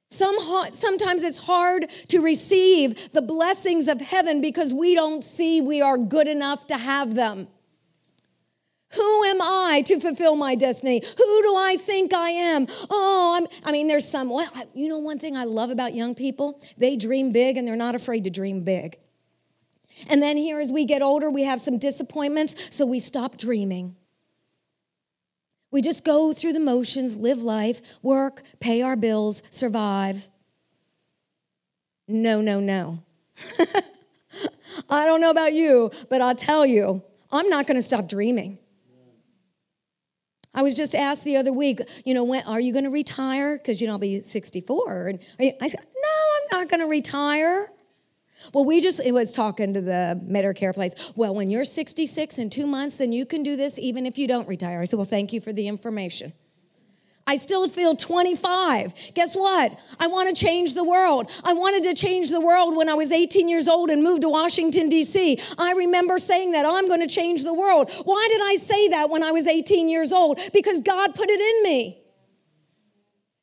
Some, 0.09 0.37
sometimes 0.71 1.23
it's 1.23 1.39
hard 1.39 1.89
to 2.07 2.19
receive 2.19 3.11
the 3.11 3.21
blessings 3.21 3.87
of 3.87 3.99
heaven 3.99 4.39
because 4.39 4.73
we 4.73 4.95
don't 4.95 5.21
see 5.21 5.59
we 5.59 5.81
are 5.81 5.97
good 5.97 6.27
enough 6.27 6.67
to 6.67 6.77
have 6.77 7.13
them. 7.13 7.47
Who 8.93 9.23
am 9.25 9.41
I 9.41 9.83
to 9.87 9.99
fulfill 9.99 10.37
my 10.37 10.55
destiny? 10.55 11.01
Who 11.05 11.41
do 11.43 11.55
I 11.57 11.75
think 11.77 12.13
I 12.13 12.29
am? 12.29 12.67
Oh, 12.89 13.35
I'm, 13.35 13.47
I 13.65 13.73
mean, 13.73 13.87
there's 13.87 14.07
some, 14.07 14.31
you 14.73 14.87
know, 14.87 14.99
one 14.99 15.19
thing 15.19 15.35
I 15.35 15.43
love 15.43 15.71
about 15.71 15.93
young 15.93 16.15
people? 16.15 16.61
They 16.77 16.95
dream 16.95 17.33
big 17.33 17.57
and 17.57 17.67
they're 17.67 17.75
not 17.75 17.95
afraid 17.95 18.23
to 18.23 18.29
dream 18.29 18.63
big. 18.63 18.97
And 20.07 20.23
then 20.23 20.37
here, 20.37 20.61
as 20.61 20.71
we 20.71 20.85
get 20.85 21.01
older, 21.01 21.29
we 21.29 21.43
have 21.43 21.59
some 21.59 21.77
disappointments, 21.79 22.73
so 22.73 22.85
we 22.85 23.01
stop 23.01 23.35
dreaming. 23.35 23.97
We 25.71 25.81
just 25.81 26.05
go 26.05 26.33
through 26.33 26.53
the 26.53 26.59
motions, 26.59 27.17
live 27.17 27.39
life, 27.39 27.81
work, 28.01 28.43
pay 28.59 28.81
our 28.81 28.95
bills, 28.95 29.43
survive. 29.49 30.29
No, 32.07 32.41
no, 32.41 32.59
no. 32.59 33.03
I 34.89 35.05
don't 35.05 35.19
know 35.19 35.29
about 35.29 35.53
you, 35.53 35.91
but 36.09 36.21
I'll 36.21 36.35
tell 36.35 36.65
you, 36.65 37.03
I'm 37.31 37.49
not 37.49 37.67
going 37.67 37.75
to 37.75 37.81
stop 37.81 38.07
dreaming. 38.07 38.59
I 40.53 40.63
was 40.63 40.75
just 40.75 40.95
asked 40.95 41.23
the 41.23 41.37
other 41.37 41.53
week, 41.53 41.81
you 42.03 42.13
know, 42.13 42.23
when 42.23 42.43
are 42.47 42.59
you 42.59 42.73
going 42.73 42.85
to 42.85 42.89
retire? 42.89 43.57
Because 43.57 43.79
you 43.79 43.87
know 43.87 43.93
I'll 43.93 43.99
be 43.99 44.21
64, 44.21 45.07
and 45.07 45.19
I 45.39 45.67
said, 45.67 45.79
no, 45.79 46.09
I'm 46.53 46.59
not 46.59 46.69
going 46.69 46.79
to 46.79 46.87
retire. 46.87 47.69
Well, 48.53 48.65
we 48.65 48.81
just, 48.81 48.99
it 49.03 49.11
was 49.11 49.31
talking 49.31 49.73
to 49.73 49.81
the 49.81 50.19
Medicare 50.25 50.73
place. 50.73 50.93
Well, 51.15 51.33
when 51.33 51.49
you're 51.49 51.65
66 51.65 52.37
in 52.37 52.49
two 52.49 52.67
months, 52.67 52.97
then 52.97 53.11
you 53.11 53.25
can 53.25 53.43
do 53.43 53.55
this 53.55 53.77
even 53.79 54.05
if 54.05 54.17
you 54.17 54.27
don't 54.27 54.47
retire. 54.47 54.81
I 54.81 54.85
said, 54.85 54.97
Well, 54.97 55.05
thank 55.05 55.33
you 55.33 55.41
for 55.41 55.53
the 55.53 55.67
information. 55.67 56.33
I 57.27 57.35
still 57.35 57.67
feel 57.67 57.93
25. 57.93 58.93
Guess 59.13 59.35
what? 59.35 59.77
I 59.99 60.07
want 60.07 60.33
to 60.33 60.45
change 60.45 60.75
the 60.75 60.85
world. 60.85 61.29
I 61.43 61.51
wanted 61.51 61.83
to 61.83 61.93
change 61.93 62.29
the 62.29 62.39
world 62.39 62.77
when 62.77 62.87
I 62.87 62.93
was 62.93 63.11
18 63.11 63.49
years 63.49 63.67
old 63.67 63.89
and 63.89 64.01
moved 64.01 64.21
to 64.21 64.29
Washington, 64.29 64.87
D.C. 64.87 65.37
I 65.57 65.73
remember 65.73 66.19
saying 66.19 66.53
that 66.53 66.65
I'm 66.65 66.87
going 66.87 67.01
to 67.01 67.13
change 67.13 67.43
the 67.43 67.53
world. 67.53 67.91
Why 68.05 68.25
did 68.31 68.41
I 68.41 68.55
say 68.55 68.87
that 68.89 69.09
when 69.09 69.23
I 69.23 69.31
was 69.31 69.45
18 69.45 69.89
years 69.89 70.13
old? 70.13 70.39
Because 70.53 70.79
God 70.79 71.13
put 71.13 71.29
it 71.29 71.41
in 71.41 71.69
me. 71.69 72.01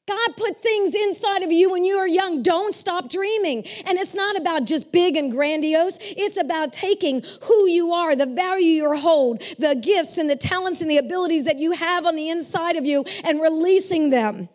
God 0.07 0.36
put 0.36 0.59
things 0.59 0.94
inside 0.94 1.42
of 1.42 1.50
you 1.50 1.70
when 1.70 1.82
you 1.82 1.96
are 1.96 2.07
young. 2.07 2.42
Don't 2.42 2.74
stop 2.74 3.09
dreaming. 3.09 3.64
And 3.86 3.98
it's 3.98 4.14
not 4.14 4.36
about 4.36 4.66
just 4.66 4.92
big 4.92 5.16
and 5.16 5.32
grandiose. 5.32 5.98
It's 6.00 6.36
about 6.36 6.74
taking 6.74 7.22
who 7.42 7.66
you 7.68 7.92
are, 7.92 8.14
the 8.14 8.26
value 8.26 8.66
you 8.66 8.96
hold, 8.96 9.40
the 9.59 9.74
gifts 9.74 10.18
and 10.18 10.28
the 10.28 10.36
talents 10.36 10.82
and 10.82 10.90
the 10.90 10.98
abilities 10.98 11.44
that 11.44 11.57
you 11.57 11.72
have 11.72 12.05
on 12.05 12.16
the 12.16 12.28
inside 12.28 12.76
of 12.76 12.84
you 12.84 13.05
and 13.24 13.40
releasing 13.40 14.11
them. 14.11 14.50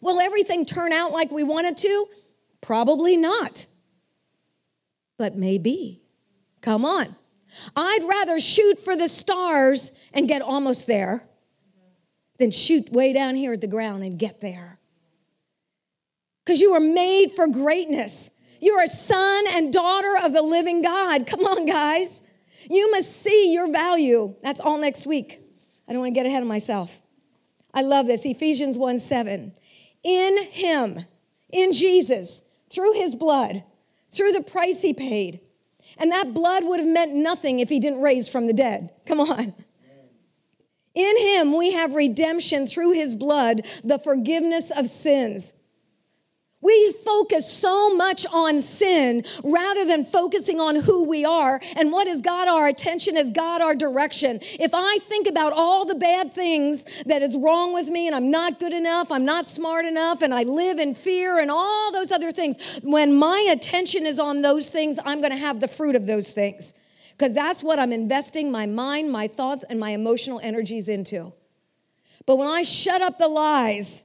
Will 0.00 0.20
everything 0.20 0.64
turn 0.64 0.92
out 0.92 1.10
like 1.10 1.32
we 1.32 1.42
want 1.42 1.66
it 1.66 1.76
to? 1.78 2.06
Probably 2.60 3.16
not. 3.16 3.66
But 5.18 5.34
maybe. 5.36 6.02
Come 6.60 6.84
on. 6.84 7.16
I'd 7.74 8.04
rather 8.08 8.38
shoot 8.38 8.78
for 8.78 8.96
the 8.96 9.08
stars 9.08 9.98
and 10.14 10.28
get 10.28 10.40
almost 10.40 10.86
there 10.86 11.24
than 12.42 12.50
shoot 12.50 12.90
way 12.90 13.12
down 13.12 13.36
here 13.36 13.52
at 13.52 13.60
the 13.60 13.68
ground 13.68 14.02
and 14.02 14.18
get 14.18 14.40
there. 14.40 14.80
Because 16.44 16.60
you 16.60 16.72
were 16.72 16.80
made 16.80 17.30
for 17.32 17.46
greatness. 17.46 18.30
You're 18.60 18.82
a 18.82 18.88
son 18.88 19.44
and 19.50 19.72
daughter 19.72 20.16
of 20.20 20.32
the 20.32 20.42
living 20.42 20.82
God. 20.82 21.24
Come 21.28 21.44
on, 21.44 21.66
guys. 21.66 22.20
You 22.68 22.90
must 22.90 23.22
see 23.22 23.52
your 23.52 23.70
value. 23.70 24.34
That's 24.42 24.58
all 24.58 24.76
next 24.76 25.06
week. 25.06 25.40
I 25.86 25.92
don't 25.92 26.00
want 26.00 26.14
to 26.14 26.18
get 26.20 26.26
ahead 26.26 26.42
of 26.42 26.48
myself. 26.48 27.00
I 27.72 27.82
love 27.82 28.08
this. 28.08 28.26
Ephesians 28.26 28.76
1 28.76 28.98
7. 28.98 29.52
In 30.02 30.42
Him, 30.42 30.98
in 31.52 31.72
Jesus, 31.72 32.42
through 32.72 32.94
His 32.94 33.14
blood, 33.14 33.62
through 34.08 34.32
the 34.32 34.42
price 34.42 34.82
He 34.82 34.92
paid. 34.92 35.40
And 35.96 36.10
that 36.10 36.34
blood 36.34 36.64
would 36.64 36.80
have 36.80 36.88
meant 36.88 37.14
nothing 37.14 37.60
if 37.60 37.68
He 37.68 37.78
didn't 37.78 38.02
raise 38.02 38.28
from 38.28 38.48
the 38.48 38.52
dead. 38.52 38.90
Come 39.06 39.20
on. 39.20 39.54
In 40.94 41.18
him 41.18 41.56
we 41.56 41.72
have 41.72 41.94
redemption 41.94 42.66
through 42.66 42.92
his 42.92 43.14
blood, 43.14 43.66
the 43.82 43.98
forgiveness 43.98 44.70
of 44.70 44.88
sins. 44.88 45.52
We 46.62 46.92
focus 47.04 47.52
so 47.52 47.92
much 47.96 48.24
on 48.32 48.62
sin 48.62 49.24
rather 49.42 49.84
than 49.84 50.04
focusing 50.04 50.60
on 50.60 50.76
who 50.76 51.02
we 51.04 51.24
are 51.24 51.60
and 51.76 51.90
what 51.90 52.06
has 52.06 52.22
got 52.22 52.46
our 52.46 52.68
attention, 52.68 53.16
has 53.16 53.32
got 53.32 53.60
our 53.60 53.74
direction. 53.74 54.38
If 54.60 54.70
I 54.72 54.98
think 54.98 55.26
about 55.26 55.52
all 55.52 55.84
the 55.84 55.96
bad 55.96 56.32
things 56.32 56.84
that 57.04 57.20
is 57.20 57.36
wrong 57.36 57.74
with 57.74 57.88
me 57.88 58.06
and 58.06 58.14
I'm 58.14 58.30
not 58.30 58.60
good 58.60 58.72
enough, 58.72 59.10
I'm 59.10 59.24
not 59.24 59.44
smart 59.44 59.84
enough, 59.86 60.22
and 60.22 60.32
I 60.32 60.44
live 60.44 60.78
in 60.78 60.94
fear 60.94 61.40
and 61.40 61.50
all 61.50 61.90
those 61.90 62.12
other 62.12 62.30
things, 62.30 62.80
when 62.84 63.12
my 63.12 63.48
attention 63.50 64.06
is 64.06 64.20
on 64.20 64.42
those 64.42 64.70
things, 64.70 65.00
I'm 65.04 65.20
going 65.20 65.32
to 65.32 65.36
have 65.36 65.58
the 65.58 65.68
fruit 65.68 65.96
of 65.96 66.06
those 66.06 66.32
things 66.32 66.74
because 67.22 67.36
that's 67.36 67.62
what 67.62 67.78
I'm 67.78 67.92
investing 67.92 68.50
my 68.50 68.66
mind, 68.66 69.12
my 69.12 69.28
thoughts, 69.28 69.64
and 69.70 69.78
my 69.78 69.90
emotional 69.90 70.40
energies 70.42 70.88
into. 70.88 71.32
But 72.26 72.34
when 72.34 72.48
I 72.48 72.62
shut 72.62 73.00
up 73.00 73.16
the 73.18 73.28
lies 73.28 74.02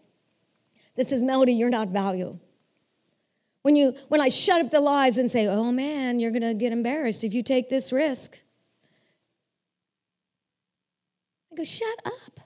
This 0.96 1.12
is 1.12 1.24
Melody, 1.24 1.54
you're 1.54 1.72
not 1.72 1.88
valuable. 1.88 2.40
When, 3.64 3.76
you, 3.76 3.96
when 4.10 4.22
I 4.22 4.30
shut 4.30 4.64
up 4.64 4.70
the 4.70 4.80
lies 4.80 5.18
and 5.18 5.32
say, 5.32 5.48
oh 5.48 5.72
man, 5.72 6.20
you're 6.20 6.30
to 6.44 6.54
get 6.54 6.72
embarrassed 6.72 7.24
if 7.24 7.34
you 7.34 7.42
take 7.42 7.70
this 7.70 7.92
risk. 7.92 8.40
I 11.52 11.56
go, 11.56 11.64
shut 11.64 11.98
up. 12.06 12.40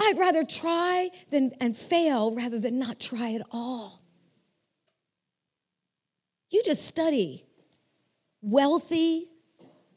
I'd 0.00 0.18
rather 0.18 0.42
try 0.42 1.10
than, 1.30 1.52
and 1.60 1.76
fail 1.76 2.34
rather 2.34 2.58
than 2.58 2.80
not 2.80 2.98
try 2.98 3.34
at 3.34 3.42
all. 3.52 4.02
You 6.50 6.60
just 6.64 6.84
study 6.84 7.46
wealthy, 8.42 9.28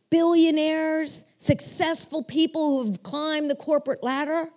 billionaires, 0.10 1.26
successful 1.38 2.24
people 2.24 2.84
who 2.84 2.92
have 2.92 3.04
climbed 3.04 3.50
the 3.50 3.56
corporate 3.56 4.04
ladder. 4.04 4.50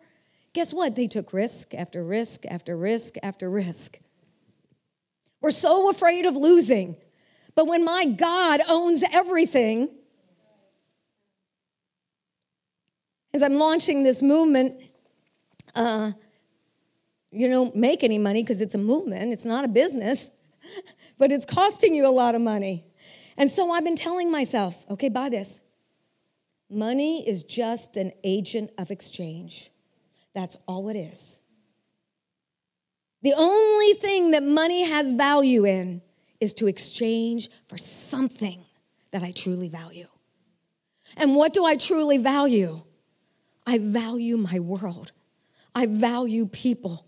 Guess 0.52 0.74
what? 0.74 0.96
They 0.96 1.06
took 1.06 1.32
risk 1.32 1.74
after 1.74 2.04
risk 2.04 2.44
after 2.46 2.76
risk 2.76 3.14
after 3.22 3.50
risk. 3.50 3.98
We're 5.40 5.50
so 5.50 5.90
afraid 5.90 6.26
of 6.26 6.36
losing. 6.36 6.96
But 7.54 7.66
when 7.66 7.84
my 7.84 8.04
God 8.04 8.60
owns 8.68 9.02
everything, 9.12 9.88
as 13.32 13.42
I'm 13.42 13.54
launching 13.54 14.02
this 14.02 14.22
movement, 14.22 14.80
uh, 15.74 16.12
you 17.30 17.48
don't 17.48 17.76
make 17.76 18.02
any 18.02 18.18
money 18.18 18.42
because 18.42 18.60
it's 18.60 18.74
a 18.74 18.78
movement, 18.78 19.32
it's 19.32 19.44
not 19.44 19.64
a 19.64 19.68
business, 19.68 20.30
but 21.18 21.32
it's 21.32 21.44
costing 21.44 21.94
you 21.94 22.06
a 22.06 22.08
lot 22.08 22.34
of 22.34 22.40
money. 22.40 22.86
And 23.36 23.50
so 23.50 23.70
I've 23.70 23.84
been 23.84 23.96
telling 23.96 24.30
myself, 24.30 24.84
okay, 24.90 25.08
buy 25.08 25.28
this. 25.28 25.62
Money 26.70 27.26
is 27.28 27.42
just 27.42 27.96
an 27.96 28.12
agent 28.24 28.70
of 28.78 28.90
exchange. 28.90 29.70
That's 30.34 30.56
all 30.66 30.88
it 30.88 30.96
is. 30.96 31.38
The 33.22 33.34
only 33.34 33.94
thing 33.94 34.32
that 34.32 34.42
money 34.42 34.88
has 34.88 35.12
value 35.12 35.64
in 35.64 36.02
is 36.40 36.54
to 36.54 36.66
exchange 36.66 37.48
for 37.66 37.78
something 37.78 38.64
that 39.10 39.22
I 39.22 39.32
truly 39.32 39.68
value. 39.68 40.06
And 41.16 41.34
what 41.34 41.54
do 41.54 41.64
I 41.64 41.76
truly 41.76 42.18
value? 42.18 42.82
I 43.66 43.78
value 43.78 44.36
my 44.36 44.60
world. 44.60 45.12
I 45.74 45.86
value 45.86 46.46
people. 46.46 47.06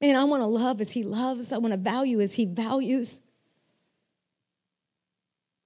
Man, 0.00 0.16
I 0.16 0.24
want 0.24 0.42
to 0.42 0.46
love 0.46 0.80
as 0.80 0.92
he 0.92 1.02
loves. 1.02 1.52
I 1.52 1.58
want 1.58 1.72
to 1.72 1.78
value 1.78 2.20
as 2.20 2.34
he 2.34 2.44
values. 2.44 3.22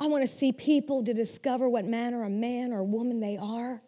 I 0.00 0.06
want 0.06 0.22
to 0.22 0.26
see 0.26 0.50
people 0.50 1.04
to 1.04 1.12
discover 1.12 1.68
what 1.68 1.84
manner 1.84 2.24
of 2.24 2.32
man 2.32 2.72
or 2.72 2.82
woman 2.82 3.20
they 3.20 3.36
are. 3.36 3.82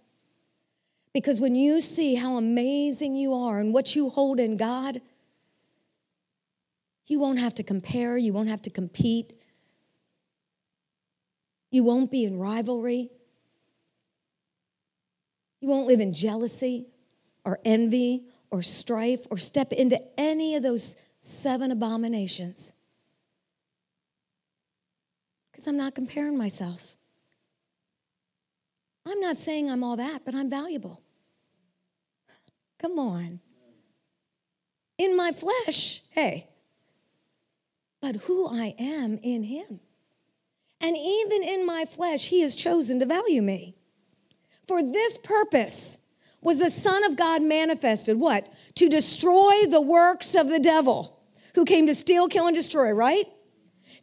Because 1.15 1.41
when 1.41 1.57
you 1.57 1.81
see 1.81 2.15
how 2.15 2.37
amazing 2.37 3.17
you 3.17 3.33
are 3.33 3.59
and 3.59 3.73
what 3.73 3.97
you 3.97 4.11
hold 4.11 4.39
in 4.39 4.59
God, 4.59 5.01
you 7.07 7.19
won't 7.19 7.39
have 7.39 7.55
to 7.55 7.63
compare, 7.63 8.19
you 8.19 8.33
won't 8.33 8.49
have 8.49 8.63
to 8.63 8.71
compete, 8.71 9.33
you 11.71 11.83
won't 11.83 12.11
be 12.11 12.25
in 12.25 12.39
rivalry, 12.39 13.11
you 15.61 15.69
won't 15.69 15.87
live 15.87 16.01
in 16.01 16.13
jealousy 16.13 16.87
or 17.45 17.59
envy 17.65 18.25
or 18.51 18.63
strife 18.63 19.27
or 19.31 19.39
step 19.39 19.73
into 19.73 20.01
any 20.19 20.55
of 20.57 20.63
those 20.63 20.97
seven 21.21 21.71
abominations. 21.71 22.75
Because 25.63 25.75
I'm 25.75 25.79
not 25.79 25.95
comparing 25.95 26.37
myself. 26.37 26.97
I'm 29.07 29.21
not 29.21 29.37
saying 29.37 29.71
I'm 29.71 29.85
all 29.85 29.95
that, 29.95 30.25
but 30.25 30.35
I'm 30.35 30.51
valuable. 30.51 31.01
Come 32.81 32.99
on. 32.99 33.39
In 34.99 35.17
my 35.17 35.31
flesh, 35.31 36.03
hey, 36.11 36.49
but 38.01 38.17
who 38.23 38.49
I 38.49 38.75
am 38.77 39.21
in 39.23 39.45
Him. 39.45 39.79
And 40.81 40.97
even 40.97 41.45
in 41.45 41.65
my 41.65 41.85
flesh, 41.85 42.27
He 42.27 42.41
has 42.41 42.57
chosen 42.57 42.99
to 42.99 43.07
value 43.07 43.41
me. 43.41 43.77
For 44.67 44.83
this 44.83 45.17
purpose 45.17 45.99
was 46.41 46.59
the 46.59 46.71
Son 46.71 47.05
of 47.05 47.17
God 47.17 47.41
manifested. 47.41 48.19
What? 48.19 48.49
To 48.75 48.89
destroy 48.89 49.67
the 49.71 49.81
works 49.81 50.35
of 50.35 50.49
the 50.49 50.59
devil 50.59 51.21
who 51.55 51.65
came 51.65 51.87
to 51.87 51.95
steal, 51.95 52.27
kill, 52.27 52.49
and 52.49 52.57
destroy, 52.57 52.91
right? 52.91 53.27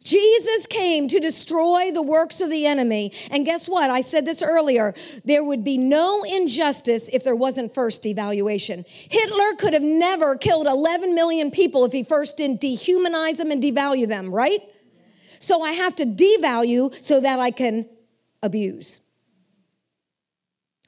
Jesus 0.02 0.66
came 0.66 1.08
to 1.08 1.20
destroy 1.20 1.92
the 1.92 2.02
works 2.02 2.40
of 2.40 2.48
the 2.48 2.64
enemy. 2.66 3.12
And 3.30 3.44
guess 3.44 3.68
what? 3.68 3.90
I 3.90 4.00
said 4.00 4.24
this 4.24 4.42
earlier. 4.42 4.94
There 5.24 5.44
would 5.44 5.62
be 5.62 5.76
no 5.76 6.22
injustice 6.22 7.10
if 7.12 7.22
there 7.22 7.36
wasn't 7.36 7.74
first 7.74 8.02
devaluation. 8.02 8.86
Hitler 8.86 9.54
could 9.58 9.74
have 9.74 9.82
never 9.82 10.36
killed 10.36 10.66
11 10.66 11.14
million 11.14 11.50
people 11.50 11.84
if 11.84 11.92
he 11.92 12.02
first 12.02 12.38
didn't 12.38 12.62
dehumanize 12.62 13.36
them 13.36 13.50
and 13.50 13.62
devalue 13.62 14.08
them, 14.08 14.30
right? 14.30 14.60
So 15.38 15.62
I 15.62 15.72
have 15.72 15.94
to 15.96 16.06
devalue 16.06 16.94
so 17.04 17.20
that 17.20 17.38
I 17.38 17.50
can 17.50 17.86
abuse. 18.42 19.02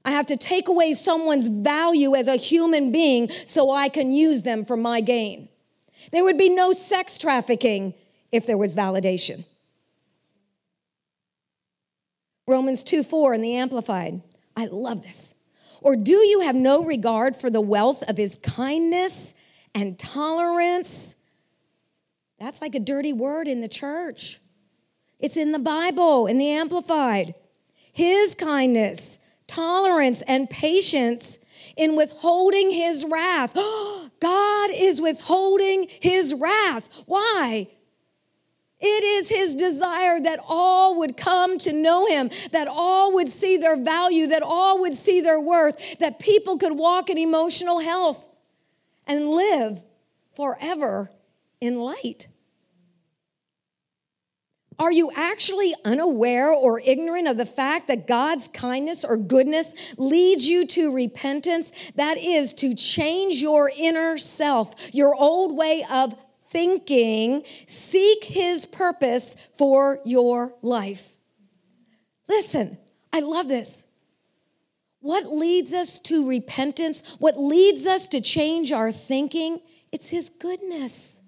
I 0.04 0.12
have 0.12 0.26
to 0.26 0.36
take 0.36 0.68
away 0.68 0.94
someone's 0.94 1.48
value 1.48 2.14
as 2.14 2.28
a 2.28 2.36
human 2.36 2.90
being 2.92 3.30
so 3.46 3.70
I 3.70 3.88
can 3.88 4.10
use 4.10 4.42
them 4.42 4.64
for 4.64 4.76
my 4.76 5.00
gain. 5.00 5.48
There 6.10 6.24
would 6.24 6.38
be 6.38 6.48
no 6.48 6.72
sex 6.72 7.18
trafficking 7.18 7.94
if 8.32 8.46
there 8.46 8.58
was 8.58 8.74
validation. 8.74 9.44
Romans 12.46 12.82
2 12.82 13.02
4 13.02 13.34
in 13.34 13.42
the 13.42 13.54
Amplified. 13.56 14.22
I 14.56 14.66
love 14.66 15.02
this. 15.02 15.34
Or 15.80 15.96
do 15.96 16.14
you 16.14 16.40
have 16.40 16.54
no 16.54 16.84
regard 16.84 17.36
for 17.36 17.50
the 17.50 17.60
wealth 17.60 18.02
of 18.08 18.16
his 18.16 18.38
kindness 18.38 19.34
and 19.74 19.98
tolerance? 19.98 21.16
That's 22.38 22.60
like 22.60 22.74
a 22.74 22.80
dirty 22.80 23.12
word 23.12 23.48
in 23.48 23.60
the 23.60 23.68
church. 23.68 24.40
It's 25.18 25.36
in 25.36 25.52
the 25.52 25.58
Bible, 25.58 26.26
in 26.26 26.38
the 26.38 26.48
Amplified. 26.50 27.34
His 27.92 28.34
kindness, 28.34 29.18
tolerance, 29.46 30.22
and 30.22 30.50
patience 30.50 31.38
in 31.76 31.96
withholding 31.96 32.70
his 32.70 33.04
wrath. 33.04 33.54
God 34.20 34.70
is 34.72 35.00
withholding 35.00 35.88
his 35.88 36.34
wrath. 36.34 36.88
Why? 37.06 37.68
It 38.82 39.04
is 39.04 39.28
his 39.28 39.54
desire 39.54 40.20
that 40.20 40.40
all 40.46 40.98
would 40.98 41.16
come 41.16 41.56
to 41.58 41.72
know 41.72 42.06
him, 42.06 42.30
that 42.50 42.66
all 42.68 43.14
would 43.14 43.28
see 43.28 43.56
their 43.56 43.76
value, 43.76 44.26
that 44.26 44.42
all 44.42 44.80
would 44.80 44.94
see 44.94 45.20
their 45.20 45.40
worth, 45.40 45.98
that 46.00 46.18
people 46.18 46.58
could 46.58 46.76
walk 46.76 47.08
in 47.08 47.16
emotional 47.16 47.78
health 47.78 48.28
and 49.06 49.28
live 49.28 49.82
forever 50.34 51.10
in 51.60 51.78
light. 51.78 52.26
Are 54.78 54.90
you 54.90 55.12
actually 55.14 55.76
unaware 55.84 56.50
or 56.50 56.80
ignorant 56.80 57.28
of 57.28 57.36
the 57.36 57.46
fact 57.46 57.86
that 57.86 58.08
God's 58.08 58.48
kindness 58.48 59.04
or 59.04 59.16
goodness 59.16 59.94
leads 59.96 60.48
you 60.48 60.66
to 60.68 60.92
repentance? 60.92 61.72
That 61.94 62.18
is 62.18 62.52
to 62.54 62.74
change 62.74 63.36
your 63.36 63.70
inner 63.76 64.18
self, 64.18 64.92
your 64.92 65.14
old 65.14 65.56
way 65.56 65.86
of 65.88 66.14
thinking, 66.53 67.42
seek 67.66 68.24
his 68.24 68.66
purpose 68.66 69.34
for 69.57 69.98
your 70.05 70.55
life. 70.62 71.16
Listen, 72.28 72.78
I 73.12 73.20
love 73.20 73.48
this. 73.48 73.84
What 75.00 75.26
leads 75.26 75.74
us 75.74 75.98
to 76.00 76.28
repentance? 76.28 77.16
What 77.18 77.38
leads 77.38 77.86
us 77.86 78.07
to 78.09 78.20
change 78.20 78.70
our 78.70 78.92
thinking? 78.92 79.61
It's 79.90 80.09
his 80.09 80.30
goodness. 80.30 81.20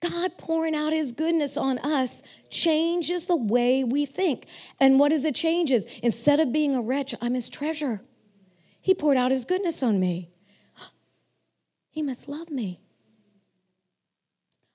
God 0.00 0.30
pouring 0.38 0.74
out 0.74 0.92
his 0.92 1.12
goodness 1.12 1.56
on 1.56 1.78
us 1.78 2.22
changes 2.50 3.26
the 3.26 3.36
way 3.36 3.84
we 3.84 4.06
think. 4.06 4.46
And 4.80 4.98
what 4.98 5.10
does 5.10 5.24
it 5.24 5.34
changes? 5.34 5.84
Instead 6.02 6.40
of 6.40 6.52
being 6.52 6.74
a 6.74 6.80
wretch, 6.80 7.14
I'm 7.20 7.34
his 7.34 7.48
treasure. 7.48 8.00
He 8.80 8.94
poured 8.94 9.16
out 9.16 9.30
his 9.30 9.44
goodness 9.44 9.82
on 9.82 10.00
me. 10.00 10.30
He 11.98 12.02
must 12.02 12.28
love 12.28 12.48
me. 12.48 12.78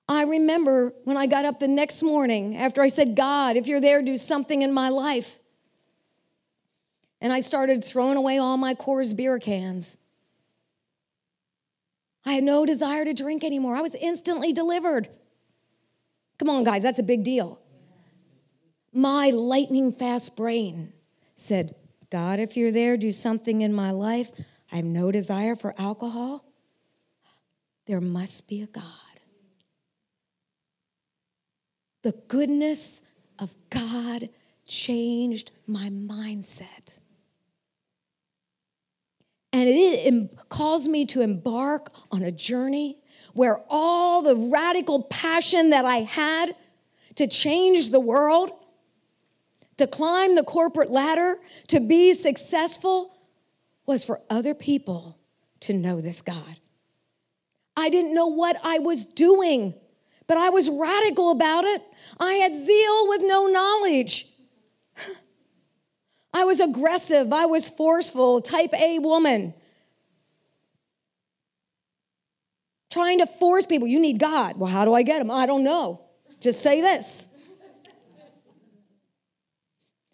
I 0.09 0.23
remember 0.23 0.91
when 1.05 1.15
I 1.15 1.25
got 1.25 1.45
up 1.45 1.57
the 1.57 1.69
next 1.69 2.03
morning 2.03 2.57
after 2.57 2.81
I 2.81 2.89
said, 2.89 3.15
God, 3.15 3.55
if 3.55 3.65
you're 3.65 3.79
there, 3.79 4.01
do 4.01 4.17
something 4.17 4.61
in 4.61 4.73
my 4.73 4.89
life. 4.89 5.39
And 7.21 7.31
I 7.31 7.39
started 7.39 7.81
throwing 7.81 8.17
away 8.17 8.39
all 8.39 8.57
my 8.57 8.73
Coors 8.73 9.15
beer 9.15 9.39
cans. 9.39 9.97
I 12.25 12.33
had 12.33 12.43
no 12.43 12.65
desire 12.65 13.05
to 13.05 13.13
drink 13.13 13.45
anymore. 13.45 13.77
I 13.77 13.81
was 13.81 13.95
instantly 13.95 14.51
delivered. 14.51 15.07
Come 16.39 16.49
on, 16.49 16.65
guys, 16.65 16.83
that's 16.83 16.99
a 16.99 17.03
big 17.03 17.23
deal. 17.23 17.57
My 18.91 19.29
lightning 19.29 19.93
fast 19.93 20.35
brain 20.35 20.91
said, 21.35 21.73
God, 22.09 22.41
if 22.41 22.57
you're 22.57 22.73
there, 22.73 22.97
do 22.97 23.13
something 23.13 23.61
in 23.61 23.73
my 23.73 23.91
life. 23.91 24.29
I 24.73 24.75
have 24.75 24.83
no 24.83 25.09
desire 25.09 25.55
for 25.55 25.73
alcohol. 25.77 26.43
There 27.85 28.01
must 28.01 28.47
be 28.47 28.61
a 28.61 28.67
God. 28.67 28.83
The 32.03 32.13
goodness 32.27 33.01
of 33.39 33.53
God 33.69 34.29
changed 34.65 35.51
my 35.67 35.89
mindset. 35.89 36.99
And 39.51 39.69
it 39.69 40.49
caused 40.49 40.89
me 40.89 41.05
to 41.07 41.21
embark 41.21 41.91
on 42.11 42.23
a 42.23 42.31
journey 42.31 42.97
where 43.33 43.61
all 43.69 44.21
the 44.21 44.35
radical 44.35 45.03
passion 45.03 45.69
that 45.69 45.85
I 45.85 45.97
had 45.97 46.55
to 47.15 47.27
change 47.27 47.91
the 47.91 47.99
world, 47.99 48.51
to 49.77 49.87
climb 49.87 50.35
the 50.35 50.43
corporate 50.43 50.89
ladder, 50.89 51.37
to 51.67 51.79
be 51.79 52.13
successful, 52.13 53.15
was 53.85 54.03
for 54.03 54.19
other 54.29 54.53
people 54.53 55.19
to 55.61 55.73
know 55.73 56.01
this 56.01 56.21
God. 56.21 56.59
I 57.75 57.89
didn't 57.89 58.13
know 58.13 58.27
what 58.27 58.57
I 58.63 58.79
was 58.79 59.03
doing, 59.03 59.73
but 60.27 60.37
I 60.37 60.49
was 60.49 60.69
radical 60.69 61.31
about 61.31 61.65
it. 61.65 61.81
I 62.19 62.33
had 62.33 62.53
zeal 62.53 63.07
with 63.09 63.21
no 63.23 63.47
knowledge. 63.47 64.27
I 66.33 66.45
was 66.45 66.59
aggressive, 66.59 67.31
I 67.31 67.45
was 67.45 67.69
forceful, 67.69 68.41
type 68.41 68.73
A 68.73 68.99
woman. 68.99 69.53
Trying 72.91 73.19
to 73.19 73.25
force 73.25 73.65
people, 73.65 73.87
you 73.87 73.99
need 73.99 74.19
God. 74.19 74.57
Well, 74.57 74.69
how 74.69 74.85
do 74.85 74.93
I 74.93 75.01
get 75.01 75.19
him? 75.19 75.31
I 75.31 75.47
don't 75.47 75.63
know. 75.63 76.01
Just 76.39 76.61
say 76.61 76.79
this. 76.79 77.27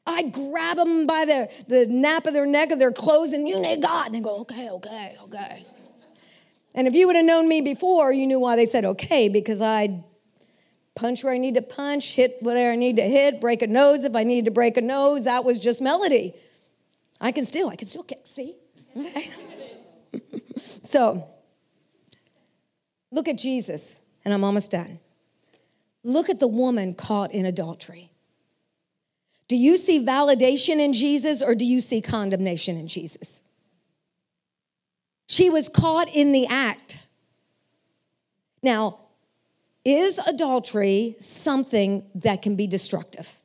I'd 0.07 0.32
grab 0.32 0.78
them 0.78 1.05
by 1.05 1.26
the, 1.26 1.49
the 1.68 1.86
nape 1.86 2.26
of 2.26 2.34
their 2.34 2.45
neck 2.45 2.72
of 2.72 2.80
their 2.80 2.91
clothes 2.91 3.34
and 3.34 3.47
you 3.47 3.60
need 3.60 3.82
God. 3.82 4.07
And 4.07 4.16
they 4.16 4.22
go, 4.22 4.39
okay, 4.39 4.70
okay, 4.70 5.18
okay. 5.24 5.66
And 6.80 6.88
if 6.88 6.96
you 6.96 7.08
would 7.08 7.18
have 7.18 7.26
known 7.26 7.50
me 7.50 7.60
before, 7.60 8.14
you 8.14 8.26
knew 8.26 8.40
why 8.40 8.56
they 8.56 8.66
said 8.66 8.86
okay, 8.86 9.28
because 9.28 9.60
I'd 9.60 10.02
punch 10.96 11.26
where 11.26 11.34
I 11.34 11.38
need 11.38 11.56
to 11.56 11.62
punch, 11.62 12.14
hit 12.14 12.38
whatever 12.40 12.72
I 12.72 12.78
need 12.78 12.96
to 12.96 13.02
hit, 13.02 13.42
break 13.42 13.62
a 13.62 13.68
nose 13.68 14.06
if 14.06 14.16
I 14.16 14.24
need 14.24 14.46
to 14.46 14.52
break 14.52 14.78
a 14.78 14.82
nose. 14.82 15.26
That 15.26 15.44
was 15.44 15.60
just 15.60 15.82
melody. 15.82 16.34
I 17.20 17.34
can 17.34 17.46
still, 17.46 17.68
I 17.68 17.76
can 17.76 17.90
still 17.90 18.04
kick, 18.04 18.22
see? 18.24 18.56
Okay. 18.96 19.30
so, 20.84 21.28
look 23.12 23.28
at 23.28 23.38
Jesus, 23.38 24.00
and 24.24 24.34
I'm 24.34 24.46
almost 24.46 24.72
done. 24.72 25.00
Look 26.06 26.30
at 26.30 26.40
the 26.40 26.48
woman 26.48 26.94
caught 26.94 27.34
in 27.34 27.46
adultery. 27.46 28.10
Do 29.50 29.58
you 29.58 29.76
see 29.76 30.00
validation 30.06 30.80
in 30.80 30.94
Jesus 30.94 31.42
or 31.42 31.56
do 31.56 31.66
you 31.66 31.82
see 31.82 32.00
condemnation 32.00 32.78
in 32.78 32.88
Jesus? 32.88 33.42
She 35.32 35.52
was 35.52 35.70
caught 35.70 36.10
in 36.10 36.32
the 36.32 36.48
act. 36.48 37.06
Now, 38.64 38.98
is 39.86 40.18
adultery 40.18 41.18
something 41.20 42.04
that 42.16 42.42
can 42.42 42.56
be 42.56 42.66
destructive? 42.66 43.38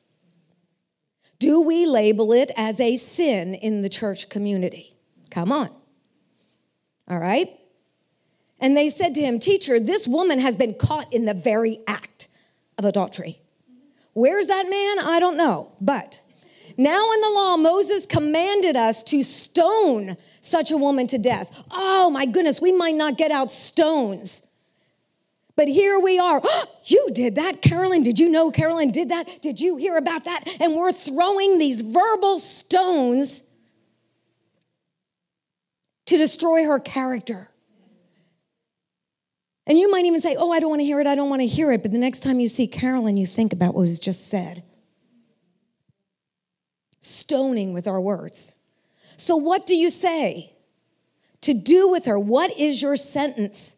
Do 1.37 1.61
we 1.61 1.85
label 1.85 2.33
it 2.33 2.49
as 2.57 2.79
a 2.79 2.97
sin 2.97 3.53
in 3.53 3.83
the 3.83 3.89
church 3.89 4.29
community? 4.29 4.93
Come 5.29 5.51
on. 5.51 5.69
All 7.07 7.19
right? 7.19 7.51
And 8.59 8.75
they 8.75 8.89
said 8.89 9.13
to 9.13 9.21
him, 9.21 9.37
Teacher, 9.37 9.79
this 9.79 10.07
woman 10.07 10.39
has 10.39 10.55
been 10.55 10.73
caught 10.73 11.13
in 11.13 11.25
the 11.25 11.35
very 11.35 11.81
act 11.85 12.29
of 12.79 12.85
adultery. 12.85 13.37
Where's 14.13 14.47
that 14.47 14.67
man? 14.67 15.05
I 15.05 15.19
don't 15.19 15.37
know. 15.37 15.71
But 15.79 16.19
now 16.77 17.11
in 17.11 17.21
the 17.21 17.29
law, 17.29 17.57
Moses 17.57 18.05
commanded 18.05 18.75
us 18.75 19.01
to 19.03 19.23
stone 19.23 20.17
such 20.41 20.71
a 20.71 20.77
woman 20.77 21.07
to 21.07 21.17
death. 21.17 21.63
Oh 21.71 22.09
my 22.09 22.25
goodness, 22.25 22.61
we 22.61 22.71
might 22.71 22.95
not 22.95 23.17
get 23.17 23.31
out 23.31 23.51
stones. 23.51 24.45
But 25.55 25.67
here 25.69 25.99
we 25.99 26.19
are. 26.19 26.41
Oh, 26.43 26.65
you 26.85 27.09
did 27.13 27.35
that, 27.35 27.61
Carolyn. 27.61 28.03
Did 28.03 28.19
you 28.19 28.29
know 28.29 28.51
Carolyn 28.51 28.91
did 28.91 29.09
that? 29.09 29.41
Did 29.41 29.59
you 29.59 29.77
hear 29.77 29.97
about 29.97 30.25
that? 30.25 30.43
And 30.59 30.75
we're 30.75 30.91
throwing 30.91 31.57
these 31.57 31.81
verbal 31.81 32.39
stones 32.39 33.43
to 36.05 36.17
destroy 36.17 36.65
her 36.65 36.79
character. 36.79 37.49
And 39.67 39.79
you 39.79 39.89
might 39.89 40.05
even 40.05 40.21
say, 40.21 40.35
Oh, 40.35 40.51
I 40.51 40.59
don't 40.59 40.69
want 40.69 40.81
to 40.81 40.85
hear 40.85 40.99
it. 40.99 41.07
I 41.07 41.15
don't 41.15 41.29
want 41.29 41.41
to 41.41 41.47
hear 41.47 41.71
it. 41.71 41.81
But 41.81 41.91
the 41.91 41.97
next 41.97 42.19
time 42.21 42.39
you 42.39 42.47
see 42.47 42.67
Carolyn, 42.67 43.17
you 43.17 43.25
think 43.25 43.53
about 43.53 43.73
what 43.73 43.81
was 43.81 43.99
just 43.99 44.27
said. 44.27 44.63
Stoning 47.05 47.71
with 47.71 47.87
our 47.87 48.01
words. 48.01 48.55
So, 49.15 49.35
what 49.35 49.67
do 49.67 49.75
you 49.75 49.91
say 49.91 50.53
to 51.41 51.53
do 51.53 51.87
with 51.87 52.05
her? 52.05 52.17
What 52.17 52.59
is 52.59 52.81
your 52.81 52.95
sentence? 52.95 53.77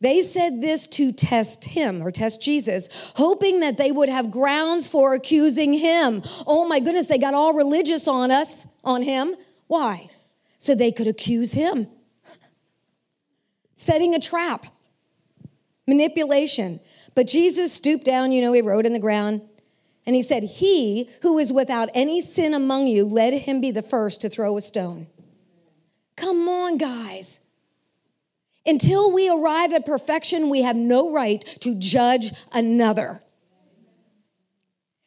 They 0.00 0.22
said 0.22 0.62
this 0.62 0.86
to 0.86 1.10
test 1.10 1.64
him 1.64 2.00
or 2.00 2.12
test 2.12 2.40
Jesus, 2.40 2.88
hoping 3.16 3.58
that 3.60 3.78
they 3.78 3.90
would 3.90 4.08
have 4.08 4.30
grounds 4.30 4.86
for 4.86 5.12
accusing 5.12 5.72
him. 5.72 6.22
Oh 6.46 6.68
my 6.68 6.78
goodness, 6.78 7.08
they 7.08 7.18
got 7.18 7.34
all 7.34 7.52
religious 7.52 8.06
on 8.06 8.30
us, 8.30 8.64
on 8.84 9.02
him. 9.02 9.34
Why? 9.66 10.08
So 10.58 10.76
they 10.76 10.92
could 10.92 11.08
accuse 11.08 11.50
him. 11.50 11.88
Setting 13.74 14.14
a 14.14 14.20
trap 14.20 14.66
manipulation. 15.88 16.78
But 17.16 17.26
Jesus 17.26 17.72
stooped 17.72 18.04
down, 18.04 18.30
you 18.30 18.40
know, 18.40 18.52
he 18.52 18.62
wrote 18.62 18.86
in 18.86 18.92
the 18.92 19.00
ground, 19.00 19.42
and 20.06 20.14
he 20.14 20.22
said, 20.22 20.44
He 20.44 21.10
who 21.22 21.38
is 21.38 21.52
without 21.52 21.88
any 21.94 22.20
sin 22.20 22.54
among 22.54 22.86
you, 22.86 23.04
let 23.04 23.32
him 23.32 23.60
be 23.60 23.70
the 23.70 23.82
first 23.82 24.20
to 24.22 24.28
throw 24.28 24.56
a 24.56 24.60
stone. 24.60 25.08
Come 26.16 26.48
on, 26.48 26.78
guys. 26.78 27.40
Until 28.64 29.12
we 29.12 29.28
arrive 29.28 29.72
at 29.72 29.84
perfection, 29.84 30.48
we 30.48 30.62
have 30.62 30.76
no 30.76 31.12
right 31.12 31.40
to 31.60 31.78
judge 31.78 32.32
another. 32.52 33.20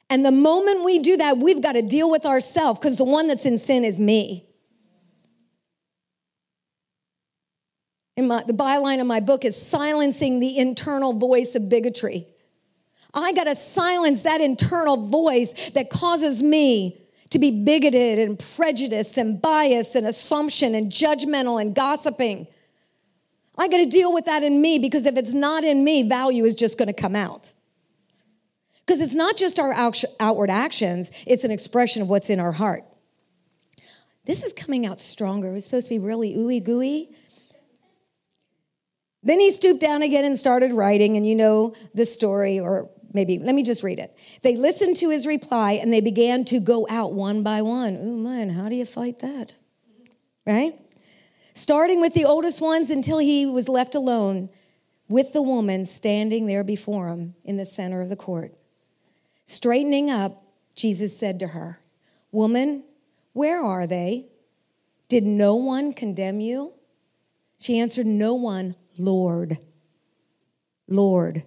And 0.10 0.26
the 0.26 0.32
moment 0.32 0.84
we 0.84 1.00
do 1.00 1.18
that, 1.18 1.38
we've 1.38 1.62
got 1.62 1.74
to 1.74 1.82
deal 1.82 2.10
with 2.10 2.26
ourselves 2.26 2.80
because 2.80 2.98
the 2.98 3.04
one 3.04 3.28
that's 3.28 3.46
in 3.46 3.58
sin 3.58 3.84
is 3.84 4.00
me. 4.00 4.50
in 8.20 8.28
my, 8.28 8.44
the 8.44 8.54
byline 8.54 9.00
of 9.00 9.08
my 9.08 9.22
book 9.22 9.46
is 9.46 9.56
silencing 9.60 10.42
the 10.42 10.58
internal 10.58 11.14
voice 11.14 11.56
of 11.56 11.70
bigotry. 11.70 12.28
I 13.14 13.34
got 13.34 13.46
to 13.46 13.56
silence 13.56 14.22
that 14.24 14.42
internal 14.42 14.98
voice 14.98 15.72
that 15.72 15.90
causes 15.90 16.44
me 16.44 17.02
to 17.32 17.40
be 17.40 17.64
bigoted 17.64 18.20
and 18.20 18.38
prejudiced 18.38 19.18
and 19.18 19.42
biased 19.42 19.96
and 19.96 20.06
assumption 20.08 20.76
and 20.76 20.92
judgmental 20.92 21.62
and 21.62 21.74
gossiping. 21.76 22.48
I 23.58 23.68
got 23.68 23.78
to 23.78 23.86
deal 23.86 24.14
with 24.14 24.26
that 24.26 24.44
in 24.44 24.62
me 24.62 24.80
because 24.80 25.06
if 25.06 25.18
it's 25.18 25.34
not 25.34 25.64
in 25.64 25.84
me, 25.84 26.08
value 26.08 26.46
is 26.46 26.54
just 26.56 26.78
going 26.78 26.88
to 26.88 26.94
come 26.94 27.16
out. 27.16 27.52
Because 28.86 29.02
it's 29.02 29.16
not 29.16 29.38
just 29.38 29.60
our 29.60 29.74
outward 30.20 30.50
actions, 30.50 31.12
it's 31.28 31.44
an 31.44 31.52
expression 31.52 32.02
of 32.02 32.10
what's 32.10 32.30
in 32.30 32.40
our 32.40 32.52
heart. 32.52 32.84
This 34.26 34.44
is 34.44 34.54
coming 34.54 34.86
out 34.86 35.00
stronger. 35.00 35.50
It 35.50 35.54
was 35.54 35.66
supposed 35.66 35.88
to 35.88 35.96
be 35.96 36.00
really 36.00 36.36
ooey 36.36 36.64
gooey. 36.64 37.10
Then 39.22 39.40
he 39.40 39.50
stooped 39.52 39.82
down 39.82 40.02
again 40.02 40.24
and 40.24 40.38
started 40.38 40.72
writing, 40.72 41.18
and 41.18 41.28
you 41.28 41.36
know 41.36 41.76
the 41.94 42.06
story, 42.06 42.60
or 42.60 42.90
maybe 43.14 43.40
let 43.40 43.56
me 43.56 43.64
just 43.64 43.84
read 43.84 44.00
it. 44.00 44.16
They 44.42 44.56
listened 44.56 44.96
to 44.98 45.10
his 45.10 45.26
reply 45.26 45.74
and 45.74 45.92
they 45.92 46.02
began 46.02 46.46
to 46.46 46.60
go 46.60 46.88
out 46.90 47.14
one 47.14 47.44
by 47.44 47.62
one. 47.62 47.98
Oh 48.00 48.18
man, 48.18 48.50
how 48.50 48.70
do 48.70 48.76
you 48.76 48.86
fight 48.86 49.20
that? 49.20 49.56
Right? 50.46 50.74
Starting 51.54 52.02
with 52.02 52.14
the 52.14 52.26
oldest 52.26 52.62
ones 52.62 52.90
until 52.90 53.18
he 53.18 53.46
was 53.46 53.68
left 53.68 53.96
alone 53.96 54.50
with 55.08 55.34
the 55.34 55.42
woman 55.42 55.86
standing 55.86 56.46
there 56.46 56.64
before 56.64 57.08
him 57.08 57.36
in 57.44 57.58
the 57.58 57.66
center 57.66 58.02
of 58.02 58.10
the 58.10 58.16
court. 58.16 58.54
Straightening 59.46 60.10
up, 60.10 60.44
Jesus 60.76 61.18
said 61.18 61.40
to 61.40 61.48
her, 61.48 61.80
Woman, 62.32 62.84
where 63.34 63.62
are 63.62 63.88
they? 63.88 64.28
Did 65.08 65.26
no 65.26 65.56
one 65.56 65.92
condemn 65.94 66.40
you? 66.40 66.74
She 67.60 67.80
answered, 67.80 68.06
No 68.06 68.36
one, 68.36 68.76
Lord. 68.98 69.58
Lord. 70.88 71.44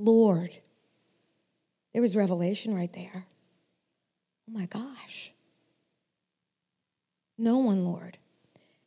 Lord. 0.00 0.56
There 1.92 2.02
was 2.02 2.16
revelation 2.16 2.74
right 2.74 2.92
there. 2.92 3.26
Oh 4.48 4.52
my 4.52 4.66
gosh. 4.66 5.32
No 7.38 7.58
one, 7.58 7.84
Lord. 7.84 8.18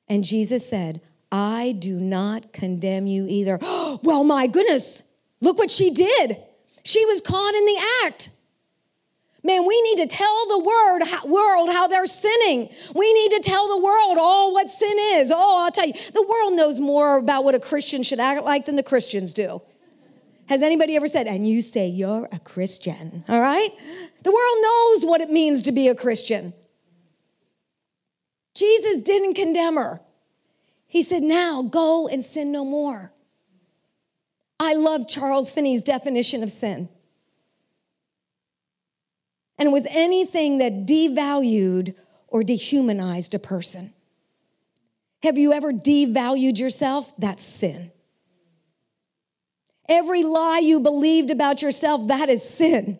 And 0.08 0.24
Jesus 0.24 0.68
said, 0.68 1.02
I 1.32 1.76
do 1.80 2.00
not 2.00 2.54
condemn 2.54 3.08
you 3.08 3.26
either. 3.28 3.58
well, 4.04 4.24
my 4.24 4.48
goodness, 4.48 5.04
look 5.42 5.58
what 5.58 5.72
she 5.72 5.90
did. 5.90 6.38
She 6.84 7.06
was 7.06 7.22
caught 7.22 7.56
in 7.56 7.66
the 7.66 7.82
act. 8.06 8.30
Man, 9.46 9.68
we 9.68 9.82
need 9.82 9.98
to 9.98 10.08
tell 10.08 10.48
the 10.48 10.60
word, 10.60 11.04
how, 11.06 11.28
world 11.28 11.70
how 11.70 11.88
they're 11.88 12.06
sinning. 12.06 12.70
We 12.96 13.14
need 13.14 13.32
to 13.32 13.40
tell 13.42 13.68
the 13.68 13.78
world 13.78 14.18
all 14.18 14.54
what 14.54 14.70
sin 14.70 14.96
is. 14.98 15.32
Oh, 15.36 15.64
I'll 15.64 15.72
tell 15.72 15.88
you, 15.88 15.94
the 16.14 16.26
world 16.30 16.54
knows 16.54 16.80
more 16.80 17.18
about 17.18 17.44
what 17.44 17.54
a 17.54 17.60
Christian 17.60 18.04
should 18.04 18.20
act 18.20 18.46
like 18.46 18.66
than 18.66 18.78
the 18.78 18.84
Christians 18.84 19.34
do. 19.34 19.62
Has 20.48 20.62
anybody 20.62 20.96
ever 20.96 21.08
said, 21.08 21.28
and 21.28 21.48
you 21.48 21.62
say 21.62 21.88
you're 21.88 22.28
a 22.32 22.40
Christian, 22.40 23.24
all 23.28 23.42
right? 23.42 23.70
The 24.24 24.32
world 24.32 24.58
knows 24.62 25.06
what 25.06 25.22
it 25.22 25.30
means 25.30 25.64
to 25.64 25.72
be 25.72 25.88
a 25.88 25.96
Christian. 25.96 26.54
Jesus 28.54 29.00
didn't 29.00 29.36
condemn 29.36 29.76
her. 29.76 30.02
He 30.86 31.02
said, 31.02 31.24
now 31.24 31.64
go 31.64 32.08
and 32.08 32.24
sin 32.24 32.52
no 32.52 32.64
more. 32.64 33.12
I 34.60 34.76
love 34.76 35.08
Charles 35.08 35.50
Finney's 35.50 35.82
definition 35.82 36.44
of 36.44 36.52
sin 36.52 36.90
and 39.64 39.70
it 39.70 39.72
was 39.72 39.88
anything 39.90 40.58
that 40.58 40.86
devalued 40.86 41.96
or 42.28 42.44
dehumanized 42.44 43.34
a 43.34 43.40
person. 43.40 43.94
Have 45.22 45.38
you 45.38 45.54
ever 45.54 45.72
devalued 45.72 46.60
yourself? 46.60 47.14
That's 47.18 47.46
sin. 47.46 47.93
Every 49.90 50.24
lie 50.24 50.60
you 50.60 50.80
believed 50.80 51.30
about 51.32 51.62
yourself, 51.62 52.08
that 52.08 52.30
is 52.30 52.48
sin. 52.48 53.00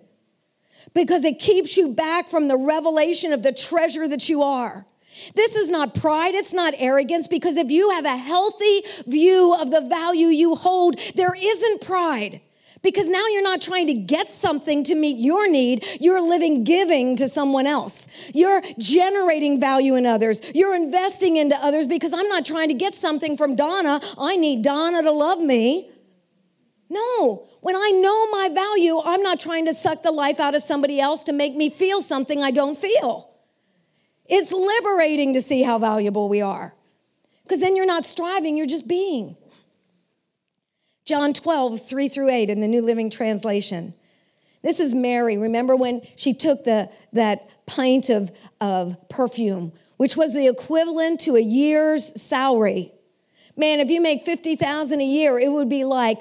Because 0.94 1.24
it 1.24 1.40
keeps 1.40 1.78
you 1.78 1.94
back 1.94 2.28
from 2.28 2.48
the 2.48 2.58
revelation 2.58 3.32
of 3.32 3.42
the 3.42 3.54
treasure 3.54 4.08
that 4.08 4.28
you 4.28 4.44
are. 4.44 4.86
This 5.36 5.56
is 5.56 5.70
not 5.70 5.96
pride, 5.96 6.34
it's 6.34 6.54
not 6.54 6.74
arrogance, 6.78 7.28
because 7.28 7.56
if 7.56 7.70
you 7.70 7.92
have 7.92 8.06
a 8.06 8.18
healthy 8.18 8.84
view 9.08 9.56
of 9.58 9.72
the 9.72 9.82
value 9.82 10.28
you 10.28 10.56
hold, 10.56 11.00
there 11.16 11.36
isn't 11.36 11.82
pride. 11.82 12.42
Because 12.82 13.08
now 13.08 13.26
you're 13.28 13.42
not 13.42 13.62
trying 13.62 13.88
to 13.88 13.94
get 13.94 14.28
something 14.28 14.84
to 14.84 14.96
meet 14.96 15.18
your 15.18 15.50
need. 15.50 15.88
You're 16.02 16.20
living 16.20 16.66
giving 16.66 17.16
to 17.16 17.30
someone 17.30 17.66
else. 17.66 18.08
You're 18.34 18.62
generating 18.78 19.58
value 19.58 19.96
in 19.96 20.06
others. 20.06 20.42
You're 20.54 20.76
investing 20.76 21.38
into 21.38 21.56
others 21.56 21.88
because 21.88 22.12
I'm 22.12 22.28
not 22.28 22.46
trying 22.46 22.68
to 22.68 22.74
get 22.74 22.94
something 22.94 23.38
from 23.38 23.56
Donna. 23.56 24.02
I 24.18 24.36
need 24.36 24.64
Donna 24.64 25.02
to 25.02 25.12
love 25.12 25.40
me. 25.40 25.93
No, 26.90 27.48
when 27.62 27.76
I 27.76 27.90
know 27.92 28.30
my 28.30 28.50
value, 28.54 29.00
I'm 29.04 29.22
not 29.24 29.40
trying 29.40 29.66
to 29.66 29.74
suck 29.74 30.04
the 30.04 30.12
life 30.12 30.40
out 30.40 30.56
of 30.56 30.62
somebody 30.62 31.00
else 31.00 31.24
to 31.24 31.34
make 31.34 31.56
me 31.56 31.70
feel 31.70 32.02
something 32.02 32.44
I 32.44 32.52
don't 32.52 32.78
feel. 32.78 33.30
It's 34.26 34.52
liberating 34.52 35.34
to 35.34 35.42
see 35.42 35.64
how 35.64 35.80
valuable 35.80 36.30
we 36.30 36.42
are 36.42 36.74
because 37.44 37.60
then 37.60 37.76
you're 37.76 37.86
not 37.86 38.06
striving, 38.06 38.58
you're 38.58 38.66
just 38.66 38.88
being. 38.88 39.36
John 41.06 41.34
12, 41.34 41.88
3 41.88 42.08
through 42.08 42.30
8 42.30 42.50
in 42.50 42.62
the 42.62 42.68
New 42.68 42.82
Living 42.82 43.10
Translation. 43.10 43.94
This 44.62 44.80
is 44.80 44.94
Mary. 44.94 45.38
Remember 45.38 45.76
when 45.76 46.02
she 46.16 46.34
took 46.34 46.64
the, 46.64 46.90
that 47.12 47.66
pint 47.66 48.10
of, 48.10 48.32
of 48.62 48.98
perfume, 49.10 49.74
which 49.98 50.16
was 50.16 50.34
the 50.34 50.48
equivalent 50.48 51.20
to 51.22 51.36
a 51.36 51.42
year's 51.42 52.22
salary. 52.22 52.94
Man, 53.58 53.82
if 53.82 53.90
you 53.90 54.00
make 54.00 54.24
50,000 54.24 55.02
a 55.02 55.04
year, 55.04 55.38
it 55.38 55.52
would 55.52 55.70
be 55.70 55.84
like 55.84 56.20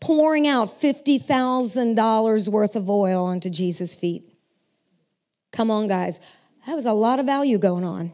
pouring 0.00 0.46
out 0.46 0.80
$50,000 0.80 2.48
worth 2.48 2.76
of 2.76 2.90
oil 2.90 3.24
onto 3.24 3.50
Jesus' 3.50 3.94
feet. 3.94 4.24
Come 5.52 5.70
on, 5.70 5.88
guys. 5.88 6.20
That 6.66 6.74
was 6.74 6.86
a 6.86 6.92
lot 6.92 7.18
of 7.18 7.26
value 7.26 7.58
going 7.58 7.84
on. 7.84 8.12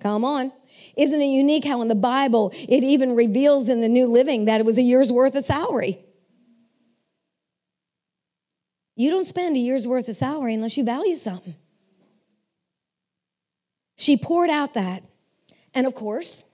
Come 0.00 0.24
on. 0.24 0.52
Isn't 0.96 1.20
it 1.20 1.26
unique 1.26 1.64
how 1.64 1.82
in 1.82 1.88
the 1.88 1.94
Bible 1.94 2.52
it 2.54 2.82
even 2.82 3.14
reveals 3.14 3.68
in 3.68 3.80
the 3.80 3.88
New 3.88 4.06
Living 4.06 4.46
that 4.46 4.60
it 4.60 4.66
was 4.66 4.78
a 4.78 4.82
year's 4.82 5.12
worth 5.12 5.34
of 5.34 5.44
salary? 5.44 5.98
You 8.96 9.10
don't 9.10 9.26
spend 9.26 9.56
a 9.56 9.58
year's 9.58 9.86
worth 9.86 10.08
of 10.08 10.16
salary 10.16 10.54
unless 10.54 10.76
you 10.76 10.84
value 10.84 11.16
something. 11.16 11.54
She 13.96 14.16
poured 14.16 14.50
out 14.50 14.74
that. 14.74 15.02
And 15.74 15.86
of 15.86 15.94
course, 15.94 16.44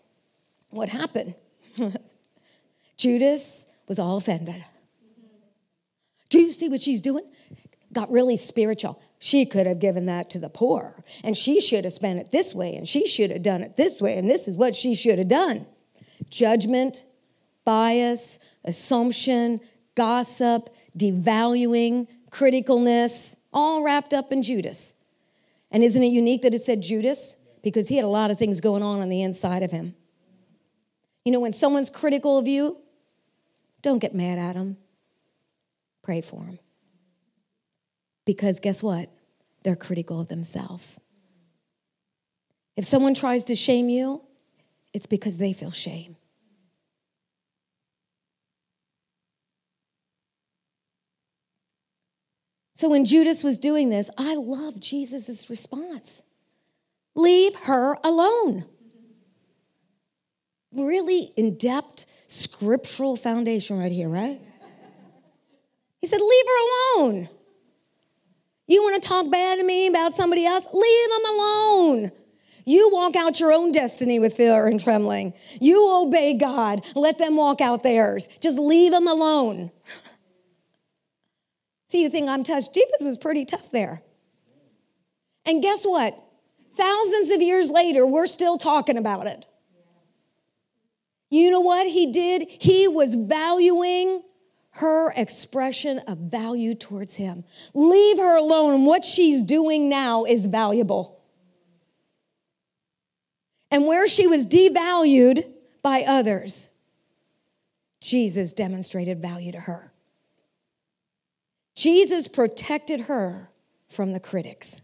what 0.70 0.88
happened? 0.88 1.34
Judas 2.96 3.66
was 3.88 3.98
all 3.98 4.16
offended. 4.16 4.64
Do 6.28 6.40
you 6.40 6.52
see 6.52 6.68
what 6.68 6.80
she's 6.80 7.00
doing? 7.00 7.24
Got 7.92 8.10
really 8.10 8.36
spiritual. 8.36 9.00
She 9.18 9.46
could 9.46 9.66
have 9.66 9.78
given 9.78 10.06
that 10.06 10.30
to 10.30 10.38
the 10.38 10.48
poor, 10.48 10.94
and 11.24 11.36
she 11.36 11.60
should 11.60 11.84
have 11.84 11.92
spent 11.92 12.18
it 12.18 12.30
this 12.30 12.54
way, 12.54 12.74
and 12.74 12.86
she 12.86 13.06
should 13.06 13.30
have 13.30 13.42
done 13.42 13.62
it 13.62 13.76
this 13.76 14.00
way, 14.00 14.18
and 14.18 14.28
this 14.28 14.48
is 14.48 14.56
what 14.56 14.74
she 14.74 14.94
should 14.94 15.18
have 15.18 15.28
done. 15.28 15.66
Judgment, 16.28 17.04
bias, 17.64 18.38
assumption, 18.64 19.60
gossip, 19.94 20.68
devaluing, 20.96 22.08
criticalness, 22.30 23.36
all 23.52 23.82
wrapped 23.82 24.12
up 24.12 24.32
in 24.32 24.42
Judas. 24.42 24.94
And 25.70 25.82
isn't 25.82 26.02
it 26.02 26.08
unique 26.08 26.42
that 26.42 26.54
it 26.54 26.62
said 26.62 26.82
Judas? 26.82 27.36
Because 27.62 27.88
he 27.88 27.96
had 27.96 28.04
a 28.04 28.08
lot 28.08 28.30
of 28.30 28.38
things 28.38 28.60
going 28.60 28.82
on 28.82 29.00
on 29.00 29.08
the 29.08 29.22
inside 29.22 29.62
of 29.62 29.70
him. 29.70 29.94
You 31.24 31.32
know, 31.32 31.40
when 31.40 31.52
someone's 31.52 31.90
critical 31.90 32.38
of 32.38 32.46
you, 32.46 32.78
don't 33.82 33.98
get 33.98 34.14
mad 34.14 34.38
at 34.38 34.54
them. 34.54 34.76
Pray 36.02 36.20
for 36.20 36.40
them. 36.40 36.58
Because 38.24 38.60
guess 38.60 38.82
what? 38.82 39.10
They're 39.62 39.76
critical 39.76 40.20
of 40.20 40.28
themselves. 40.28 41.00
If 42.76 42.84
someone 42.84 43.14
tries 43.14 43.44
to 43.44 43.54
shame 43.54 43.88
you, 43.88 44.22
it's 44.92 45.06
because 45.06 45.38
they 45.38 45.52
feel 45.52 45.70
shame. 45.70 46.16
So 52.74 52.90
when 52.90 53.06
Judas 53.06 53.42
was 53.42 53.58
doing 53.58 53.88
this, 53.88 54.10
I 54.18 54.34
love 54.34 54.78
Jesus' 54.78 55.48
response 55.48 56.22
leave 57.16 57.56
her 57.56 57.96
alone 58.04 58.66
really 60.72 61.32
in 61.36 61.56
depth 61.56 61.85
scriptural 62.26 63.16
foundation 63.16 63.78
right 63.78 63.92
here, 63.92 64.08
right? 64.08 64.40
He 66.00 66.06
said, 66.06 66.20
Leave 66.20 66.44
her 66.46 67.00
alone. 67.00 67.28
You 68.66 68.82
want 68.82 69.00
to 69.00 69.08
talk 69.08 69.30
bad 69.30 69.58
to 69.58 69.64
me 69.64 69.86
about 69.86 70.14
somebody 70.14 70.44
else? 70.44 70.66
Leave 70.72 71.10
them 71.10 71.34
alone. 71.34 72.12
You 72.64 72.90
walk 72.92 73.14
out 73.14 73.38
your 73.38 73.52
own 73.52 73.70
destiny 73.70 74.18
with 74.18 74.34
fear 74.34 74.66
and 74.66 74.80
trembling. 74.80 75.34
You 75.60 75.88
obey 75.88 76.34
God. 76.34 76.84
Let 76.96 77.16
them 77.16 77.36
walk 77.36 77.60
out 77.60 77.84
theirs. 77.84 78.28
Just 78.40 78.58
leave 78.58 78.90
them 78.90 79.06
alone. 79.06 79.70
See, 81.86 82.02
you 82.02 82.10
think 82.10 82.28
I'm 82.28 82.42
touched. 82.42 82.74
Jesus 82.74 83.02
was 83.02 83.16
pretty 83.16 83.44
tough 83.44 83.70
there. 83.70 84.02
And 85.44 85.62
guess 85.62 85.84
what? 85.84 86.20
Thousands 86.76 87.30
of 87.30 87.40
years 87.40 87.70
later, 87.70 88.04
we're 88.04 88.26
still 88.26 88.58
talking 88.58 88.98
about 88.98 89.28
it. 89.28 89.46
You 91.30 91.50
know 91.50 91.60
what 91.60 91.86
he 91.86 92.12
did? 92.12 92.46
He 92.48 92.86
was 92.88 93.14
valuing 93.14 94.22
her 94.70 95.10
expression 95.12 95.98
of 96.00 96.18
value 96.18 96.74
towards 96.74 97.14
him. 97.14 97.44
Leave 97.74 98.18
her 98.18 98.36
alone. 98.36 98.84
What 98.84 99.04
she's 99.04 99.42
doing 99.42 99.88
now 99.88 100.24
is 100.24 100.46
valuable. 100.46 101.20
And 103.70 103.86
where 103.86 104.06
she 104.06 104.26
was 104.26 104.46
devalued 104.46 105.50
by 105.82 106.02
others, 106.02 106.70
Jesus 108.00 108.52
demonstrated 108.52 109.20
value 109.20 109.52
to 109.52 109.60
her. 109.60 109.92
Jesus 111.74 112.28
protected 112.28 113.02
her 113.02 113.50
from 113.88 114.12
the 114.12 114.20
critics. 114.20 114.80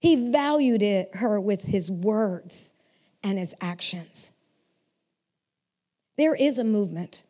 He 0.00 0.30
valued 0.30 0.82
it, 0.82 1.10
her 1.14 1.40
with 1.40 1.62
his 1.62 1.90
words 1.90 2.71
and 3.22 3.38
his 3.38 3.54
actions. 3.60 4.32
There 6.16 6.34
is 6.34 6.58
a 6.58 6.64
movement, 6.64 7.24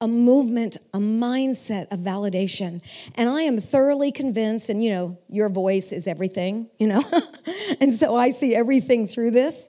a 0.00 0.08
movement, 0.08 0.76
a 0.92 0.98
mindset 0.98 1.90
of 1.92 2.00
validation. 2.00 2.82
And 3.14 3.28
I 3.28 3.42
am 3.42 3.58
thoroughly 3.58 4.12
convinced, 4.12 4.68
and 4.68 4.82
you 4.82 4.90
know, 4.90 5.18
your 5.28 5.48
voice 5.48 5.92
is 5.92 6.06
everything, 6.06 6.68
you 6.78 6.88
know, 6.88 7.04
and 7.80 7.92
so 7.92 8.16
I 8.16 8.30
see 8.30 8.54
everything 8.54 9.06
through 9.06 9.30
this. 9.30 9.68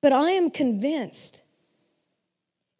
But 0.00 0.12
I 0.12 0.30
am 0.30 0.50
convinced 0.50 1.42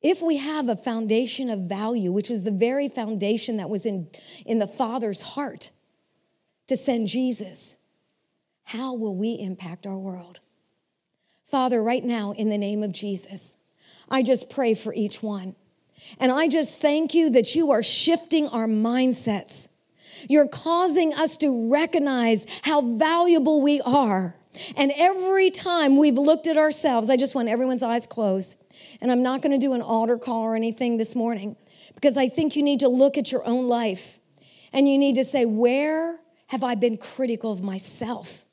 if 0.01 0.23
we 0.23 0.37
have 0.37 0.69
a 0.69 0.77
foundation 0.77 1.51
of 1.51 1.61
value, 1.61 2.13
which 2.13 2.31
is 2.31 2.45
the 2.45 2.53
very 2.53 2.89
foundation 2.89 3.57
that 3.57 3.69
was 3.69 3.85
in, 3.85 4.09
in 4.47 4.61
the 4.61 4.67
Father's 4.67 5.23
heart 5.23 5.71
to 6.69 6.77
send 6.77 7.09
Jesus, 7.09 7.77
how 8.63 8.95
will 8.95 9.17
we 9.17 9.33
impact 9.33 9.87
our 9.87 9.99
world? 9.99 10.41
Father, 11.49 11.83
right 11.83 12.05
now, 12.05 12.33
in 12.33 12.51
the 12.51 12.59
name 12.59 12.83
of 12.83 12.93
Jesus, 12.93 13.57
I 14.11 14.23
just 14.23 14.51
pray 14.51 14.75
for 14.75 14.93
each 14.93 15.23
one. 15.23 15.57
And 16.21 16.31
I 16.31 16.49
just 16.49 16.81
thank 16.81 17.15
you 17.15 17.31
that 17.31 17.55
you 17.55 17.71
are 17.71 17.83
shifting 17.83 18.49
our 18.49 18.67
mindsets. 18.67 19.69
You're 20.29 20.49
causing 20.49 21.15
us 21.15 21.37
to 21.39 21.71
recognize 21.71 22.47
how 22.63 22.83
valuable 22.83 23.63
we 23.63 23.81
are. 23.81 24.35
And 24.77 24.93
every 24.97 25.51
time 25.51 25.97
we've 25.97 26.19
looked 26.19 26.47
at 26.47 26.59
ourselves, 26.59 27.09
I 27.09 27.17
just 27.17 27.35
want 27.35 27.49
everyone's 27.49 27.83
eyes 27.83 28.07
closed. 28.07 28.63
And 29.01 29.11
I'm 29.11 29.23
not 29.23 29.41
going 29.41 29.53
to 29.53 29.59
do 29.59 29.73
an 29.73 29.83
altar 29.83 30.19
call 30.19 30.43
or 30.43 30.57
anything 30.57 30.99
this 30.99 31.15
morning 31.15 31.57
because 31.95 32.17
I 32.17 32.29
think 32.29 32.57
you 32.57 32.63
need 32.63 32.81
to 32.81 32.89
look 32.89 33.17
at 33.17 33.33
your 33.33 33.45
own 33.47 33.69
life 33.69 34.19
and 34.73 34.89
you 34.89 34.99
need 34.99 35.15
to 35.15 35.25
say, 35.25 35.45
Where 35.45 36.21
have 36.49 36.63
I 36.63 36.75
been 36.75 36.99
critical 36.99 37.53
of 37.53 37.63
myself? 37.63 38.45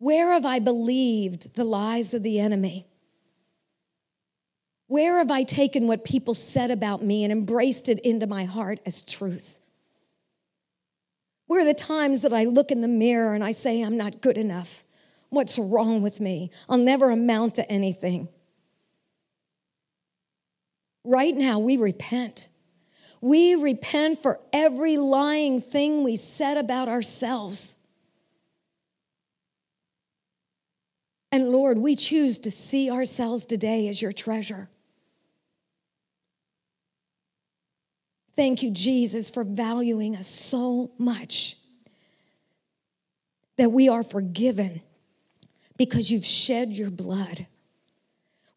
Where 0.00 0.32
have 0.32 0.46
I 0.46 0.60
believed 0.60 1.54
the 1.54 1.64
lies 1.64 2.14
of 2.14 2.22
the 2.22 2.40
enemy? 2.40 2.86
Where 4.86 5.18
have 5.18 5.30
I 5.30 5.42
taken 5.42 5.86
what 5.86 6.06
people 6.06 6.32
said 6.32 6.70
about 6.70 7.04
me 7.04 7.22
and 7.22 7.30
embraced 7.30 7.90
it 7.90 7.98
into 7.98 8.26
my 8.26 8.44
heart 8.44 8.80
as 8.86 9.02
truth? 9.02 9.60
Where 11.46 11.60
are 11.60 11.66
the 11.66 11.74
times 11.74 12.22
that 12.22 12.32
I 12.32 12.44
look 12.44 12.70
in 12.70 12.80
the 12.80 12.88
mirror 12.88 13.34
and 13.34 13.44
I 13.44 13.52
say, 13.52 13.82
I'm 13.82 13.98
not 13.98 14.22
good 14.22 14.38
enough? 14.38 14.84
What's 15.28 15.58
wrong 15.58 16.00
with 16.00 16.18
me? 16.18 16.50
I'll 16.66 16.78
never 16.78 17.10
amount 17.10 17.56
to 17.56 17.70
anything. 17.70 18.28
Right 21.04 21.36
now, 21.36 21.58
we 21.58 21.76
repent. 21.76 22.48
We 23.20 23.54
repent 23.54 24.22
for 24.22 24.40
every 24.50 24.96
lying 24.96 25.60
thing 25.60 26.04
we 26.04 26.16
said 26.16 26.56
about 26.56 26.88
ourselves. 26.88 27.76
And 31.32 31.50
Lord, 31.50 31.78
we 31.78 31.94
choose 31.94 32.38
to 32.40 32.50
see 32.50 32.90
ourselves 32.90 33.46
today 33.46 33.88
as 33.88 34.02
your 34.02 34.12
treasure. 34.12 34.68
Thank 38.34 38.62
you, 38.62 38.70
Jesus, 38.70 39.30
for 39.30 39.44
valuing 39.44 40.16
us 40.16 40.26
so 40.26 40.92
much 40.98 41.56
that 43.56 43.70
we 43.70 43.88
are 43.88 44.02
forgiven 44.02 44.80
because 45.76 46.10
you've 46.10 46.24
shed 46.24 46.70
your 46.70 46.90
blood. 46.90 47.46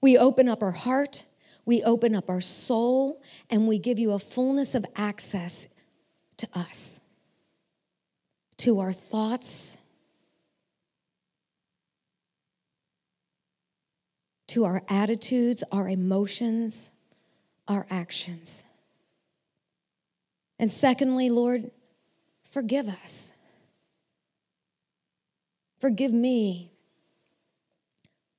We 0.01 0.17
open 0.17 0.47
up 0.47 0.63
our 0.63 0.71
heart, 0.71 1.25
we 1.65 1.83
open 1.83 2.15
up 2.15 2.29
our 2.29 2.41
soul, 2.41 3.21
and 3.49 3.67
we 3.67 3.77
give 3.77 3.99
you 3.99 4.11
a 4.11 4.19
fullness 4.19 4.75
of 4.75 4.85
access 4.95 5.67
to 6.37 6.47
us, 6.55 7.01
to 8.57 8.79
our 8.79 8.93
thoughts, 8.93 9.77
to 14.53 14.65
our 14.65 14.83
attitudes, 14.87 15.63
our 15.71 15.89
emotions, 15.89 16.91
our 17.67 17.87
actions. 17.89 18.63
And 20.59 20.69
secondly, 20.69 21.31
Lord, 21.31 21.71
forgive 22.51 22.87
us. 22.87 23.33
Forgive 25.79 26.13
me 26.13 26.71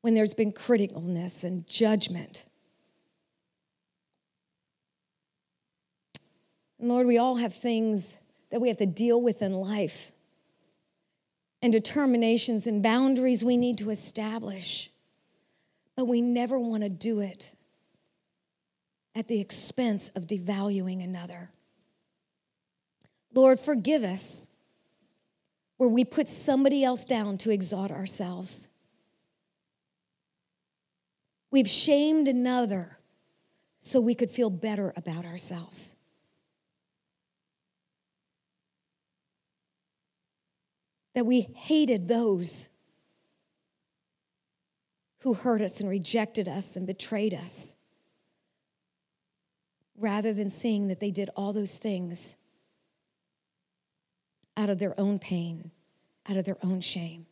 when 0.03 0.15
there's 0.15 0.35
been 0.35 0.53
criticalness 0.53 1.43
and 1.43 1.67
judgment. 1.67 2.47
And 6.79 6.89
Lord, 6.89 7.09
we 7.09 7.19
all 7.19 7.35
have 7.35 7.53
things 7.53 8.17
that 8.51 8.61
we 8.61 8.69
have 8.69 8.79
to 8.79 8.87
deal 8.87 9.21
with 9.21 9.43
in 9.43 9.53
life 9.53 10.13
and 11.61 11.73
determinations 11.73 12.69
and 12.69 12.85
boundaries 12.85 13.45
we 13.45 13.57
need 13.57 13.79
to 13.79 13.91
establish. 13.91 14.93
But 15.97 16.07
we 16.07 16.21
never 16.21 16.59
want 16.59 16.83
to 16.83 16.89
do 16.89 17.21
it 17.21 17.55
at 19.15 19.29
the 19.29 19.41
expense 19.41 20.09
of 20.11 20.27
devaluing 20.27 21.03
another. 21.03 21.51
Lord, 23.33 23.61
forgive 23.61 24.03
us 24.03 24.51
where 25.77 25.89
we 25.89 26.05
put 26.05 26.29
somebody 26.29 26.85
else 26.85 27.05
down 27.05 27.39
to 27.39 27.51
exalt 27.51 27.91
ourselves. 27.91 28.69
We've 31.51 31.69
shamed 31.69 32.27
another 32.27 32.99
so 33.79 34.01
we 34.01 34.15
could 34.15 34.31
feel 34.31 34.51
better 34.51 34.93
about 34.97 35.25
ourselves. 35.25 35.97
That 41.15 41.27
we 41.27 41.43
hated 41.43 42.09
those 42.09 42.71
who 45.25 45.33
hurt 45.33 45.63
us 45.63 45.81
and 45.81 45.89
rejected 45.89 46.47
us 46.47 46.77
and 46.77 46.87
betrayed 46.87 47.33
us, 47.33 47.77
rather 49.97 50.35
than 50.35 50.51
seeing 50.51 50.89
that 50.89 51.01
they 51.01 51.11
did 51.11 51.31
all 51.35 51.55
those 51.55 51.79
things 51.79 52.37
out 54.55 54.69
of 54.69 54.79
their 54.79 54.95
own 55.01 55.19
pain, 55.19 55.71
out 56.29 56.37
of 56.37 56.45
their 56.45 56.59
own 56.63 56.79
shame. 56.79 57.25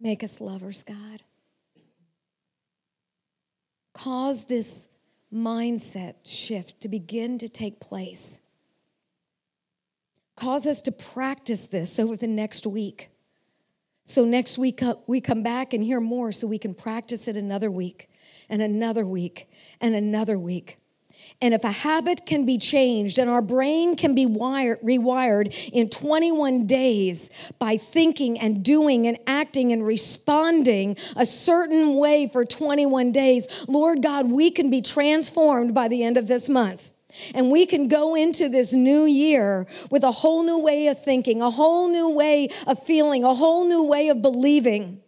Make 0.00 0.24
us 0.24 0.40
lovers, 0.40 0.82
God. 0.82 1.22
Cause 3.92 4.44
this 4.46 4.88
mindset 5.32 6.14
shift 6.24 6.80
to 6.80 6.88
begin 6.88 7.36
to 7.36 7.50
take 7.50 7.80
place. 7.80 8.40
Cause 10.36 10.66
us 10.66 10.80
to 10.82 10.92
practice 10.92 11.66
this 11.66 11.98
over 11.98 12.16
the 12.16 12.26
next 12.26 12.66
week. 12.66 13.10
So 14.04 14.24
next 14.24 14.58
week 14.58 14.82
uh, 14.82 14.96
we 15.06 15.20
come 15.20 15.42
back 15.42 15.72
and 15.72 15.82
hear 15.82 16.00
more 16.00 16.32
so 16.32 16.46
we 16.46 16.58
can 16.58 16.74
practice 16.74 17.28
it 17.28 17.36
another 17.36 17.70
week 17.70 18.08
and 18.48 18.60
another 18.60 19.06
week 19.06 19.48
and 19.80 19.94
another 19.94 20.38
week. 20.38 20.78
And 21.40 21.54
if 21.54 21.64
a 21.64 21.72
habit 21.72 22.26
can 22.26 22.46
be 22.46 22.58
changed 22.58 23.18
and 23.18 23.30
our 23.30 23.42
brain 23.42 23.96
can 23.96 24.14
be 24.14 24.26
wired, 24.26 24.80
rewired 24.80 25.70
in 25.72 25.88
21 25.88 26.66
days 26.66 27.52
by 27.58 27.76
thinking 27.76 28.38
and 28.38 28.64
doing 28.64 29.06
and 29.06 29.18
acting 29.26 29.72
and 29.72 29.84
responding 29.84 30.96
a 31.16 31.26
certain 31.26 31.96
way 31.96 32.28
for 32.28 32.44
21 32.44 33.12
days, 33.12 33.64
Lord 33.68 34.02
God, 34.02 34.30
we 34.30 34.50
can 34.50 34.70
be 34.70 34.82
transformed 34.82 35.74
by 35.74 35.88
the 35.88 36.04
end 36.04 36.16
of 36.16 36.28
this 36.28 36.48
month. 36.48 36.91
And 37.34 37.50
we 37.50 37.66
can 37.66 37.88
go 37.88 38.14
into 38.14 38.48
this 38.48 38.72
new 38.72 39.04
year 39.04 39.66
with 39.90 40.02
a 40.02 40.12
whole 40.12 40.42
new 40.42 40.58
way 40.58 40.86
of 40.86 41.02
thinking, 41.02 41.42
a 41.42 41.50
whole 41.50 41.88
new 41.88 42.10
way 42.10 42.48
of 42.66 42.82
feeling, 42.84 43.24
a 43.24 43.34
whole 43.34 43.66
new 43.66 43.82
way 43.82 44.08
of 44.08 44.22
believing. 44.22 45.02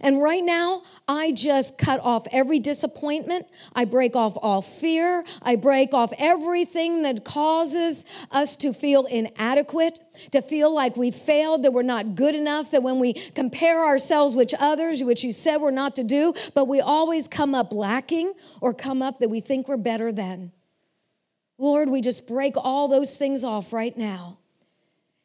And 0.00 0.22
right 0.22 0.42
now, 0.42 0.82
I 1.08 1.32
just 1.32 1.78
cut 1.78 2.00
off 2.00 2.26
every 2.32 2.58
disappointment. 2.58 3.46
I 3.74 3.84
break 3.84 4.14
off 4.14 4.36
all 4.36 4.60
fear. 4.60 5.24
I 5.42 5.56
break 5.56 5.94
off 5.94 6.12
everything 6.18 7.02
that 7.02 7.24
causes 7.24 8.04
us 8.30 8.56
to 8.56 8.72
feel 8.72 9.06
inadequate, 9.06 9.98
to 10.32 10.42
feel 10.42 10.72
like 10.72 10.96
we 10.96 11.10
failed, 11.10 11.62
that 11.62 11.72
we're 11.72 11.82
not 11.82 12.14
good 12.14 12.34
enough, 12.34 12.72
that 12.72 12.82
when 12.82 12.98
we 12.98 13.14
compare 13.14 13.84
ourselves 13.84 14.34
with 14.34 14.52
others, 14.58 15.02
which 15.02 15.24
you 15.24 15.32
said 15.32 15.58
we're 15.58 15.70
not 15.70 15.96
to 15.96 16.04
do, 16.04 16.34
but 16.54 16.66
we 16.68 16.80
always 16.80 17.28
come 17.28 17.54
up 17.54 17.72
lacking 17.72 18.34
or 18.60 18.74
come 18.74 19.02
up 19.02 19.20
that 19.20 19.30
we 19.30 19.40
think 19.40 19.68
we're 19.68 19.76
better 19.76 20.12
than. 20.12 20.52
Lord, 21.58 21.88
we 21.88 22.00
just 22.00 22.28
break 22.28 22.54
all 22.56 22.88
those 22.88 23.16
things 23.16 23.44
off 23.44 23.72
right 23.72 23.96
now. 23.96 24.38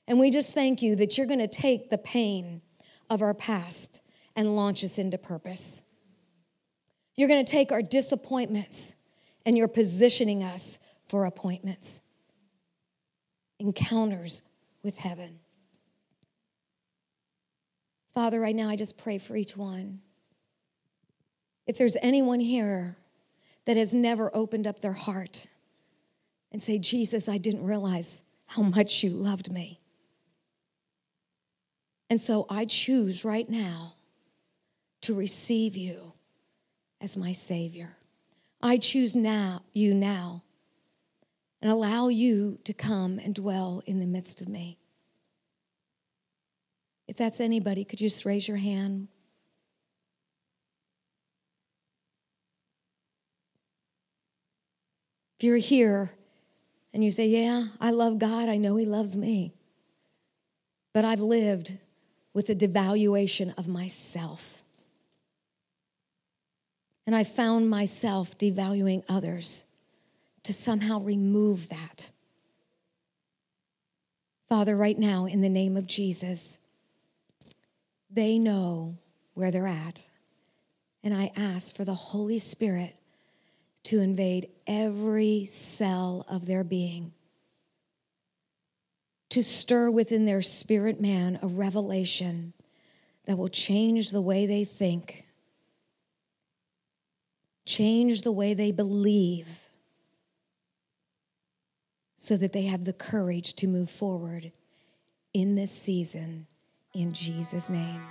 And 0.08 0.20
we 0.20 0.32
just 0.32 0.54
thank 0.54 0.82
you 0.82 0.96
that 0.98 1.18
you're 1.18 1.28
going 1.28 1.40
to 1.40 1.48
take 1.48 1.90
the 1.90 1.98
pain 1.98 2.62
of 3.10 3.22
our 3.22 3.34
past 3.34 4.02
and 4.36 4.56
launch 4.56 4.84
us 4.84 4.98
into 4.98 5.18
purpose. 5.18 5.84
You're 7.16 7.28
going 7.28 7.44
to 7.44 7.52
take 7.52 7.72
our 7.72 7.82
disappointments 7.82 8.96
and 9.46 9.58
you're 9.58 9.68
positioning 9.68 10.44
us 10.44 10.80
for 11.08 11.26
appointments, 11.26 12.02
encounters 13.60 14.44
with 14.82 14.98
heaven. 14.98 15.40
Father, 18.14 18.40
right 18.40 18.56
now 18.56 18.70
I 18.70 18.76
just 18.76 18.98
pray 18.98 19.18
for 19.18 19.36
each 19.36 19.56
one. 19.56 20.00
If 21.68 21.78
there's 21.78 21.98
anyone 22.02 22.40
here 22.40 22.98
that 23.66 23.78
has 23.78 23.94
never 23.94 24.34
opened 24.36 24.68
up 24.68 24.80
their 24.80 24.94
heart 24.94 25.48
and 26.52 26.62
say, 26.62 26.78
Jesus, 26.78 27.30
I 27.30 27.38
didn't 27.38 27.66
realize 27.66 28.24
how 28.48 28.62
much 28.64 29.04
you 29.04 29.12
loved 29.12 29.52
me. 29.52 29.80
And 32.10 32.20
so 32.20 32.46
I 32.50 32.66
choose 32.66 33.24
right 33.24 33.50
now 33.50 33.94
to 35.02 35.14
receive 35.14 35.78
you 35.78 36.12
as 37.00 37.16
my 37.16 37.32
Savior. 37.32 37.92
I 38.62 38.78
choose 38.78 39.16
now, 39.16 39.62
you 39.72 39.94
now, 39.94 40.44
and 41.62 41.72
allow 41.72 42.10
you 42.10 42.60
to 42.66 42.74
come 42.74 43.18
and 43.20 43.34
dwell 43.34 43.82
in 43.86 44.00
the 44.00 44.06
midst 44.06 44.42
of 44.42 44.50
me. 44.50 44.78
If 47.08 47.18
that's 47.18 47.40
anybody, 47.40 47.84
could 47.84 48.02
you 48.02 48.10
just 48.10 48.26
raise 48.26 48.48
your 48.48 48.58
hand? 48.58 49.08
If 55.40 55.46
you're 55.46 55.58
here 55.58 56.12
and 56.94 57.04
you 57.04 57.12
say, 57.12 57.28
Yeah, 57.28 57.68
I 57.80 57.92
love 57.92 58.20
God, 58.20 58.50
I 58.50 58.58
know 58.58 58.76
He 58.76 58.86
loves 58.86 59.16
me, 59.16 59.54
but 60.94 61.06
I've 61.06 61.20
lived 61.20 61.78
with 62.34 62.50
a 62.50 62.56
devaluation 62.56 63.58
of 63.58 63.68
myself. 63.68 64.64
And 67.06 67.16
I 67.16 67.24
found 67.24 67.70
myself 67.70 68.38
devaluing 68.38 69.04
others 69.10 69.66
to 70.44 70.54
somehow 70.54 71.00
remove 71.02 71.70
that. 71.70 72.12
Father, 74.48 74.76
right 74.76 74.98
now, 74.98 75.26
in 75.26 75.42
the 75.42 75.50
name 75.50 75.78
of 75.78 75.88
Jesus, 75.88 76.60
they 78.10 78.38
know 78.38 78.98
where 79.34 79.50
they're 79.50 79.68
at. 79.68 80.06
And 81.04 81.14
I 81.14 81.32
ask 81.36 81.76
for 81.76 81.86
the 81.86 81.96
Holy 81.96 82.38
Spirit 82.38 82.96
to 83.84 84.00
invade 84.00 84.50
every 84.68 85.46
cell 85.46 86.26
of 86.30 86.46
their 86.46 86.64
being, 86.64 87.14
to 89.30 89.42
stir 89.44 89.90
within 89.90 90.26
their 90.26 90.42
spirit 90.42 91.00
man 91.00 91.40
a 91.42 91.48
revelation 91.48 92.54
that 93.26 93.38
will 93.38 93.50
change 93.50 94.12
the 94.12 94.22
way 94.22 94.46
they 94.46 94.66
think 94.66 95.26
change 97.66 98.22
the 98.22 98.32
way 98.32 98.54
they 98.54 98.72
believe 98.72 99.62
so 102.16 102.36
that 102.38 102.54
they 102.54 102.64
have 102.64 102.86
the 102.86 102.94
courage 102.94 103.54
to 103.54 103.68
move 103.68 103.90
forward 103.90 104.52
in 105.34 105.56
this 105.56 105.72
season 105.72 106.46
in 106.94 107.14
Jesus' 107.14 107.70
name. 107.70 108.02